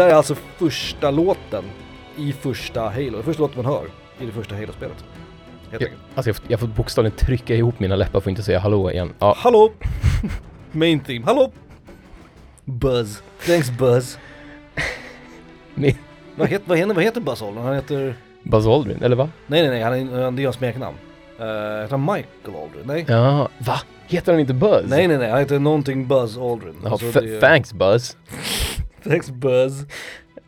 Där 0.01 0.09
är 0.09 0.13
alltså 0.13 0.35
första 0.57 1.11
låten 1.11 1.63
i 2.17 2.33
första 2.33 2.81
Halo, 2.89 3.23
första 3.23 3.41
låten 3.41 3.63
man 3.63 3.73
hör 3.73 3.83
i 4.19 4.25
det 4.25 4.31
första 4.31 4.55
Halo-spelet. 4.55 4.97
Helt 5.71 5.81
Ja. 5.81 5.87
enkelt. 5.87 6.01
Alltså 6.15 6.29
jag, 6.29 6.35
får- 6.35 6.45
jag 6.47 6.59
får 6.59 6.67
bokstavligen 6.67 7.17
trycka 7.17 7.55
ihop 7.55 7.79
mina 7.79 7.95
läppar 7.95 8.11
för 8.11 8.19
att 8.19 8.27
inte 8.27 8.43
säga 8.43 8.59
hallå 8.59 8.91
igen. 8.91 9.13
Ja, 9.19 9.35
Hallå! 9.37 9.71
Main 10.71 10.99
theme, 10.99 11.25
hallå! 11.25 11.51
Buzz, 12.65 13.23
thanks 13.45 13.69
Buzz. 13.71 14.17
Vad 16.35 16.47
heter, 16.47 16.65
vad 16.69 16.77
heter, 16.77 16.93
vad 16.93 17.03
heter 17.03 17.21
Buzz 17.21 17.41
Aldrin? 17.41 17.63
Han 17.65 17.75
heter... 17.75 18.15
Buzz 18.43 18.67
Aldrin, 18.67 19.03
eller 19.03 19.15
va? 19.15 19.29
Nej 19.47 19.61
nej 19.61 19.69
nej, 19.69 19.81
han 19.81 19.93
är, 19.93 20.31
det 20.31 20.41
är 20.41 20.45
hans 20.45 20.55
smeknamn. 20.55 20.95
Uh, 21.39 21.45
heter 21.45 21.87
han 21.89 22.01
Michael 22.01 22.63
Aldrin? 22.63 22.83
Nej. 22.85 23.05
Ja, 23.07 23.49
va? 23.57 23.75
Heter 24.07 24.31
han 24.31 24.39
inte 24.41 24.53
Buzz? 24.53 24.85
Nej 24.89 25.07
nej 25.07 25.17
nej, 25.17 25.29
han 25.29 25.39
heter 25.39 25.59
någonting 25.59 26.07
Buzz 26.07 26.37
Aldrin. 26.37 26.75
Ja, 26.83 26.89
Alltså, 26.91 27.05
är- 27.23 27.39
Thanks 27.39 27.73
Buzz. 27.73 28.17
Thanks 29.03 29.29
Buzz. 29.29 29.85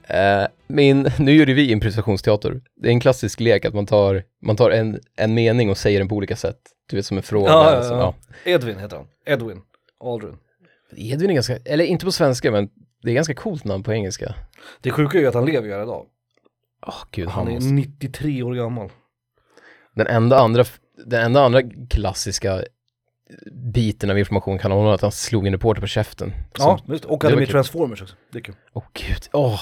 Eh, 0.07 0.47
min, 0.67 1.11
nu 1.19 1.31
gjorde 1.31 1.53
vi 1.53 1.71
improvisationsteater. 1.71 2.61
Det 2.75 2.87
är 2.87 2.91
en 2.91 2.99
klassisk 2.99 3.39
lek 3.39 3.65
att 3.65 3.73
man 3.73 3.85
tar, 3.85 4.23
man 4.41 4.55
tar 4.55 4.71
en, 4.71 4.99
en 5.15 5.33
mening 5.33 5.69
och 5.69 5.77
säger 5.77 5.99
den 5.99 6.07
på 6.07 6.15
olika 6.15 6.35
sätt. 6.35 6.59
Du 6.89 6.95
vet 6.95 7.05
som 7.05 7.17
en 7.17 7.23
fråga. 7.23 7.49
Ja, 7.49 7.75
alltså, 7.75 7.93
ja. 7.93 8.15
Edwin 8.45 8.79
heter 8.79 8.97
han. 8.97 9.07
Edwin 9.25 9.61
Aldrin. 10.03 10.37
Edvin 10.95 11.29
är 11.29 11.33
ganska, 11.33 11.57
eller 11.65 11.85
inte 11.85 12.05
på 12.05 12.11
svenska 12.11 12.51
men 12.51 12.69
det 13.03 13.09
är 13.09 13.13
ganska 13.15 13.33
coolt 13.33 13.63
namn 13.63 13.83
på 13.83 13.93
engelska. 13.93 14.35
Det 14.81 14.91
sjuka 14.91 15.17
är 15.17 15.21
ju 15.21 15.27
att 15.27 15.33
han 15.33 15.45
lever 15.45 15.67
ju 15.67 15.73
här 15.73 15.83
idag. 15.83 16.05
Åh 16.87 17.03
gud, 17.11 17.27
Han 17.29 17.45
han 17.45 17.47
är 17.47 17.55
måste... 17.55 17.73
93 17.73 18.43
år 18.43 18.53
gammal. 18.53 18.89
Den 19.95 20.07
enda 20.07 20.39
andra, 20.39 20.65
den 21.05 21.25
enda 21.25 21.41
andra 21.41 21.61
klassiska 21.89 22.63
biten 23.51 24.09
av 24.09 24.19
information 24.19 24.59
kan 24.59 24.71
vara 24.71 24.93
att 24.93 25.01
han 25.01 25.11
slog 25.11 25.47
en 25.47 25.53
reporter 25.53 25.81
på 25.81 25.87
käften. 25.87 26.33
Ja, 26.57 26.79
just, 26.87 27.05
och 27.05 27.23
hade 27.23 27.35
med. 27.35 27.49
Transformers 27.49 28.01
också. 28.01 28.15
Det 28.31 28.37
är 28.37 28.41
kul. 28.41 28.55
Åh 28.73 28.83
gud, 28.93 29.29
åh. 29.33 29.61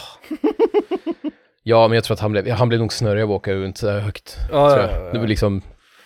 ja, 1.63 1.87
men 1.87 1.95
jag 1.95 2.03
tror 2.03 2.13
att 2.15 2.19
han 2.19 2.31
blev, 2.31 2.49
han 2.49 2.69
blev 2.69 2.79
nog 2.79 2.93
snurrig 2.93 3.23
av 3.23 3.31
att 3.31 3.35
åka 3.35 3.53
runt 3.53 3.77
så 3.77 3.89
här 3.89 3.99
högt. 3.99 4.37
Ja, 4.51 4.69
tror 4.69 4.81
ja, 4.81 4.91
jag. 4.91 5.01
ja, 5.01 5.05
ja. 5.05 5.13
Det 5.13 5.19
var 5.19 5.27
liksom 5.27 5.61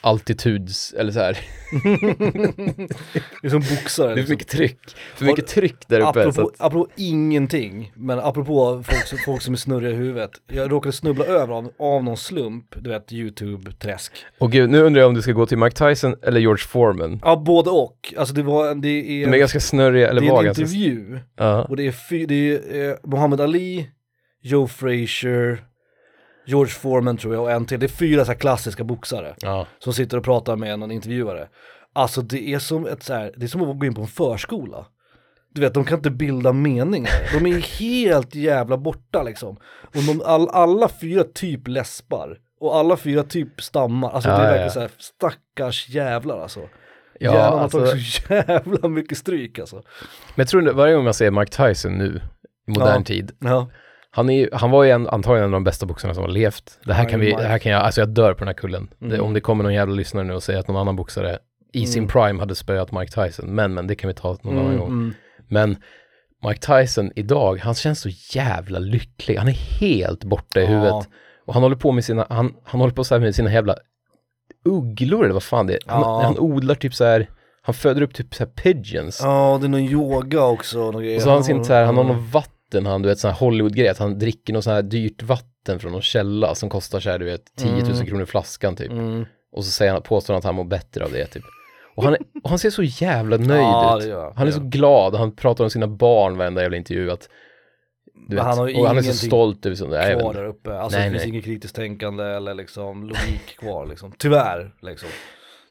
altituds, 0.06 0.94
eller 0.94 1.12
så 1.12 1.20
här. 1.20 1.38
Det 3.42 3.48
är 3.48 3.50
som 3.50 3.60
boxare. 3.60 4.08
Det 4.08 4.12
är 4.12 4.14
för 4.14 4.16
liksom. 4.16 4.30
mycket 4.34 4.48
tryck. 4.48 4.80
För 5.16 5.26
mycket 5.26 5.48
tryck 5.48 5.76
där 5.88 6.00
uppe. 6.00 6.24
så 6.24 6.30
Apropå, 6.30 6.48
att, 6.50 6.62
apropå 6.62 6.90
ingenting, 6.96 7.92
men 7.96 8.20
apropå 8.20 8.84
folk, 8.88 9.06
som- 9.08 9.18
folk 9.26 9.42
som 9.42 9.54
är 9.54 9.58
snurriga 9.58 9.92
i 9.92 9.94
huvudet. 9.96 10.32
Jag 10.48 10.72
råkade 10.72 10.94
snubbla 10.94 11.26
över 11.26 11.54
av, 11.54 11.72
av 11.80 12.04
någon 12.04 12.18
slump, 12.18 12.66
du 12.80 12.90
vet 12.90 13.12
YouTube-träsk. 13.12 14.12
och 14.40 14.52
gud, 14.52 14.70
nu 14.70 14.82
undrar 14.82 15.02
jag 15.02 15.08
om 15.08 15.14
du 15.16 15.22
ska 15.22 15.32
gå 15.32 15.46
till 15.46 15.58
Mike 15.58 15.76
Tyson 15.90 16.16
eller 16.24 16.40
George 16.40 16.64
Foreman. 16.68 17.20
Ja, 17.24 17.36
både 17.36 17.70
och. 17.70 18.14
Alltså 18.18 18.34
det 18.36 18.44
var, 18.44 18.76
det 18.76 18.88
är, 18.90 19.26
De 19.28 19.34
är 19.34 19.38
ganska 19.38 19.60
snurriga, 19.60 20.10
eller 20.10 20.22
det 20.22 20.30
var 20.30 20.36
är 20.36 20.40
en 20.40 20.46
ganska... 20.46 20.62
intervju. 20.64 21.20
Ja. 21.38 21.64
Och 21.64 21.76
det 21.78 21.88
är, 21.88 21.92
fy, 22.10 22.26
det 22.26 22.36
är 22.36 22.90
eh, 22.90 22.96
Muhammad 23.04 23.42
Ali, 23.42 23.90
Joe 24.42 24.68
Frazier, 24.68 25.64
George 26.46 26.74
Foreman 26.74 27.18
tror 27.18 27.34
jag 27.34 27.44
och 27.44 27.52
en 27.52 27.66
till. 27.66 27.80
Det 27.80 27.86
är 27.86 27.88
fyra 27.88 28.26
så 28.26 28.32
här 28.32 28.40
klassiska 28.40 28.84
boxare 28.84 29.36
Ja. 29.42 29.68
som 29.80 29.94
sitter 29.94 30.18
och 30.18 30.24
pratar 30.24 30.56
med 30.56 30.80
någon 30.80 30.92
intervjuare. 30.92 31.48
Alltså 31.94 32.22
det 32.22 32.50
är 32.54 32.60
som 32.60 32.86
ett 32.88 33.04
så 33.04 33.14
här, 33.14 33.34
det 33.38 33.44
är 33.46 33.48
som 33.48 33.62
att 33.72 33.80
gå 33.80 33.86
in 33.86 33.94
på 33.96 34.02
en 34.02 34.08
förskola. 34.08 34.86
Du 35.54 35.62
vet, 35.62 35.74
de 35.74 35.84
kan 35.86 35.98
inte 35.98 36.10
bilda 36.12 36.54
meningar. 36.54 37.12
De 37.40 37.46
är 37.46 37.60
helt 37.80 38.36
jävla 38.36 38.78
borta 38.78 39.24
liksom. 39.24 39.58
Och 39.82 40.04
de, 40.08 40.22
all, 40.26 40.50
alla 40.50 40.90
fyra 40.90 41.24
typ 41.24 41.68
läspar. 41.68 42.38
Och 42.60 42.76
alla 42.76 42.98
fyra 42.98 43.24
typ 43.24 43.62
stammar. 43.62 44.10
Alltså 44.12 44.30
Ja, 44.30 44.38
det 44.38 44.44
är 44.44 44.48
verkligen 44.48 44.64
ja. 44.68 44.70
så 44.74 44.80
här, 44.80 44.92
stackars 44.98 45.90
jävlar 45.90 46.40
alltså. 46.42 46.60
Ja, 47.20 47.34
Hjärnan 47.34 47.54
har 47.54 47.60
alltså, 47.60 47.80
tagit 47.86 48.06
så 48.06 48.34
jävla 48.34 48.88
mycket 48.90 49.18
stryk 49.18 49.60
alltså. 49.60 49.76
men 49.76 49.84
jag 50.36 50.48
tror 50.48 50.62
varje 50.74 50.96
gång 50.96 51.04
man 51.04 51.14
ser 51.14 51.32
Mike 51.32 51.52
Tyson 51.68 51.98
nu, 51.98 52.22
i 52.68 52.72
modern 52.72 52.96
Ja. 52.98 53.04
tid, 53.04 53.32
Ja. 53.40 53.68
Han, 54.16 54.30
är, 54.30 54.50
han 54.54 54.72
var 54.72 54.84
ju 54.84 54.90
en, 54.90 55.08
antagligen 55.10 55.44
en 55.48 55.54
av 55.54 55.60
de 55.60 55.64
bästa 55.64 55.86
boxarna 55.86 56.14
som 56.14 56.24
har 56.24 56.30
levt. 56.32 56.80
Det 56.86 56.94
här 56.94 57.10
kan 57.10 57.20
vi, 57.20 57.32
det 57.32 57.44
här 57.48 57.58
kan 57.60 57.72
jag, 57.72 57.82
alltså 57.82 58.02
jag 58.02 58.10
dör 58.10 58.34
på 58.34 58.40
den 58.40 58.48
här 58.48 58.54
kullen. 58.54 58.88
Det, 59.00 59.06
Mm. 59.06 59.22
om 59.26 59.34
det 59.34 59.42
kommer 59.42 59.64
någon 59.64 59.74
jävla 59.74 59.96
lyssnare 59.96 60.24
nu 60.26 60.34
och 60.34 60.44
säger 60.44 60.60
att 60.60 60.68
någon 60.68 60.78
annan 60.78 60.96
boxare 60.96 61.40
i 61.74 61.86
sin 61.88 62.04
Mm. 62.04 62.10
prime 62.12 62.40
hade 62.40 62.56
spöat 62.56 62.92
Mike 62.92 63.12
Tyson, 63.12 63.46
men 63.56 63.74
men 63.74 63.88
det 63.88 63.96
kan 63.96 64.08
vi 64.08 64.14
ta 64.14 64.38
någon 64.42 64.54
annan 64.58 64.66
Mm, 64.66 64.78
gång. 64.80 64.88
mm. 64.88 65.14
Men 65.48 65.78
Mike 66.48 66.60
Tyson 66.80 67.12
idag, 67.16 67.60
han 67.60 67.74
känns 67.74 68.00
så 68.02 68.10
jävla 68.38 68.80
lycklig. 68.80 69.36
Han 69.38 69.48
är 69.48 69.80
helt 69.80 70.24
borta 70.24 70.60
i 70.60 70.64
Ja. 70.64 70.70
huvudet. 70.70 71.10
Och 71.46 71.54
han 71.54 71.64
håller 71.64 71.76
på 71.76 71.92
med 71.92 72.06
sina, 72.06 72.26
han, 72.30 72.54
han 72.64 72.80
håller 72.82 72.94
på 72.94 73.04
så 73.04 73.16
här 73.16 73.20
med 73.22 73.36
sina 73.36 73.54
jävla 73.54 73.76
ugglor 74.66 75.24
eller 75.24 75.34
vad 75.34 75.44
fan 75.44 75.68
det 75.68 75.74
är. 75.74 75.80
Han, 75.88 76.02
Ja. 76.02 76.22
han 76.24 76.40
odlar 76.40 76.76
typ 76.76 76.94
så 76.96 77.04
här, 77.06 77.30
han 77.62 77.74
föder 77.76 78.02
upp 78.02 78.14
typ 78.14 78.36
så 78.36 78.44
här 78.44 78.52
pigeons. 78.52 79.20
Ja, 79.24 79.58
det 79.62 79.68
är 79.68 79.70
någon 79.70 79.80
yoga 79.82 80.44
också. 80.46 80.78
Någon 80.78 81.02
grejer. 81.04 81.16
Och 81.16 81.22
så 81.22 81.30
har 81.30 81.34
han 81.36 81.44
sin 81.44 81.66
så 81.66 81.74
här, 81.74 81.86
han 81.86 81.98
har 81.98 82.04
någon 82.04 82.28
vatten, 82.30 82.52
han 82.86 83.02
du 83.02 83.10
vet 83.10 83.20
sån 83.20 83.32
här 83.32 83.38
Hollywood-grej, 83.38 83.88
att 83.88 83.98
han 83.98 84.20
dricker 84.20 84.54
något 84.54 84.64
sån 84.64 84.74
här 84.74 84.82
dyrt 84.82 85.24
vatten 85.24 85.80
från 85.80 85.92
någon 85.92 86.02
källa 86.02 86.56
som 86.56 86.70
kostar 86.70 87.00
så 87.00 87.10
här 87.10 87.20
du 87.20 87.26
vet 87.26 87.56
10 87.56 87.72
000 87.72 87.82
Mm. 87.92 88.06
kronor 88.06 88.26
flaskan 88.26 88.76
typ. 88.76 88.92
Mm. 88.92 89.26
Och 89.52 89.66
så 89.66 89.72
säger 89.72 89.92
han, 89.94 90.02
påstår 90.02 90.34
han 90.34 90.40
att 90.40 90.44
han 90.46 90.56
mår 90.56 90.64
bättre 90.64 91.04
av 91.06 91.12
det 91.12 91.26
typ. 91.26 91.44
Och 91.96 92.04
han, 92.04 92.16
och 92.44 92.50
han 92.50 92.60
ser 92.60 92.70
så 92.70 92.84
jävla 92.84 93.38
nöjd 93.38 93.62
Ja, 93.62 93.98
ut. 94.02 94.08
gör 94.08 94.34
Han 94.36 94.48
är 94.48 94.52
så 94.52 94.60
glad, 94.60 95.16
han 95.16 95.36
pratar 95.36 95.64
om 95.64 95.70
sina 95.70 95.88
barn 95.88 96.38
varenda 96.38 96.62
jävla 96.62 96.78
intervju 96.78 97.12
att 97.12 97.30
du 98.30 98.36
vet, 98.36 98.46
han 98.46 98.58
har 98.58 98.80
och 98.80 98.88
han 98.88 98.98
är 98.98 99.02
så 99.02 99.14
stolt 99.14 99.66
över 99.66 99.76
sånt 99.76 99.92
där. 99.92 100.20
kvar 100.20 100.34
där 100.34 100.46
uppe. 100.46 100.78
Alltså 100.80 100.98
Nej, 101.00 101.08
det 101.08 101.12
finns 101.12 101.24
nej. 101.24 101.30
inget 101.30 101.46
kritiskt 101.46 101.76
tänkande 101.76 102.24
eller 102.24 102.54
liksom 102.54 103.04
logik 103.04 103.58
kvar 103.60 103.86
liksom. 103.86 104.14
Tyvärr 104.18 104.76
liksom. 104.82 105.10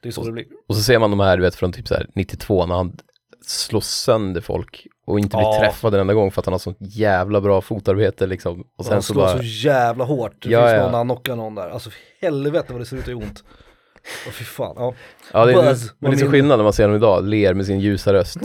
Det 0.03 0.09
är 0.09 0.13
så 0.13 0.25
det 0.25 0.33
blir. 0.33 0.45
Och 0.69 0.77
så 0.77 0.83
ser 0.83 0.99
man 0.99 1.11
de 1.11 1.21
här, 1.21 1.37
du 1.37 1.43
vet, 1.43 1.55
från 1.55 1.73
typ 1.73 1.89
så 1.89 1.95
här 1.95 2.07
92 2.15 2.67
när 2.67 2.75
han 2.75 2.97
slår 3.45 3.81
sönder 3.81 4.41
folk 4.41 4.87
och 5.07 5.19
inte 5.19 5.37
blir 5.37 5.47
Ja. 5.47 5.59
träffad 5.61 5.95
en 5.95 6.01
enda 6.01 6.15
gång 6.15 6.31
för 6.31 6.41
att 6.43 6.47
han 6.47 6.53
har 6.53 6.59
sånt 6.59 6.77
jävla 6.81 7.41
bra 7.41 7.61
fotarbete 7.61 8.27
liksom. 8.27 8.65
Och 8.77 8.85
sen 8.85 8.93
han 8.93 9.03
så 9.03 9.13
slår 9.13 9.23
bara, 9.23 9.37
så 9.39 9.43
jävla 9.45 10.05
hårt. 10.05 10.33
Det 10.43 10.51
Ja, 10.51 10.61
finns 10.61 10.73
ja. 10.73 10.83
någon 10.85 10.95
han 10.95 11.07
knockar 11.07 11.37
någon 11.37 11.55
där. 11.55 11.69
Alltså 11.71 11.91
helvete 12.21 12.67
vad 12.73 12.81
det 12.81 12.87
ser 12.87 12.97
ut 12.97 13.03
att 13.03 13.09
göra 13.09 13.19
ont. 13.19 13.45
Åh 14.27 14.33
fy 14.33 14.45
fan. 14.45 14.75
Ja. 14.79 14.95
ja 15.33 15.45
det 15.45 15.53
är, 15.53 15.63
Buzz, 15.63 15.93
men 15.99 16.11
det 16.11 16.17
är 16.17 16.19
så 16.19 16.25
vad 16.25 16.33
skillnad 16.33 16.59
när 16.59 16.63
man 16.65 16.73
ser 16.73 16.83
honom 16.85 16.97
idag, 16.97 17.25
ler 17.25 17.55
med 17.55 17.67
sin 17.67 17.81
ljusa 17.81 18.13
röst 18.13 18.37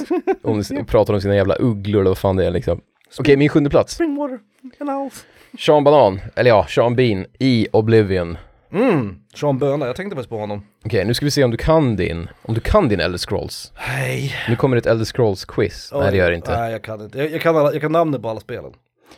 om, 0.43 0.59
och 0.79 0.87
pratar 0.87 1.13
om 1.13 1.21
sina 1.21 1.35
jävla 1.35 1.55
ugglor 1.55 2.01
eller 2.01 2.09
vad 2.09 2.17
fan 2.17 2.35
det 2.35 2.45
är 2.45 2.51
liksom. 2.51 2.81
Okej, 3.19 3.37
min 3.37 3.49
sjunde 3.49 3.69
plats. 3.69 3.93
Springwater. 3.93 4.39
Sean 5.59 5.83
Banan, 5.83 6.19
eller 6.35 6.49
ja, 6.49 6.65
Sean 6.69 6.95
Bean 6.95 7.25
i 7.39 7.67
Oblivion. 7.71 8.37
Mm, 8.71 9.15
Sean 9.39 9.59
Böna, 9.59 9.85
jag 9.85 9.95
tänkte 9.95 10.15
faktiskt 10.15 10.29
på 10.29 10.37
honom. 10.37 10.65
Okej, 10.85 11.05
nu 11.05 11.13
ska 11.13 11.25
vi 11.25 11.31
se 11.31 11.43
om 11.43 11.51
du 11.51 11.57
kan 11.57 11.95
din, 11.95 12.29
om 12.41 12.53
du 12.53 12.59
kan 12.61 12.87
din 12.89 12.99
Elder 12.99 13.17
Scrolls. 13.17 13.73
Nej. 13.87 14.35
Nu 14.49 14.55
kommer 14.55 14.77
ett 14.77 14.85
Elder 14.85 15.05
Scrolls 15.05 15.45
quiz. 15.45 15.91
Nej 15.93 16.11
det 16.11 16.17
gör 16.17 16.29
det 16.29 16.35
inte. 16.35 16.59
Nej 16.59 16.71
jag 16.71 16.83
kan 16.83 17.01
inte. 17.01 17.17
Jag, 17.17 17.31
jag, 17.31 17.41
kan, 17.41 17.57
alla, 17.57 17.71
jag 17.73 17.81
kan 17.81 17.91
namnet 17.91 18.21
på 18.21 18.29
alla 18.29 18.39
spelen. 18.39 18.73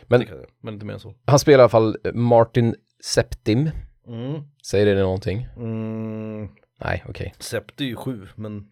Men- 0.06 0.20
Det 0.20 0.26
kan 0.26 0.36
jag, 0.36 0.46
men 0.60 0.74
inte 0.74 0.86
mer 0.86 0.94
än 0.94 1.00
så. 1.00 1.14
Han 1.26 1.38
spelar 1.38 1.58
i 1.58 1.62
alla 1.62 1.68
fall 1.68 1.96
Martin 2.14 2.74
Septim. 3.04 3.70
Mm. 4.08 4.40
Säger 4.66 4.86
det 4.94 5.02
någonting? 5.02 5.48
Mm. 5.56 6.48
Nej, 6.84 7.04
okej. 7.08 7.34
Sept 7.38 7.80
är 7.80 7.84
ju 7.84 7.96
sju, 7.96 8.28
men... 8.34 8.66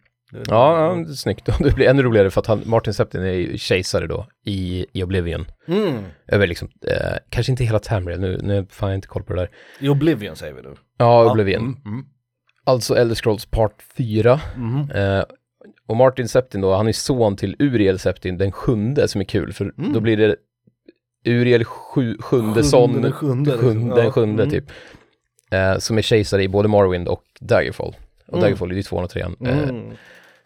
Ja, 0.49 0.95
ja, 0.97 1.05
snyggt. 1.15 1.49
Det 1.59 1.75
blir 1.75 1.87
ännu 1.87 2.03
roligare 2.03 2.29
för 2.31 2.41
att 2.41 2.47
han, 2.47 2.61
Martin 2.65 2.93
Septim 2.93 3.21
är 3.21 3.31
ju 3.31 3.57
kejsare 3.57 4.07
då 4.07 4.27
i, 4.45 4.85
i 4.93 5.03
Oblivion. 5.03 5.45
Mm. 5.67 5.93
Över 6.27 6.47
liksom, 6.47 6.69
eh, 6.87 7.17
kanske 7.29 7.51
inte 7.51 7.63
hela 7.63 7.79
Tamriel, 7.79 8.19
nu, 8.19 8.39
nu 8.43 8.67
har 8.79 8.89
jag 8.89 8.95
inte 8.97 9.07
koll 9.07 9.23
på 9.23 9.33
det 9.33 9.39
där. 9.41 9.49
I 9.79 9.89
Oblivion 9.89 10.35
säger 10.35 10.53
vi 10.53 10.61
nu. 10.61 10.75
Ja, 10.97 11.31
Oblivion. 11.31 11.61
Mm. 11.61 11.81
Mm. 11.85 12.05
Alltså 12.63 12.95
Elder 12.95 13.15
Scrolls 13.15 13.45
Part 13.45 13.81
4. 13.97 14.39
Mhm. 14.57 14.91
Eh, 14.91 15.23
och 15.87 15.95
Martin 15.97 16.27
Septim 16.27 16.61
då, 16.61 16.73
han 16.75 16.87
är 16.87 16.91
son 16.91 17.35
till 17.35 17.55
Uriel 17.59 17.99
Septim, 17.99 18.37
den 18.37 18.51
sjunde, 18.51 19.07
som 19.07 19.21
är 19.21 19.25
kul. 19.25 19.53
För 19.53 19.73
Mm. 19.77 19.93
då 19.93 19.99
blir 19.99 20.17
det 20.17 20.35
Uriel 21.25 21.63
sju, 21.65 22.17
sjunde 22.19 22.63
son, 22.63 23.01
den 23.01 23.11
sjunde, 23.11 23.51
liksom. 23.51 23.69
sjunde, 23.69 23.95
den 23.95 24.11
sjunde 24.11 24.43
Mm. 24.43 24.51
typ. 24.51 24.71
Eh, 25.51 25.77
som 25.77 25.97
är 25.97 26.01
kejsare 26.01 26.43
i 26.43 26.47
både 26.47 26.67
Morrowind 26.67 27.07
och 27.07 27.23
Daggerfall. 27.39 27.95
Och 28.27 28.33
Mm. 28.33 28.41
Daggerfall 28.41 28.71
är 28.71 28.75
ju 28.75 28.83
tvåan 28.83 29.03
och 29.03 29.09
trean. 29.09 29.35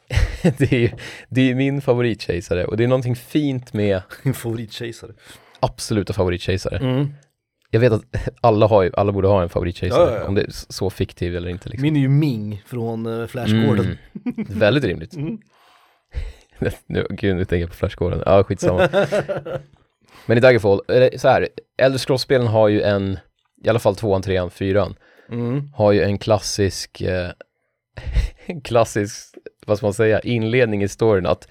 Eh, 0.09 0.53
det 0.57 0.71
är 0.73 0.79
ju 0.79 0.89
det 1.29 1.51
är 1.51 1.55
min 1.55 1.81
favoritkejsare 1.81 2.65
och 2.65 2.77
det 2.77 2.83
är 2.83 2.87
någonting 2.87 3.15
fint 3.15 3.73
med 3.73 4.01
Min 4.23 4.33
favoritkejsare. 4.33 5.11
absoluta 5.59 6.13
favoritkejsare. 6.13 6.77
Mm. 6.77 7.07
Jag 7.71 7.79
vet 7.79 7.91
att 7.93 8.03
alla, 8.41 8.67
har 8.67 8.83
ju, 8.83 8.91
alla 8.93 9.11
borde 9.11 9.27
ha 9.27 9.41
en 9.43 9.49
favoritkejsare, 9.49 10.09
Ja, 10.09 10.11
ja, 10.15 10.21
ja. 10.21 10.27
om 10.27 10.35
det 10.35 10.41
är 10.41 10.49
så 10.49 10.89
fiktiv 10.89 11.35
eller 11.35 11.49
inte 11.49 11.69
liksom. 11.69 11.81
Min 11.83 11.95
är 11.95 11.99
ju 11.99 12.07
Ming 12.09 12.63
från 12.65 13.05
uh, 13.05 13.27
Flash 13.27 13.67
Gordon. 13.67 13.85
Mm. 13.85 13.97
Väldigt 14.59 14.83
rimligt. 14.83 15.13
Mm. 15.15 15.37
nu, 16.85 17.07
gud, 17.09 17.35
nu 17.35 17.45
tänker 17.45 17.61
jag 17.61 17.69
på 17.69 17.75
Flash 17.75 17.95
Gordon. 17.95 18.21
Ja, 18.25 18.43
skitsamma. 18.43 18.89
Men 20.25 20.37
i 20.37 20.41
Daggerfall, 20.41 20.81
så 21.17 21.27
här, 21.27 21.47
Elder 21.77 21.99
Scrolls-spelen 21.99 22.47
har 22.47 22.67
ju 22.67 22.81
en, 22.81 23.19
i 23.63 23.69
alla 23.69 23.79
fall 23.79 23.95
tvåan, 23.95 24.21
trean, 24.21 24.49
fyran, 24.51 24.95
Mm. 25.31 25.69
har 25.73 25.91
ju 25.91 26.01
en 26.01 26.17
klassisk, 26.17 27.01
eh, 27.01 27.29
en 28.45 28.61
klassisk, 28.61 29.35
vad 29.65 29.77
ska 29.77 29.85
man 29.85 29.93
säga, 29.93 30.19
inledning 30.19 30.83
i 30.83 30.87
storyn 30.87 31.25
att 31.25 31.47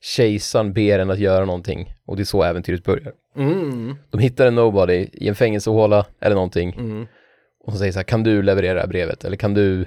kejsaren 0.00 0.72
ber 0.72 0.98
en 0.98 1.10
att 1.10 1.18
göra 1.18 1.44
någonting 1.44 1.94
och 2.06 2.16
det 2.16 2.22
är 2.22 2.24
så 2.24 2.42
äventyret 2.42 2.84
börjar. 2.84 3.12
Mm. 3.36 3.96
De 4.10 4.18
hittar 4.20 4.46
en 4.46 4.54
nobody 4.54 5.08
i 5.12 5.28
en 5.28 5.34
fängelsehåla 5.34 6.06
eller 6.20 6.34
någonting 6.34 6.74
Mm. 6.78 7.06
och 7.64 7.72
så 7.72 7.78
säger 7.78 7.92
så 7.92 7.98
här, 7.98 8.04
kan 8.04 8.22
du 8.22 8.42
leverera 8.42 8.74
det 8.74 8.80
här 8.80 8.86
brevet 8.88 9.24
eller 9.24 9.36
kan 9.36 9.54
du, 9.54 9.86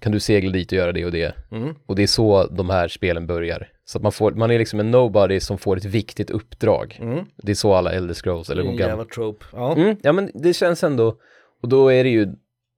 kan 0.00 0.12
du 0.12 0.20
segla 0.20 0.52
dit 0.52 0.72
och 0.72 0.78
göra 0.78 0.92
det 0.92 1.04
och 1.04 1.12
det? 1.12 1.34
Mm. 1.50 1.74
Och 1.86 1.96
det 1.96 2.02
är 2.02 2.06
så 2.06 2.46
de 2.46 2.70
här 2.70 2.88
spelen 2.88 3.26
börjar. 3.26 3.68
Så 3.84 3.98
att 3.98 4.02
man, 4.02 4.12
får, 4.12 4.32
man 4.32 4.50
är 4.50 4.58
liksom 4.58 4.80
en 4.80 4.90
nobody 4.90 5.40
som 5.40 5.58
får 5.58 5.76
ett 5.76 5.84
viktigt 5.84 6.30
uppdrag. 6.30 6.98
Mm. 7.00 7.24
Det 7.36 7.52
är 7.52 7.54
så 7.56 7.74
alla 7.74 7.92
Elder 7.92 8.14
Scrolls 8.14 8.50
eller 8.50 8.62
gamla. 8.62 8.86
jävla 8.86 9.04
trope. 9.04 9.44
Ja. 9.52 9.76
Mm, 9.76 9.96
ja 10.02 10.12
men 10.12 10.30
det 10.34 10.52
känns 10.54 10.84
ändå, 10.84 11.16
och 11.62 11.68
då 11.68 11.92
är 11.92 12.04
det 12.04 12.10
ju, 12.10 12.28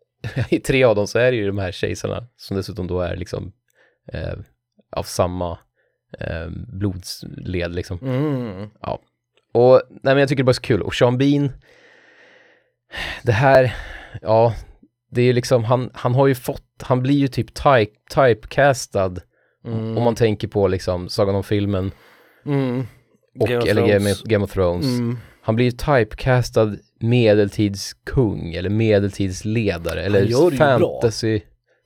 i 0.49 0.61
tre 0.61 0.85
av 0.85 0.97
dem 0.97 1.07
så 1.07 1.19
är 1.19 1.31
det 1.31 1.37
ju 1.37 1.47
de 1.47 1.59
här 1.59 1.73
kejsarna 1.73 2.27
som 2.37 2.57
dessutom 2.57 2.87
då 2.87 3.01
är 3.01 3.17
liksom 3.17 3.53
eh, 4.13 4.35
av 4.97 5.03
samma 5.03 5.59
eh, 6.19 6.49
blodsled 6.73 7.75
liksom. 7.75 7.99
Mm. 8.03 8.71
Och 9.53 9.83
nej 9.89 10.01
men 10.15 10.19
jag 10.19 10.29
tycker 10.29 10.43
det 10.43 10.45
bara 10.47 10.51
är 10.51 10.53
så 10.53 10.61
kul. 10.63 10.83
Och 10.83 10.95
Sean 10.95 11.19
Bean, 11.19 11.53
det 13.23 13.33
här, 13.33 13.75
ja, 14.23 14.55
det 15.11 15.21
är 15.21 15.25
ju 15.27 15.33
liksom, 15.33 15.65
han, 15.65 15.91
han 15.95 16.15
har 16.15 16.27
ju 16.27 16.35
fått, 16.35 16.83
han 16.83 17.03
blir 17.03 17.15
ju 17.15 17.29
typ 17.29 17.55
type, 17.55 17.93
typecastad 18.15 19.15
Mm. 19.65 19.99
om 19.99 20.05
man 20.05 20.15
tänker 20.15 20.49
på 20.49 20.69
liksom 20.69 21.09
Sagan 21.09 21.35
om 21.35 21.45
filmen 21.45 21.93
Mm. 22.47 22.87
och, 23.41 23.49
Game 23.49 23.63
of 23.63 23.69
eller 23.69 23.87
Game 23.87 24.15
Game 24.25 24.45
of 24.45 24.53
Thrones. 24.53 24.87
Mm. 24.87 25.19
Han 25.43 25.57
blir 25.57 25.67
ju 25.67 25.71
typecastad 25.73 26.77
medeltidskung 27.01 28.55
eller 28.55 28.71
medeltidsledare 28.71 30.03
eller 30.03 30.57
fantasy, 30.57 31.41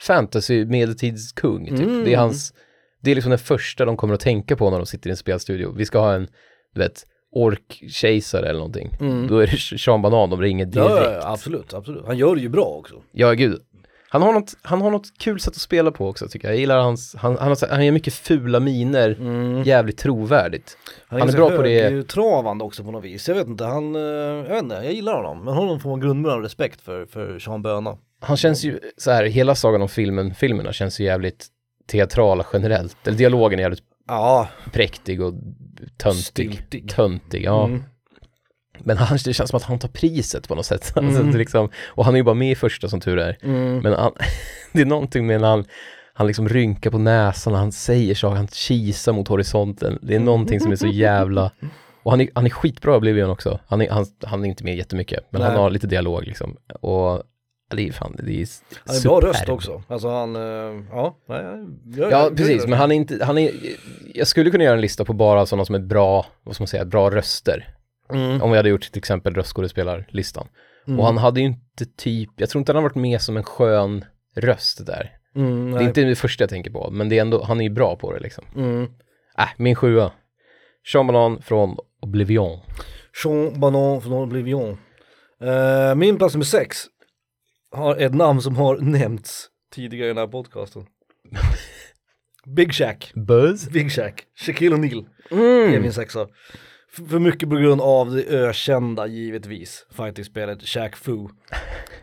fantasy 0.06 0.64
medeltidskung 0.66 1.66
typ. 1.68 1.78
Mm. 1.86 2.04
Det 2.04 2.14
är 2.14 2.18
hans, 2.18 2.52
det 3.00 3.10
är 3.10 3.14
liksom 3.14 3.30
den 3.30 3.38
första 3.38 3.84
de 3.84 3.96
kommer 3.96 4.14
att 4.14 4.20
tänka 4.20 4.56
på 4.56 4.70
när 4.70 4.76
de 4.76 4.86
sitter 4.86 5.08
i 5.08 5.10
en 5.10 5.16
spelstudio. 5.16 5.72
Vi 5.76 5.84
ska 5.86 5.98
ha 5.98 6.14
en, 6.14 6.28
du 6.74 6.80
vet, 6.80 7.06
orkkejsare 7.32 8.48
eller 8.48 8.58
någonting. 8.58 8.96
Mm. 9.00 9.26
Då 9.28 9.38
är 9.38 9.46
det 9.46 9.78
Sean 9.78 10.02
Banan 10.02 10.30
de 10.30 10.40
ringer 10.40 10.64
direkt. 10.66 10.90
Ja, 10.90 11.20
absolut, 11.32 11.74
absolut. 11.74 12.06
Han 12.06 12.18
gör 12.18 12.34
det 12.34 12.40
ju 12.40 12.48
bra 12.48 12.64
också. 12.64 12.94
Ja, 13.12 13.32
gud. 13.32 13.60
Han 14.08 14.22
har, 14.22 14.32
något, 14.32 14.54
han 14.62 14.80
har 14.82 14.90
något 14.90 15.18
kul 15.18 15.40
sätt 15.40 15.54
att 15.54 15.60
spela 15.60 15.90
på 15.90 16.08
också 16.08 16.28
tycker 16.28 16.48
jag. 16.48 16.54
Jag 16.54 16.60
gillar 16.60 16.78
hans, 16.78 17.14
han, 17.18 17.36
han, 17.38 17.48
har, 17.48 17.68
han 17.70 17.84
gör 17.84 17.92
mycket 17.92 18.14
fula 18.14 18.60
miner, 18.60 19.16
Mm. 19.20 19.62
jävligt 19.62 19.98
trovärdigt. 19.98 20.76
Han 21.06 21.16
är, 21.16 21.20
Han 21.20 21.28
är 21.28 21.36
bra 21.36 21.50
på 21.50 21.62
det- 21.62 21.90
högtravande 21.90 22.64
också 22.64 22.84
på 22.84 22.90
något 22.90 23.04
vis. 23.04 23.28
Jag 23.28 23.34
vet 23.34 23.46
inte, 23.46 23.64
han, 23.64 23.96
eh, 23.96 24.02
jag 24.02 24.42
vet 24.48 24.62
inte, 24.62 24.74
jag 24.74 24.92
gillar 24.92 25.14
honom. 25.16 25.44
Men 25.44 25.54
honom 25.54 25.80
får 25.80 25.90
man 25.90 26.00
grundmurad 26.00 26.42
respekt 26.42 26.80
för, 26.80 27.06
för 27.06 27.38
Sean 27.38 27.62
Böna. 27.62 27.96
Han 28.24 28.36
känns 28.36 28.64
ju 28.64 28.80
så 28.96 29.10
här, 29.10 29.24
hela 29.24 29.54
sagan 29.54 29.82
om 29.82 29.88
filmen, 29.88 30.34
filmerna 30.34 30.72
känns 30.72 31.00
ju 31.00 31.04
jävligt 31.04 31.46
teatrala 31.86 32.46
generellt. 32.52 33.06
Eller 33.06 33.18
dialogen 33.18 33.58
är 33.58 33.62
jävligt 33.62 33.82
Ja, 34.06 34.48
präktig 34.72 35.22
och 35.22 35.34
töntig. 35.96 36.24
Stiltig. 36.24 36.90
Töntig, 36.90 37.44
ja. 37.44 37.64
Mm. 37.64 37.82
Men 38.78 38.96
han, 38.96 39.18
det 39.24 39.34
känns 39.34 39.50
som 39.50 39.56
att 39.56 39.62
han 39.62 39.78
tar 39.78 39.88
priset 39.88 40.48
på 40.48 40.54
något 40.54 40.66
sätt. 40.66 40.92
Mm. 40.96 41.16
Alltså, 41.16 41.38
liksom, 41.38 41.68
och 41.86 42.04
han 42.04 42.14
är 42.14 42.18
ju 42.18 42.24
bara 42.24 42.34
med 42.34 42.50
i 42.50 42.54
första 42.54 42.88
som 42.88 43.00
tur 43.00 43.18
är. 43.18 43.38
Mm. 43.42 43.78
Men 43.78 43.92
han, 43.92 44.12
det 44.72 44.80
är 44.80 44.86
någonting 44.86 45.26
med 45.26 45.40
när 45.40 45.48
han, 45.48 45.64
han 46.14 46.26
liksom 46.26 46.48
rynkar 46.48 46.90
på 46.90 46.98
näsan 46.98 47.54
han 47.54 47.72
säger 47.72 48.14
saker, 48.14 48.36
han 48.36 48.48
kisar 48.48 49.12
mot 49.12 49.28
horisonten. 49.28 49.98
Det 50.02 50.14
är 50.14 50.20
någonting 50.20 50.60
som 50.60 50.72
är 50.72 50.76
så 50.76 50.86
jävla... 50.86 51.50
Och 52.02 52.10
han 52.10 52.20
är, 52.20 52.28
han 52.34 52.46
är 52.46 52.50
skitbra 52.50 52.94
i 52.94 52.96
Oblivion 52.96 53.30
också. 53.30 53.60
Han 53.66 53.80
är, 53.80 53.90
han, 53.90 54.06
han 54.24 54.44
är 54.44 54.48
inte 54.48 54.64
med 54.64 54.76
jättemycket, 54.76 55.26
men 55.30 55.42
han 55.42 55.52
Nej. 55.52 55.60
har 55.60 55.70
lite 55.70 55.86
dialog 55.86 56.26
liksom. 56.26 56.56
Och 56.80 57.22
ja, 57.70 57.76
det 57.76 57.88
är 57.88 57.92
fan, 57.92 58.16
det 58.18 58.42
är 58.42 58.46
Han 58.86 58.96
är 58.96 59.02
bra 59.02 59.20
röst 59.20 59.48
också. 59.48 59.82
Alltså 59.88 60.08
han, 60.08 60.36
eh, 60.36 60.84
ja, 60.90 61.16
nej, 61.28 61.44
jag, 61.96 62.12
Ja, 62.12 62.22
jag- 62.22 62.36
precis, 62.36 62.66
men 62.66 62.78
han 62.78 62.92
är 62.92 62.96
inte, 62.96 63.24
han 63.24 63.38
är, 63.38 63.50
jag 64.14 64.26
skulle 64.26 64.50
kunna 64.50 64.64
göra 64.64 64.74
en 64.74 64.80
lista 64.80 65.04
på 65.04 65.12
bara 65.12 65.46
sådana 65.46 65.64
som 65.64 65.74
är 65.74 65.78
bra, 65.78 66.26
vad 66.42 66.54
ska 66.54 66.62
man 66.62 66.68
säga, 66.68 66.84
bra 66.84 67.10
röster. 67.10 67.68
Mm. 68.12 68.42
Om 68.42 68.50
vi 68.50 68.56
hade 68.56 68.68
gjort 68.68 68.90
till 68.92 68.98
exempel 68.98 69.34
röstskådespelarlistan. 69.34 70.46
Mm. 70.86 71.00
Och 71.00 71.06
han 71.06 71.18
hade 71.18 71.40
ju 71.40 71.46
inte 71.46 71.86
typ, 71.96 72.30
jag 72.36 72.48
tror 72.48 72.60
inte 72.60 72.72
han 72.72 72.76
har 72.76 72.82
varit 72.82 72.94
med 72.94 73.20
som 73.20 73.36
en 73.36 73.42
skön 73.42 74.04
röst 74.36 74.86
där. 74.86 75.10
Mm, 75.36 75.72
Det 75.72 75.78
är 75.78 75.82
inte 75.82 76.00
det 76.04 76.14
första 76.16 76.42
jag 76.42 76.50
tänker 76.50 76.70
på, 76.70 76.90
men 76.90 77.08
det 77.08 77.16
är 77.18 77.20
ändå, 77.20 77.42
han 77.44 77.60
är 77.60 77.64
ju 77.64 77.70
bra 77.70 77.96
på 77.96 78.12
det 78.12 78.20
liksom. 78.20 78.44
Mm. 78.56 78.82
Äh, 79.38 79.44
min 79.56 79.74
sjua. 79.74 80.12
Sean 80.92 81.06
Banan 81.06 81.42
från 81.42 81.76
Oblivion. 82.02 82.60
Jean 83.24 83.60
Banan 83.60 84.00
från 84.02 84.12
Oblivion. 84.12 84.78
Eh, 85.42 85.94
min 85.94 86.18
plats 86.18 86.34
nummer 86.34 86.44
sex 86.44 86.78
har 87.74 87.96
ett 87.96 88.14
namn 88.14 88.40
som 88.42 88.56
har 88.56 88.76
nämnts 88.76 89.46
tidigare 89.74 90.06
i 90.06 90.08
den 90.10 90.18
här 90.18 90.26
podcasten. 90.26 90.86
Big 92.46 92.72
Shack. 92.74 93.12
Buzz? 93.14 93.68
Big 93.70 93.92
Shack. 93.92 94.22
Shaquille 94.46 94.76
O'Neal 94.76 95.04
är 95.30 95.68
Mm. 95.68 95.82
min 95.82 95.92
sexa. 95.92 96.26
F- 96.98 97.04
För 97.10 97.18
mycket 97.18 97.48
på 97.50 97.56
grund 97.56 97.80
av 97.80 98.10
det 98.10 98.24
ökända 98.24 99.06
givetvis, 99.06 99.86
fighting-spelet 99.90 100.62
Shaq 100.62 100.96
Fu. 100.96 101.18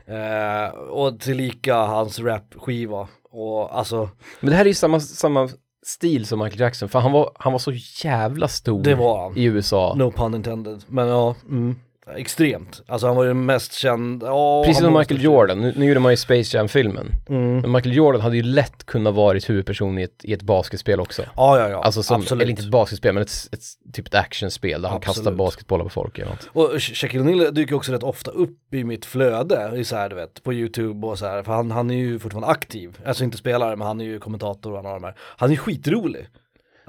Eh, 0.06 0.70
och 0.74 1.20
tillika 1.20 1.76
hans 1.76 2.20
rap-skiva. 2.20 3.08
Och 3.32 3.78
alltså, 3.78 4.10
Men 4.40 4.50
det 4.50 4.56
här 4.56 4.66
är 4.66 4.68
ju 4.68 4.74
samma, 4.74 5.00
samma 5.00 5.50
stil 5.86 6.26
som 6.26 6.40
Michael 6.40 6.60
Jackson, 6.60 6.90
för 6.90 7.00
han 7.00 7.12
var, 7.12 7.32
han 7.36 7.52
var 7.52 7.60
så 7.60 7.72
jävla 8.04 8.48
stor 8.48 8.84
det 8.84 8.96
var 8.96 9.24
han. 9.24 9.38
i 9.38 9.44
USA. 9.44 9.96
No 9.98 10.12
pun 10.12 10.34
intended. 10.34 10.84
Men 10.88 11.08
ja, 11.08 11.36
mm. 11.50 11.76
Extremt. 12.18 12.82
Alltså 12.88 13.08
han 13.08 13.16
var 13.16 13.24
ju 13.24 13.28
den 13.30 13.46
mest 13.46 13.74
känd, 13.74 14.24
ja, 14.24 14.64
Precis 14.66 14.84
som 14.84 14.94
Michael. 14.98 15.24
Jordan, 15.24 15.62
nu, 15.62 15.74
nu 15.76 15.86
gjorde 15.86 16.00
man 16.00 16.12
ju 16.12 16.18
Space 16.18 16.58
Jam-filmen. 16.58 17.08
Mm. 17.30 17.60
Men 17.60 17.72
Michael 17.72 17.96
Jordan 17.96 18.22
hade 18.22 18.36
ju 18.36 18.44
lätt 18.44 18.86
kunnat 18.86 19.14
varit 19.14 19.50
huvudperson 19.50 19.98
i 20.00 20.04
ett, 20.04 20.20
i 20.24 20.34
ett 20.34 20.42
basketspel 20.42 21.00
också. 21.00 21.22
Ja, 21.36 21.60
ja, 21.60 21.70
ja. 21.70 21.84
Alltså 21.84 22.04
som, 22.04 22.22
absolut. 22.22 22.42
eller 22.42 22.50
inte 22.50 22.64
ett 22.64 22.70
basketspel, 22.72 23.14
men 23.14 23.24
ett, 23.24 23.50
ett 23.52 23.94
typ 23.94 24.08
ett 24.08 24.16
actionspel 24.16 24.82
där 24.82 24.90
han 24.90 24.98
Absolut. 24.98 25.16
kastar 25.16 25.32
basketbollar 25.32 25.84
på 25.84 25.90
folk 25.90 26.20
eller 26.20 26.32
något. 26.32 26.50
Och 26.54 26.70
Sha- 26.74 26.94
Shaquille 26.94 27.24
O'Neal 27.24 27.52
dyker 27.52 27.76
också 27.76 27.92
rätt 27.92 28.04
ofta 28.04 28.32
upp 28.32 28.74
i 28.74 28.84
mitt 28.84 29.06
flöde, 29.06 29.72
i 29.76 29.84
så 29.84 29.96
här, 29.96 30.10
du 30.10 30.16
vet, 30.16 30.44
på 30.44 30.54
YouTube 30.54 31.08
och 31.08 31.20
så 31.20 31.26
här, 31.26 31.44
för 31.44 31.54
han, 31.54 31.72
han 31.72 31.92
är 31.92 31.96
ju 31.96 32.20
fortfarande 32.20 32.48
aktiv. 32.48 32.98
Alltså 33.06 33.24
inte 33.24 33.38
spelare, 33.38 33.76
men 33.76 33.88
han 33.88 34.02
är 34.02 34.06
ju 34.06 34.20
kommentator 34.20 34.72
och 34.72 34.78
han 34.78 34.86
har 34.86 34.94
de 34.94 35.04
här. 35.04 35.16
Han 35.20 35.52
är 35.52 35.56
skitrolig. 35.56 36.28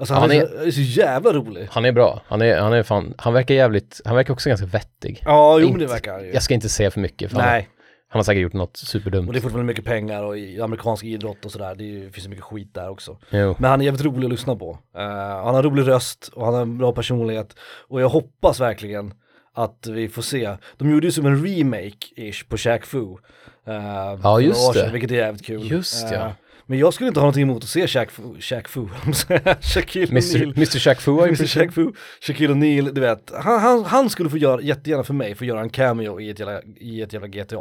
Alltså 0.03 0.13
han, 0.13 0.21
Han 0.21 0.31
är, 0.31 0.45
så, 0.45 0.67
är 0.67 0.71
så 0.71 0.81
jävla 0.81 1.33
rolig. 1.33 1.67
Han 1.71 1.85
är 1.85 1.91
bra, 1.91 2.21
han 2.27 2.41
är, 2.41 2.57
han 2.57 2.73
är 2.73 2.83
fan, 2.83 3.13
han 3.17 3.33
verkar 3.33 3.55
jävligt, 3.55 4.01
han 4.05 4.15
verkar 4.15 4.33
också 4.33 4.49
ganska 4.49 4.65
vettig. 4.67 5.21
Ja, 5.25 5.59
jo 5.59 5.69
men 5.69 5.79
det 5.79 5.85
verkar 5.85 6.13
han 6.13 6.23
ju. 6.23 6.33
Jag 6.33 6.43
ska 6.43 6.53
inte 6.53 6.69
säga 6.69 6.91
för 6.91 6.99
mycket, 6.99 7.31
för 7.31 7.39
han, 7.39 7.49
Nej, 7.49 7.69
han 8.09 8.19
har 8.19 8.23
säkert 8.23 8.41
gjort 8.41 8.53
något 8.53 8.77
superdumt. 8.77 9.27
och 9.27 9.33
det 9.33 9.39
är 9.39 9.41
fortfarande 9.41 9.67
mycket 9.67 9.85
pengar 9.85 10.23
och 10.23 10.37
i 10.37 10.61
amerikansk 10.61 11.03
idrott 11.03 11.45
och 11.45 11.51
sådär, 11.51 11.75
det 11.75 11.83
är 11.83 12.09
finns 12.09 12.23
så 12.23 12.29
mycket 12.29 12.45
skit 12.45 12.73
där 12.73 12.89
också. 12.89 13.17
Jo. 13.29 13.55
Men 13.59 13.69
han 13.69 13.81
är 13.81 13.85
jävligt 13.85 14.05
rolig 14.05 14.25
att 14.25 14.31
lyssna 14.31 14.55
på. 14.55 14.77
Eh, 14.97 15.01
han 15.45 15.55
har 15.55 15.63
rolig 15.63 15.87
röst 15.87 16.27
och 16.33 16.45
han 16.45 16.53
har 16.53 16.61
en 16.61 16.77
bra 16.77 16.91
personlighet. 16.91 17.55
Och 17.87 18.01
jag 18.01 18.09
hoppas 18.09 18.59
verkligen 18.59 19.13
att 19.55 19.87
vi 19.87 20.09
får 20.09 20.21
se. 20.21 20.55
De 20.77 20.91
gjorde 20.91 21.05
ju 21.05 21.11
som 21.11 21.25
en 21.25 21.45
remake-ish 21.45 22.49
på 22.49 22.57
Shaq 22.57 22.85
Fu. 22.85 22.99
Uh, 22.99 23.17
Ja, 24.23 24.39
just 24.39 24.69
år 24.69 24.73
sedan, 24.73 24.85
det. 24.85 24.91
Vilket 24.91 25.11
är 25.11 25.15
jävligt 25.15 25.45
kul. 25.45 25.71
Just 25.71 26.11
ja. 26.11 26.33
Men 26.67 26.79
jag 26.79 26.93
skulle 26.93 27.07
inte 27.07 27.19
ha 27.19 27.23
någonting 27.23 27.43
emot 27.43 27.63
att 27.63 27.69
se 27.69 27.87
Shaq 27.87 28.11
Fu, 28.11 28.23
Shaq 28.39 28.67
Fu, 28.67 28.87
Shaquille 29.61 30.07
Mr, 30.11 30.21
O'Neal. 30.21 30.53
Mr 30.57 30.79
Shaq 30.79 31.01
Fu 31.01 31.11
Mr. 31.23 31.35
Shaq 31.47 31.71
Fu, 31.73 31.91
Shaquille 32.21 32.53
O'Neal, 32.53 32.91
du 32.91 33.01
vet. 33.01 33.31
Han, 33.43 33.59
han, 33.59 33.85
han 33.85 34.09
skulle 34.09 34.29
få 34.29 34.37
göra, 34.37 34.61
jättegärna 34.61 35.03
för 35.03 35.13
mig, 35.13 35.35
få 35.35 35.45
göra 35.45 35.61
en 35.61 35.69
cameo 35.69 36.19
i 36.21 36.29
ett 36.29 36.39
jävla, 36.39 36.61
i 36.79 37.01
ett 37.01 37.13
jävla 37.13 37.27
GTA. 37.27 37.57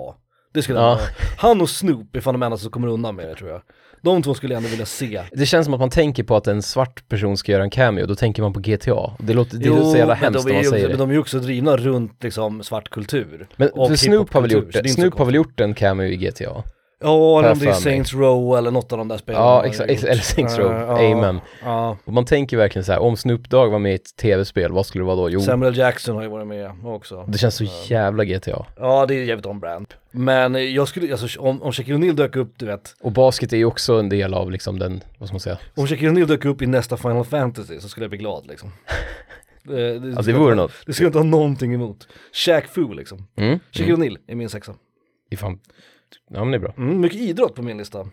Det 0.54 0.62
skulle 0.62 0.78
Ja. 0.78 0.88
han, 0.88 0.98
han 1.38 1.60
och 1.60 1.70
Snoop 1.70 2.16
är 2.16 2.20
fan 2.20 2.34
de 2.34 2.42
enda 2.42 2.56
som 2.56 2.70
kommer 2.70 2.88
undan 2.88 3.16
med 3.16 3.28
det 3.28 3.34
tror 3.34 3.50
jag. 3.50 3.62
De 4.02 4.22
två 4.22 4.34
skulle 4.34 4.54
jag 4.54 4.58
ändå 4.58 4.68
vilja 4.70 4.86
se. 4.86 5.22
Det 5.32 5.46
känns 5.46 5.64
som 5.64 5.74
att 5.74 5.80
man 5.80 5.90
tänker 5.90 6.22
på 6.24 6.36
att 6.36 6.46
en 6.46 6.62
svart 6.62 7.08
person 7.08 7.36
ska 7.36 7.52
göra 7.52 7.62
en 7.62 7.70
cameo, 7.70 8.06
då 8.06 8.14
tänker 8.14 8.42
man 8.42 8.52
på 8.52 8.60
GTA. 8.60 9.16
Det 9.18 9.34
låter, 9.34 9.56
det 9.58 9.68
låter 9.68 9.82
så 9.84 9.96
jävla 9.96 10.14
men 10.14 10.22
hemskt 10.24 10.44
när 10.44 10.52
är 10.52 10.54
man 10.56 10.64
säger 10.64 10.88
men 10.88 10.96
det. 10.96 11.02
de 11.02 11.08
är 11.10 11.14
ju 11.14 11.20
också 11.20 11.38
drivna 11.38 11.76
runt 11.76 12.22
liksom 12.22 12.62
svart 12.62 12.88
kultur. 12.90 13.48
Men 13.56 13.68
och 13.68 13.98
Snoop 13.98 14.32
har 14.32 14.40
väl 14.40 14.52
gjort 14.52 14.72
det, 14.72 14.88
Snoop 14.88 15.18
har 15.18 15.24
väl 15.24 15.34
gjort 15.34 15.60
en 15.60 15.74
cameo 15.74 16.06
i 16.06 16.16
GTA? 16.16 16.62
Ja, 17.02 17.38
eller 17.38 17.52
om 17.52 17.58
det 17.58 17.68
är. 17.68 17.72
Saints 17.72 18.14
Row 18.14 18.58
eller 18.58 18.70
något 18.70 18.92
av 18.92 18.98
de 18.98 19.08
där 19.08 19.18
spelen. 19.18 19.40
Ja, 19.40 19.64
exakt, 19.64 19.90
gjort. 19.90 20.04
eller 20.04 20.22
Saints 20.22 20.58
Row, 20.58 20.72
ja, 20.72 21.12
amen. 21.12 21.40
Ja, 21.62 21.96
Och 22.04 22.12
man 22.12 22.24
tänker 22.24 22.56
verkligen 22.56 22.84
så 22.84 22.92
här, 22.92 22.98
om 23.00 23.16
Snoop 23.16 23.48
Dogg 23.50 23.70
var 23.72 23.78
med 23.78 23.92
i 23.92 23.94
ett 23.94 24.16
tv-spel, 24.16 24.72
vad 24.72 24.86
skulle 24.86 25.02
det 25.02 25.06
vara 25.06 25.16
då? 25.16 25.30
Jo, 25.30 25.40
Samuel 25.40 25.76
Jackson 25.76 26.16
har 26.16 26.22
ju 26.22 26.28
varit 26.28 26.46
med 26.46 26.70
också. 26.84 27.24
det 27.28 27.38
känns 27.38 27.54
så 27.54 27.64
jävla 27.88 28.24
GTA. 28.24 28.66
Ja, 28.76 29.06
det 29.06 29.14
är 29.14 29.24
jävligt 29.24 29.46
on-brand. 29.46 29.86
Men 30.10 30.74
jag 30.74 30.88
skulle, 30.88 31.12
alltså 31.12 31.40
om, 31.40 31.62
om 31.62 31.72
Shaquille 31.72 31.98
O'Neal 31.98 32.12
dök 32.14 32.36
upp, 32.36 32.54
du 32.58 32.66
vet, 32.66 32.94
Och 33.00 33.12
basket 33.12 33.52
är 33.52 33.56
ju 33.56 33.64
också 33.64 33.94
en 33.94 34.08
del 34.08 34.34
av 34.34 34.50
liksom 34.50 34.78
den, 34.78 35.00
vad 35.18 35.28
ska 35.28 35.34
man 35.34 35.40
säga? 35.40 35.58
om 35.76 35.86
Shaquille 35.86 36.10
O'Neal 36.10 36.26
dök 36.26 36.44
upp 36.44 36.62
i 36.62 36.66
nästa 36.66 36.96
Final 36.96 37.24
Fantasy 37.24 37.80
så 37.80 37.88
skulle 37.88 38.04
jag 38.04 38.10
bli 38.10 38.18
glad 38.18 38.46
liksom. 38.46 38.72
det, 39.62 39.98
det, 39.98 40.08
Ja, 40.16 40.22
det 40.22 40.32
vore 40.32 40.54
något. 40.54 40.72
Det 40.86 40.92
skulle 40.92 41.04
jag 41.06 41.08
inte 41.10 41.18
ha 41.18 41.24
någonting 41.24 41.74
emot. 41.74 42.08
Shaq 42.32 42.66
Fu 42.68 42.94
liksom. 42.94 43.26
Mm. 43.36 43.58
Shaquille 43.72 43.94
Mm. 43.94 44.02
O'Neal 44.08 44.16
är 44.26 44.34
min 44.34 44.48
sexa. 44.48 44.74
Det 45.30 45.34
är 45.36 45.38
fan, 45.38 45.58
ja 46.30 46.44
men 46.44 46.50
det 46.50 46.56
är 46.56 46.60
bra. 46.60 46.74
Mm, 46.76 47.00
mycket 47.00 47.20
idrott 47.20 47.54
på 47.54 47.62
min 47.62 47.78
lista. 47.78 48.06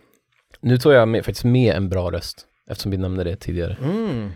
Nu 0.59 0.77
tar 0.77 0.91
jag 0.91 1.07
med, 1.07 1.25
faktiskt 1.25 1.45
med 1.45 1.75
en 1.75 1.89
bra 1.89 2.11
röst, 2.11 2.47
eftersom 2.69 2.91
vi 2.91 2.97
nämnde 2.97 3.23
det 3.23 3.35
tidigare. 3.35 3.77
Mm. 3.81 4.31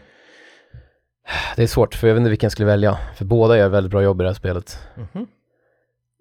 Det 1.55 1.63
är 1.63 1.67
svårt, 1.67 1.95
för 1.95 2.07
jag 2.07 2.13
vet 2.15 2.19
inte 2.21 2.29
vilken 2.29 2.45
jag 2.45 2.51
skulle 2.51 2.65
välja. 2.65 2.97
För 3.15 3.25
båda 3.25 3.57
gör 3.57 3.69
väldigt 3.69 3.91
bra 3.91 4.03
jobb 4.03 4.21
i 4.21 4.23
det 4.23 4.29
här 4.29 4.33
spelet. 4.35 4.79
Mhm. 4.95 5.27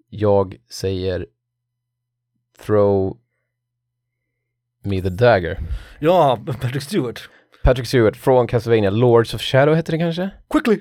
Jag 0.09 0.55
säger 0.69 1.25
Throw 2.65 3.17
Me 4.83 5.01
the 5.01 5.09
Dagger. 5.09 5.59
Ja, 5.99 6.39
Patrick 6.61 6.83
Stewart. 6.83 7.29
Patrick 7.63 7.87
Stewart 7.87 8.17
från 8.17 8.47
Castlevania, 8.47 8.89
Lords 8.89 9.33
of 9.33 9.41
Shadow 9.41 9.75
heter 9.75 9.91
det 9.91 9.97
kanske? 9.97 10.29
Quickly! 10.49 10.79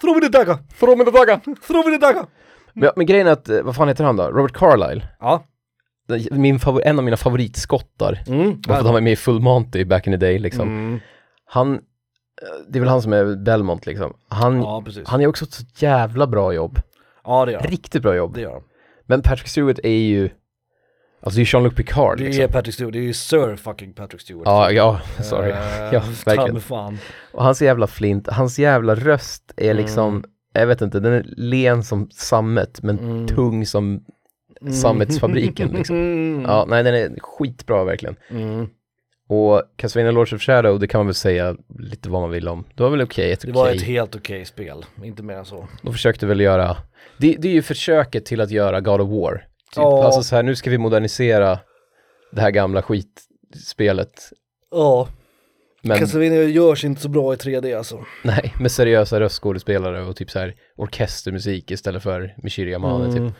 Throw 0.00 0.14
me 0.14 0.20
the 0.20 0.28
dagger! 0.28 0.58
Throw 0.78 0.98
me 0.98 1.04
the 1.04 1.10
dagger! 1.10 1.40
Throw 1.66 1.86
me 1.86 1.98
the 1.98 2.06
dagger! 2.06 2.26
Men, 2.72 2.90
men 2.96 3.06
grejen 3.06 3.26
är 3.26 3.30
att, 3.32 3.48
eh, 3.48 3.62
vad 3.62 3.76
fan 3.76 3.88
heter 3.88 4.04
han 4.04 4.16
då? 4.16 4.22
Robert 4.30 4.52
Carlyle. 4.52 5.08
Ja. 5.20 5.44
Min 6.30 6.58
favor- 6.58 6.82
en 6.84 6.98
av 6.98 7.04
mina 7.04 7.16
favoritskottar. 7.16 8.22
Mm. 8.28 8.60
Bara 8.60 8.62
för 8.74 8.80
att 8.80 8.84
han 8.84 8.94
var 8.94 9.00
med 9.00 9.12
i 9.12 9.16
Full 9.16 9.40
Monty 9.40 9.84
back 9.84 10.06
in 10.06 10.12
the 10.12 10.16
day 10.16 10.38
liksom. 10.38 10.68
Mm. 10.68 11.00
Han, 11.44 11.74
eh, 11.74 11.78
det 12.68 12.78
är 12.78 12.80
väl 12.80 12.88
han 12.88 13.02
som 13.02 13.12
är 13.12 13.36
Belmont 13.36 13.86
liksom. 13.86 14.14
Han, 14.28 14.60
Ja, 14.62 14.84
han 15.06 15.20
gör 15.20 15.28
också 15.28 15.44
ett 15.44 15.52
så 15.52 15.64
jävla 15.78 16.26
bra 16.26 16.52
jobb. 16.52 16.78
Ja, 17.24 17.44
det 17.44 17.52
gör 17.52 17.60
han. 17.60 17.70
Riktigt 17.70 18.02
bra 18.02 18.16
jobb. 18.16 18.34
Det 18.34 18.40
gör 18.40 18.52
han. 18.52 18.62
Men 19.06 19.22
Patrick 19.22 19.48
Stewart 19.48 19.78
är 19.82 19.88
ju, 19.90 20.30
alltså 21.22 21.36
det 21.38 21.42
är 21.42 21.54
Jean-Luc 21.54 21.74
Picard 21.74 22.18
Det 22.18 22.24
liksom. 22.24 22.44
är 22.44 22.48
Patrick 22.48 22.74
Stewart, 22.74 22.92
det 22.92 22.98
är 22.98 23.02
ju 23.02 23.12
Sir 23.12 23.56
fucking 23.56 23.92
Patrick 23.92 24.20
Stewart. 24.20 24.42
Ja, 24.46 24.70
ja, 24.70 25.00
sorry. 25.22 25.50
Eh, 25.50 25.56
ja, 25.92 26.02
verkligen. 26.26 26.60
fan. 26.60 26.98
Och 27.32 27.44
hans 27.44 27.62
jävla 27.62 27.86
flint, 27.86 28.28
hans 28.28 28.58
jävla 28.58 28.94
röst 28.94 29.52
är 29.56 29.64
Mm. 29.70 29.76
liksom, 29.76 30.24
jag 30.52 30.66
vet 30.66 30.80
inte, 30.80 31.00
den 31.00 31.12
är 31.12 31.24
len 31.36 31.82
som 31.84 32.08
sammet 32.10 32.82
men 32.82 32.98
Mm. 32.98 33.26
tung 33.26 33.66
som 33.66 34.04
sammetsfabriken 34.82 35.68
liksom. 35.68 35.96
Mm. 35.98 36.42
Ja, 36.42 36.64
nej 36.68 36.82
den 36.82 36.94
är 36.94 37.20
skitbra 37.20 37.84
verkligen. 37.84 38.16
Mm. 38.30 38.68
Och 39.28 39.62
Castlevania 39.76 40.12
Lords 40.12 40.32
of 40.32 40.42
Shadow, 40.42 40.78
det 40.78 40.86
kan 40.86 40.98
man 40.98 41.06
väl 41.06 41.14
säga 41.14 41.56
lite 41.78 42.10
vad 42.10 42.20
man 42.20 42.30
vill 42.30 42.48
om. 42.48 42.64
Det 42.74 42.82
var 42.82 42.90
väl 42.90 43.02
okej, 43.02 43.32
ett 43.32 43.40
Det 43.40 43.52
var 43.52 43.70
ett 43.70 43.82
helt 43.82 44.16
okej 44.16 44.44
spel, 44.44 44.84
inte 45.04 45.22
mer 45.22 45.34
än 45.34 45.44
så. 45.44 45.68
De 45.82 45.92
försökte 45.92 46.26
väl 46.26 46.40
göra, 46.40 46.76
det, 47.18 47.36
det 47.38 47.48
är 47.48 47.52
ju 47.52 47.62
försöket 47.62 48.24
till 48.26 48.40
att 48.40 48.50
göra 48.50 48.80
God 48.80 49.00
of 49.00 49.08
War. 49.10 49.34
Typ. 49.34 49.44
Ja. 49.76 50.04
Alltså 50.04 50.22
så 50.22 50.36
här, 50.36 50.42
nu 50.42 50.56
ska 50.56 50.70
vi 50.70 50.78
modernisera 50.78 51.58
det 52.32 52.40
här 52.40 52.50
gamla 52.50 52.82
skitspelet. 52.82 54.32
Ja, 54.70 55.08
Men 55.82 55.98
Castlevania 55.98 56.42
görs 56.42 56.84
inte 56.84 57.00
så 57.00 57.08
bra 57.08 57.34
i 57.34 57.36
3D 57.36 57.78
alltså. 57.78 58.04
nej, 58.22 58.54
med 58.60 58.72
seriösa 58.72 59.20
röstskådespelare 59.20 60.02
och 60.02 60.16
typ 60.16 60.30
så 60.30 60.38
här 60.38 60.54
orkestermusik 60.76 61.70
istället 61.70 62.02
för 62.02 62.34
Mishiri 62.42 62.70
Yamane 62.70 63.06
typ. 63.06 63.18
Mm. 63.18 63.24
Men 63.24 63.32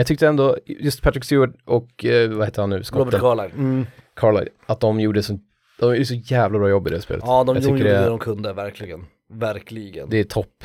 jag 0.00 0.06
tyckte 0.06 0.26
ändå, 0.28 0.56
just 0.66 1.02
Patrick 1.02 1.24
Stewart 1.24 1.50
och, 1.64 2.04
eh, 2.04 2.30
vad 2.30 2.46
heter 2.46 2.62
han 2.62 2.70
nu, 2.70 2.76
Robert 2.76 2.86
skotten, 2.86 3.20
Carlyle. 3.20 3.54
Mm. 3.54 3.86
Carlyle, 4.16 4.50
att 4.66 4.80
de 4.80 5.00
gjorde 5.00 5.22
så, 5.22 5.38
de 5.78 5.94
gjorde 5.94 6.04
så 6.04 6.14
jävla 6.14 6.58
bra 6.58 6.68
jobb 6.68 6.88
i 6.88 6.90
det 6.90 7.00
spelet. 7.00 7.24
Ja, 7.26 7.44
de, 7.44 7.56
jag 7.56 7.64
gjorde 7.64 7.82
det, 7.82 7.98
det 7.98 8.06
de 8.06 8.18
kunde, 8.18 8.52
verkligen. 8.52 9.06
Verkligen. 9.32 10.10
det 10.10 10.18
är 10.18 10.24
topp, 10.24 10.64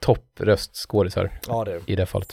topp 0.00 0.26
röstskådisar 0.40 1.30
Ja, 1.48 1.64
det 1.64 1.72
är 1.72 1.80
det. 1.86 1.92
i 1.92 1.96
det 1.96 2.06
fallet. 2.06 2.32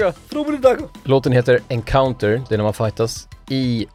Me 0.00 0.12
the 0.56 0.56
dagger! 0.62 0.88
Låten 1.04 1.32
heter 1.32 1.60
Encounter, 1.68 2.42
det 2.48 2.54
är 2.54 2.56
när 2.56 2.64
man 2.64 2.74
fightas 2.74 3.28
i 3.50 3.86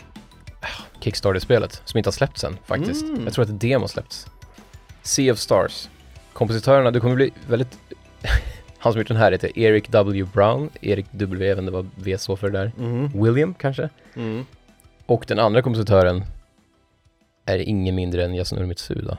ah, 0.61 0.83
Kickstarter-spelet 0.99 1.81
som 1.85 1.97
inte 1.97 2.07
har 2.07 2.11
släppts 2.11 2.43
än 2.43 2.57
faktiskt. 2.65 3.03
Mm. 3.05 3.23
Jag 3.23 3.33
tror 3.33 3.43
att 3.43 3.49
ett 3.49 3.59
demo 3.61 3.83
har 3.83 3.87
släppts. 3.87 4.27
Sea 5.01 5.33
of 5.33 5.39
Stars. 5.39 5.89
Kompositörerna, 6.33 6.91
du 6.91 6.99
kommer 6.99 7.15
bli 7.15 7.31
väldigt... 7.47 7.77
Han 8.77 8.93
som 8.93 8.99
gjort 8.99 9.07
den 9.07 9.17
här 9.17 9.31
heter 9.31 9.59
Eric 9.59 9.87
W. 9.89 10.23
Brown. 10.33 10.69
Erik 10.81 11.05
W, 11.11 11.49
vet 11.49 11.57
inte 11.59 11.71
vad 11.71 11.89
V 11.95 12.17
står 12.17 12.35
för 12.35 12.49
det 12.49 12.57
där. 12.59 12.71
Mm. 12.79 13.23
William 13.23 13.53
kanske? 13.53 13.89
Mm. 14.15 14.45
Och 15.05 15.25
den 15.27 15.39
andra 15.39 15.61
kompositören 15.61 16.23
är 17.45 17.57
ingen 17.59 17.95
mindre 17.95 18.25
än 18.25 18.35
Yasunori 18.35 18.65
Mitsuda. 18.67 19.17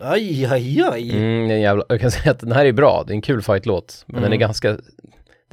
Aj, 0.00 0.44
aj, 0.46 0.82
aj. 0.92 1.10
Mm, 1.16 1.48
det 1.48 1.58
jävla, 1.58 1.84
jag 1.88 2.00
kan 2.00 2.10
säga 2.10 2.30
att 2.30 2.40
den 2.40 2.52
här 2.52 2.64
är 2.64 2.72
bra, 2.72 3.04
det 3.06 3.12
är 3.12 3.14
en 3.14 3.22
kul 3.22 3.42
fightlåt, 3.42 4.04
men 4.06 4.14
den 4.14 4.24
är 4.24 4.26
Mm. 4.36 4.38
ganska, 4.38 4.76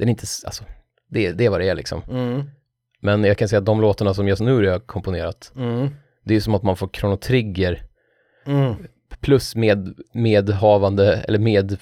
den 0.02 0.08
är 0.08 0.10
inte, 0.10 0.26
alltså, 0.44 0.64
det, 1.08 1.32
det 1.32 1.44
är 1.44 1.50
vad 1.50 1.60
det 1.60 1.68
är 1.68 1.74
liksom. 1.74 2.02
Mm, 2.10 2.42
Men 3.00 3.24
jag 3.24 3.38
kan 3.38 3.48
säga 3.48 3.58
att 3.58 3.66
de 3.66 3.80
låtarna 3.80 4.14
som 4.14 4.28
Yasunori 4.28 4.68
har 4.68 4.78
komponerat, 4.78 5.52
mm, 5.56 5.88
det 6.24 6.34
är 6.34 6.40
som 6.40 6.54
att 6.54 6.62
man 6.62 6.76
får 6.76 6.88
Chrono 6.88 7.16
Trigger 7.16 7.82
mm. 8.46 8.74
plus 9.20 9.56
med, 9.56 9.94
medhavande, 10.12 11.16
eller 11.16 11.38
med, 11.38 11.76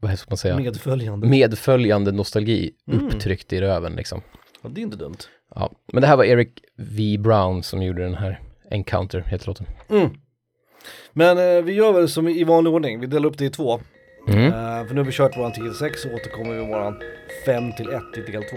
vad 0.00 0.18
ska 0.18 0.30
man 0.30 0.36
säga, 0.36 0.56
Medföljande. 0.56 1.26
medföljande 1.28 2.12
nostalgi 2.12 2.70
Mm. 2.88 3.06
upptryckt 3.06 3.52
i 3.52 3.60
röven 3.60 3.92
liksom. 3.92 4.22
Ja, 4.62 4.68
det 4.68 4.80
är 4.80 4.82
inte 4.82 4.96
dumt. 4.96 5.18
Ja, 5.54 5.72
men 5.92 6.00
det 6.00 6.06
här 6.06 6.16
var 6.16 6.24
Eric 6.24 6.48
V. 6.76 7.16
Brown 7.18 7.62
som 7.62 7.82
gjorde 7.82 8.02
den 8.02 8.14
här 8.14 8.40
Encounter, 8.70 9.24
heter 9.26 9.46
låten. 9.46 9.66
Mm. 9.90 10.10
Men 11.12 11.38
eh, 11.38 11.62
vi 11.64 11.72
gör 11.72 11.92
väl 11.92 12.08
som 12.08 12.28
i 12.28 12.44
vanlig 12.44 12.72
ordning, 12.72 13.00
vi 13.00 13.06
delar 13.06 13.28
upp 13.28 13.38
det 13.38 13.44
i 13.44 13.50
två. 13.50 13.80
Mm. 14.28 14.46
Eh, 14.46 14.86
för 14.86 14.94
nu 14.94 15.00
har 15.00 15.04
vi 15.04 15.12
kört 15.12 15.36
våran 15.36 15.52
10 15.52 15.64
till 15.64 15.74
6 15.74 16.02
så 16.02 16.08
återkommer 16.08 16.54
vi 16.54 16.60
med 16.60 16.68
våran 16.68 16.94
5 17.46 17.72
till 17.72 17.88
1 17.88 18.02
i 18.16 18.32
del 18.32 18.42
2. 18.42 18.56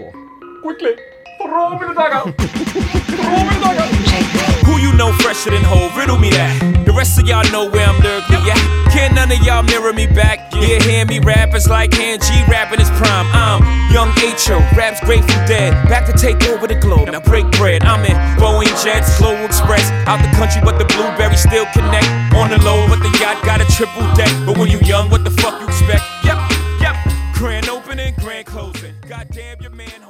Who 4.68 4.76
you 4.76 4.92
know 4.92 5.12
fresher 5.24 5.50
than 5.50 5.64
whole? 5.64 5.88
Riddle 5.96 6.18
me 6.18 6.28
that. 6.30 6.84
The 6.84 6.92
rest 6.92 7.18
of 7.18 7.26
y'all 7.26 7.42
know 7.50 7.70
where 7.70 7.88
I'm 7.88 7.96
lurking 8.04 8.44
at. 8.52 8.60
Can 8.92 9.14
none 9.14 9.32
of 9.32 9.40
y'all 9.40 9.62
mirror 9.62 9.94
me 9.94 10.06
back? 10.06 10.52
Yeah, 10.52 10.78
hear 10.82 11.06
me 11.06 11.20
rap, 11.20 11.54
it's 11.54 11.66
like 11.66 11.94
hand 11.94 12.20
G 12.20 12.44
rapping 12.52 12.80
his 12.80 12.90
prime. 13.00 13.24
I'm 13.32 13.64
young 13.92 14.12
H.O., 14.20 14.58
raps 14.76 15.00
Grateful 15.00 15.40
Dead. 15.48 15.72
Back 15.88 16.04
to 16.04 16.12
take 16.12 16.44
over 16.48 16.66
the 16.66 16.74
globe, 16.74 17.08
now 17.08 17.20
break 17.20 17.50
bread. 17.52 17.82
I'm 17.82 18.04
in 18.04 18.16
Boeing 18.36 18.68
Jets, 18.84 19.16
Global 19.18 19.46
Express. 19.46 19.88
Out 20.04 20.20
the 20.20 20.28
country, 20.36 20.60
but 20.62 20.76
the 20.78 20.84
blueberries 20.92 21.40
still 21.40 21.64
connect. 21.72 22.08
On 22.36 22.50
the 22.50 22.58
low, 22.60 22.86
but 22.88 23.00
the 23.00 23.08
yacht 23.20 23.42
got 23.44 23.60
a 23.62 23.66
triple 23.72 24.04
deck. 24.14 24.28
But 24.44 24.58
when 24.58 24.68
you 24.68 24.80
young, 24.80 25.08
what 25.08 25.24
the 25.24 25.30
fuck 25.30 25.60
you 25.60 25.66
expect? 25.66 26.04
Yep, 26.24 26.36
yep. 26.80 26.96
Grand 27.34 27.68
opening, 27.68 28.14
grand 28.20 28.46
closing. 28.46 28.94
Goddamn 29.08 29.60
your 29.60 29.70
manhole, 29.70 30.07